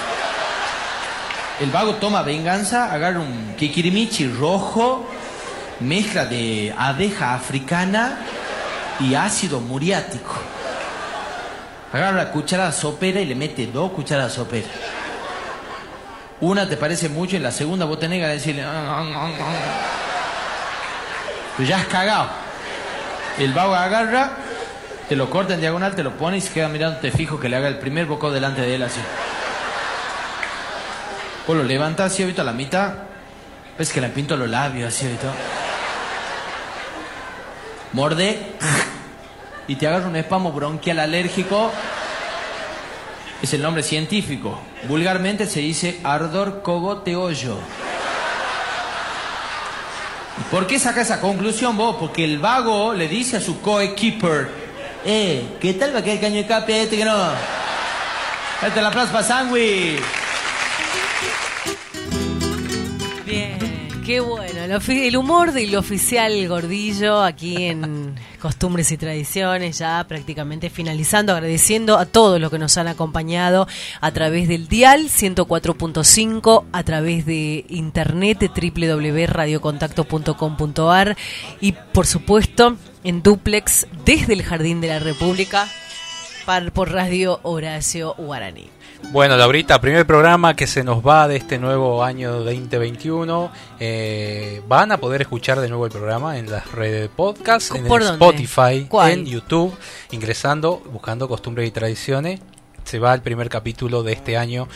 [1.60, 5.08] El vago toma venganza, agarra un kikirimichi rojo,
[5.80, 8.18] mezcla de abeja africana
[9.00, 10.34] y ácido muriático.
[11.92, 14.68] Agarra la cuchara sopera y le mete dos cucharadas sopera.
[16.40, 18.64] Una te parece mucho y la segunda vos tenés que decirle...
[21.56, 22.30] Pero ya has cagado.
[23.38, 24.30] El vago agarra,
[25.08, 27.48] te lo corta en diagonal, te lo pone y se queda mirando, te fijo que
[27.48, 29.00] le haga el primer bocado delante de él así.
[31.46, 32.94] Vos lo levantas así ahorita a la mitad,
[33.78, 35.32] ves que le pinto los labios así ahorita.
[37.92, 38.52] mordé
[39.66, 41.72] y te agarra un espasmo bronquial alérgico.
[43.42, 44.60] Es el nombre científico.
[44.88, 47.58] Vulgarmente se dice ardor cogoteollo.
[50.38, 51.96] ¿Y ¿Por qué saca esa conclusión vos?
[52.00, 54.48] Porque el vago le dice a su coequiper,
[55.04, 57.16] eh, ¿qué tal va a quedar el caño de escape este que no?
[58.60, 59.24] Date la plaza para
[64.08, 64.80] qué bueno.
[64.88, 72.06] El, humor del oficial Gordillo aquí en Costumbres y Tradiciones, ya prácticamente finalizando, agradeciendo a
[72.06, 73.68] todos los que nos han acompañado
[74.00, 81.14] a través del dial 104.5, a través de internet www.radiocontacto.com.ar
[81.60, 85.68] y por supuesto en duplex desde el Jardín de la República
[86.48, 88.70] par- por Radio Horacio Guaraní.
[89.12, 93.52] Bueno, Laurita, primer programa que se nos va de este nuevo año 2021.
[93.78, 97.86] Eh, van a poder escuchar de nuevo el programa en las redes de podcast, en
[97.86, 98.08] ¿Por el?
[98.08, 99.10] Spotify, ¿Cuál?
[99.12, 99.76] en YouTube,
[100.10, 102.40] ingresando, buscando costumbres y tradiciones.
[102.84, 104.68] Se va el primer capítulo de este año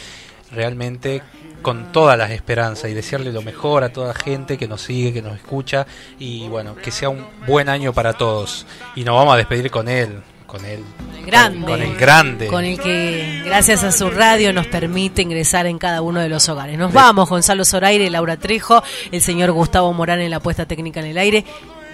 [0.50, 1.22] realmente
[1.62, 5.10] con todas las esperanzas y desearle lo mejor a toda la gente que nos sigue,
[5.14, 5.86] que nos escucha
[6.18, 8.66] y bueno, que sea un buen año para todos.
[8.94, 10.20] Y nos vamos a despedir con él,
[10.52, 10.84] con él,
[11.16, 11.66] El grande.
[11.66, 12.46] con el grande.
[12.46, 16.46] Con el que, gracias a su radio, nos permite ingresar en cada uno de los
[16.50, 16.76] hogares.
[16.76, 21.06] Nos vamos, Gonzalo Zoraire, Laura Trejo, el señor Gustavo Morán en la puesta técnica en
[21.06, 21.46] el aire.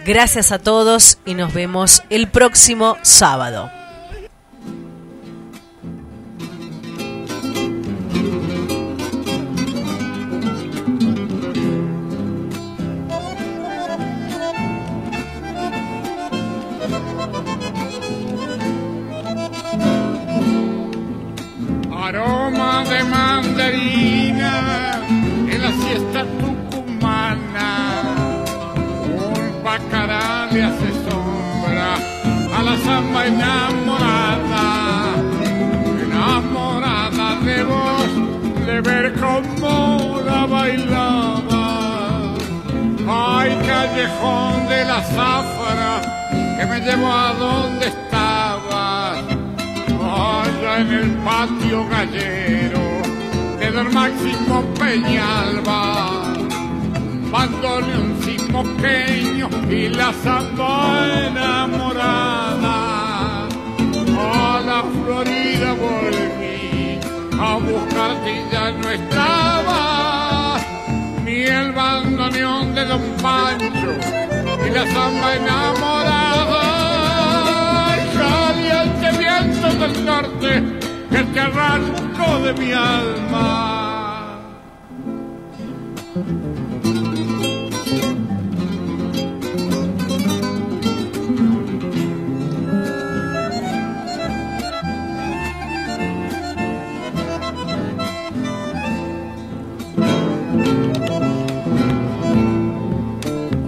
[0.05, 3.71] Gracias a todos y nos vemos el próximo sábado.
[22.09, 24.53] Aroma de mandarina
[25.53, 27.71] en la siesta tucumana.
[29.13, 31.97] Un bacará le hace sombra
[32.57, 34.67] a la samba enamorada.
[36.03, 38.11] Enamorada de vos,
[38.65, 41.67] de ver cómo la bailaba.
[43.07, 46.01] Ay, callejón de la zafra,
[46.57, 48.08] que me llevó a donde allá
[50.81, 53.03] en el patio gallero
[53.59, 56.23] de don Máximo Peñalba.
[57.33, 58.15] Bandoneón
[58.53, 62.77] moqueño y la samba enamorada.
[64.21, 67.01] A la Florida volví
[67.41, 70.59] a buscarte y ya no estaba.
[71.25, 73.93] Ni el bandoneón de don Pancho
[74.67, 76.68] y la samba enamorada.
[79.79, 80.63] Del norte,
[81.11, 84.41] que te arranco de mi alma.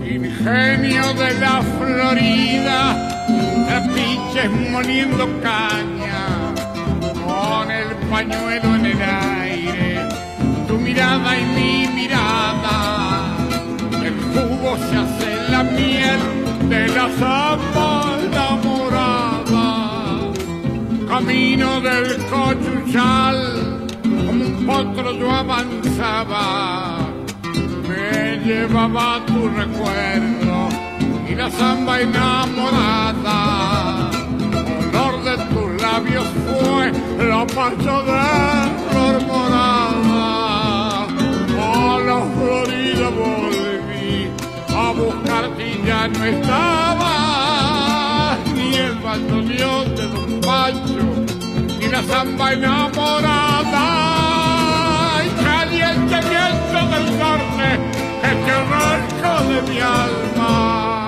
[0.04, 3.10] Ingenio de la Florida,
[4.30, 6.54] trapiches moliendo caña,
[7.26, 10.08] con el pañuelo en el aire,
[10.66, 13.36] tu mirada y mi mirada,
[14.04, 16.18] el jugo se hace la miel
[16.68, 19.68] de la samba enamorada,
[21.08, 26.98] camino del cochuchal, como un potro yo avanzaba.
[27.88, 30.68] Me llevaba tu recuerdo
[31.28, 34.09] y la samba enamorada
[36.00, 36.92] labios fue
[37.26, 38.20] la mancha de
[38.88, 40.26] flor morada.
[41.62, 44.30] A la Florida volví,
[44.68, 47.12] a buscarte y ya no estaba.
[48.54, 51.06] Ni el bandoneón de Don Pancho,
[51.78, 53.86] ni la samba enamorada.
[55.26, 57.66] Y caliente viento del norte,
[58.22, 60.99] este arranco de mi alma.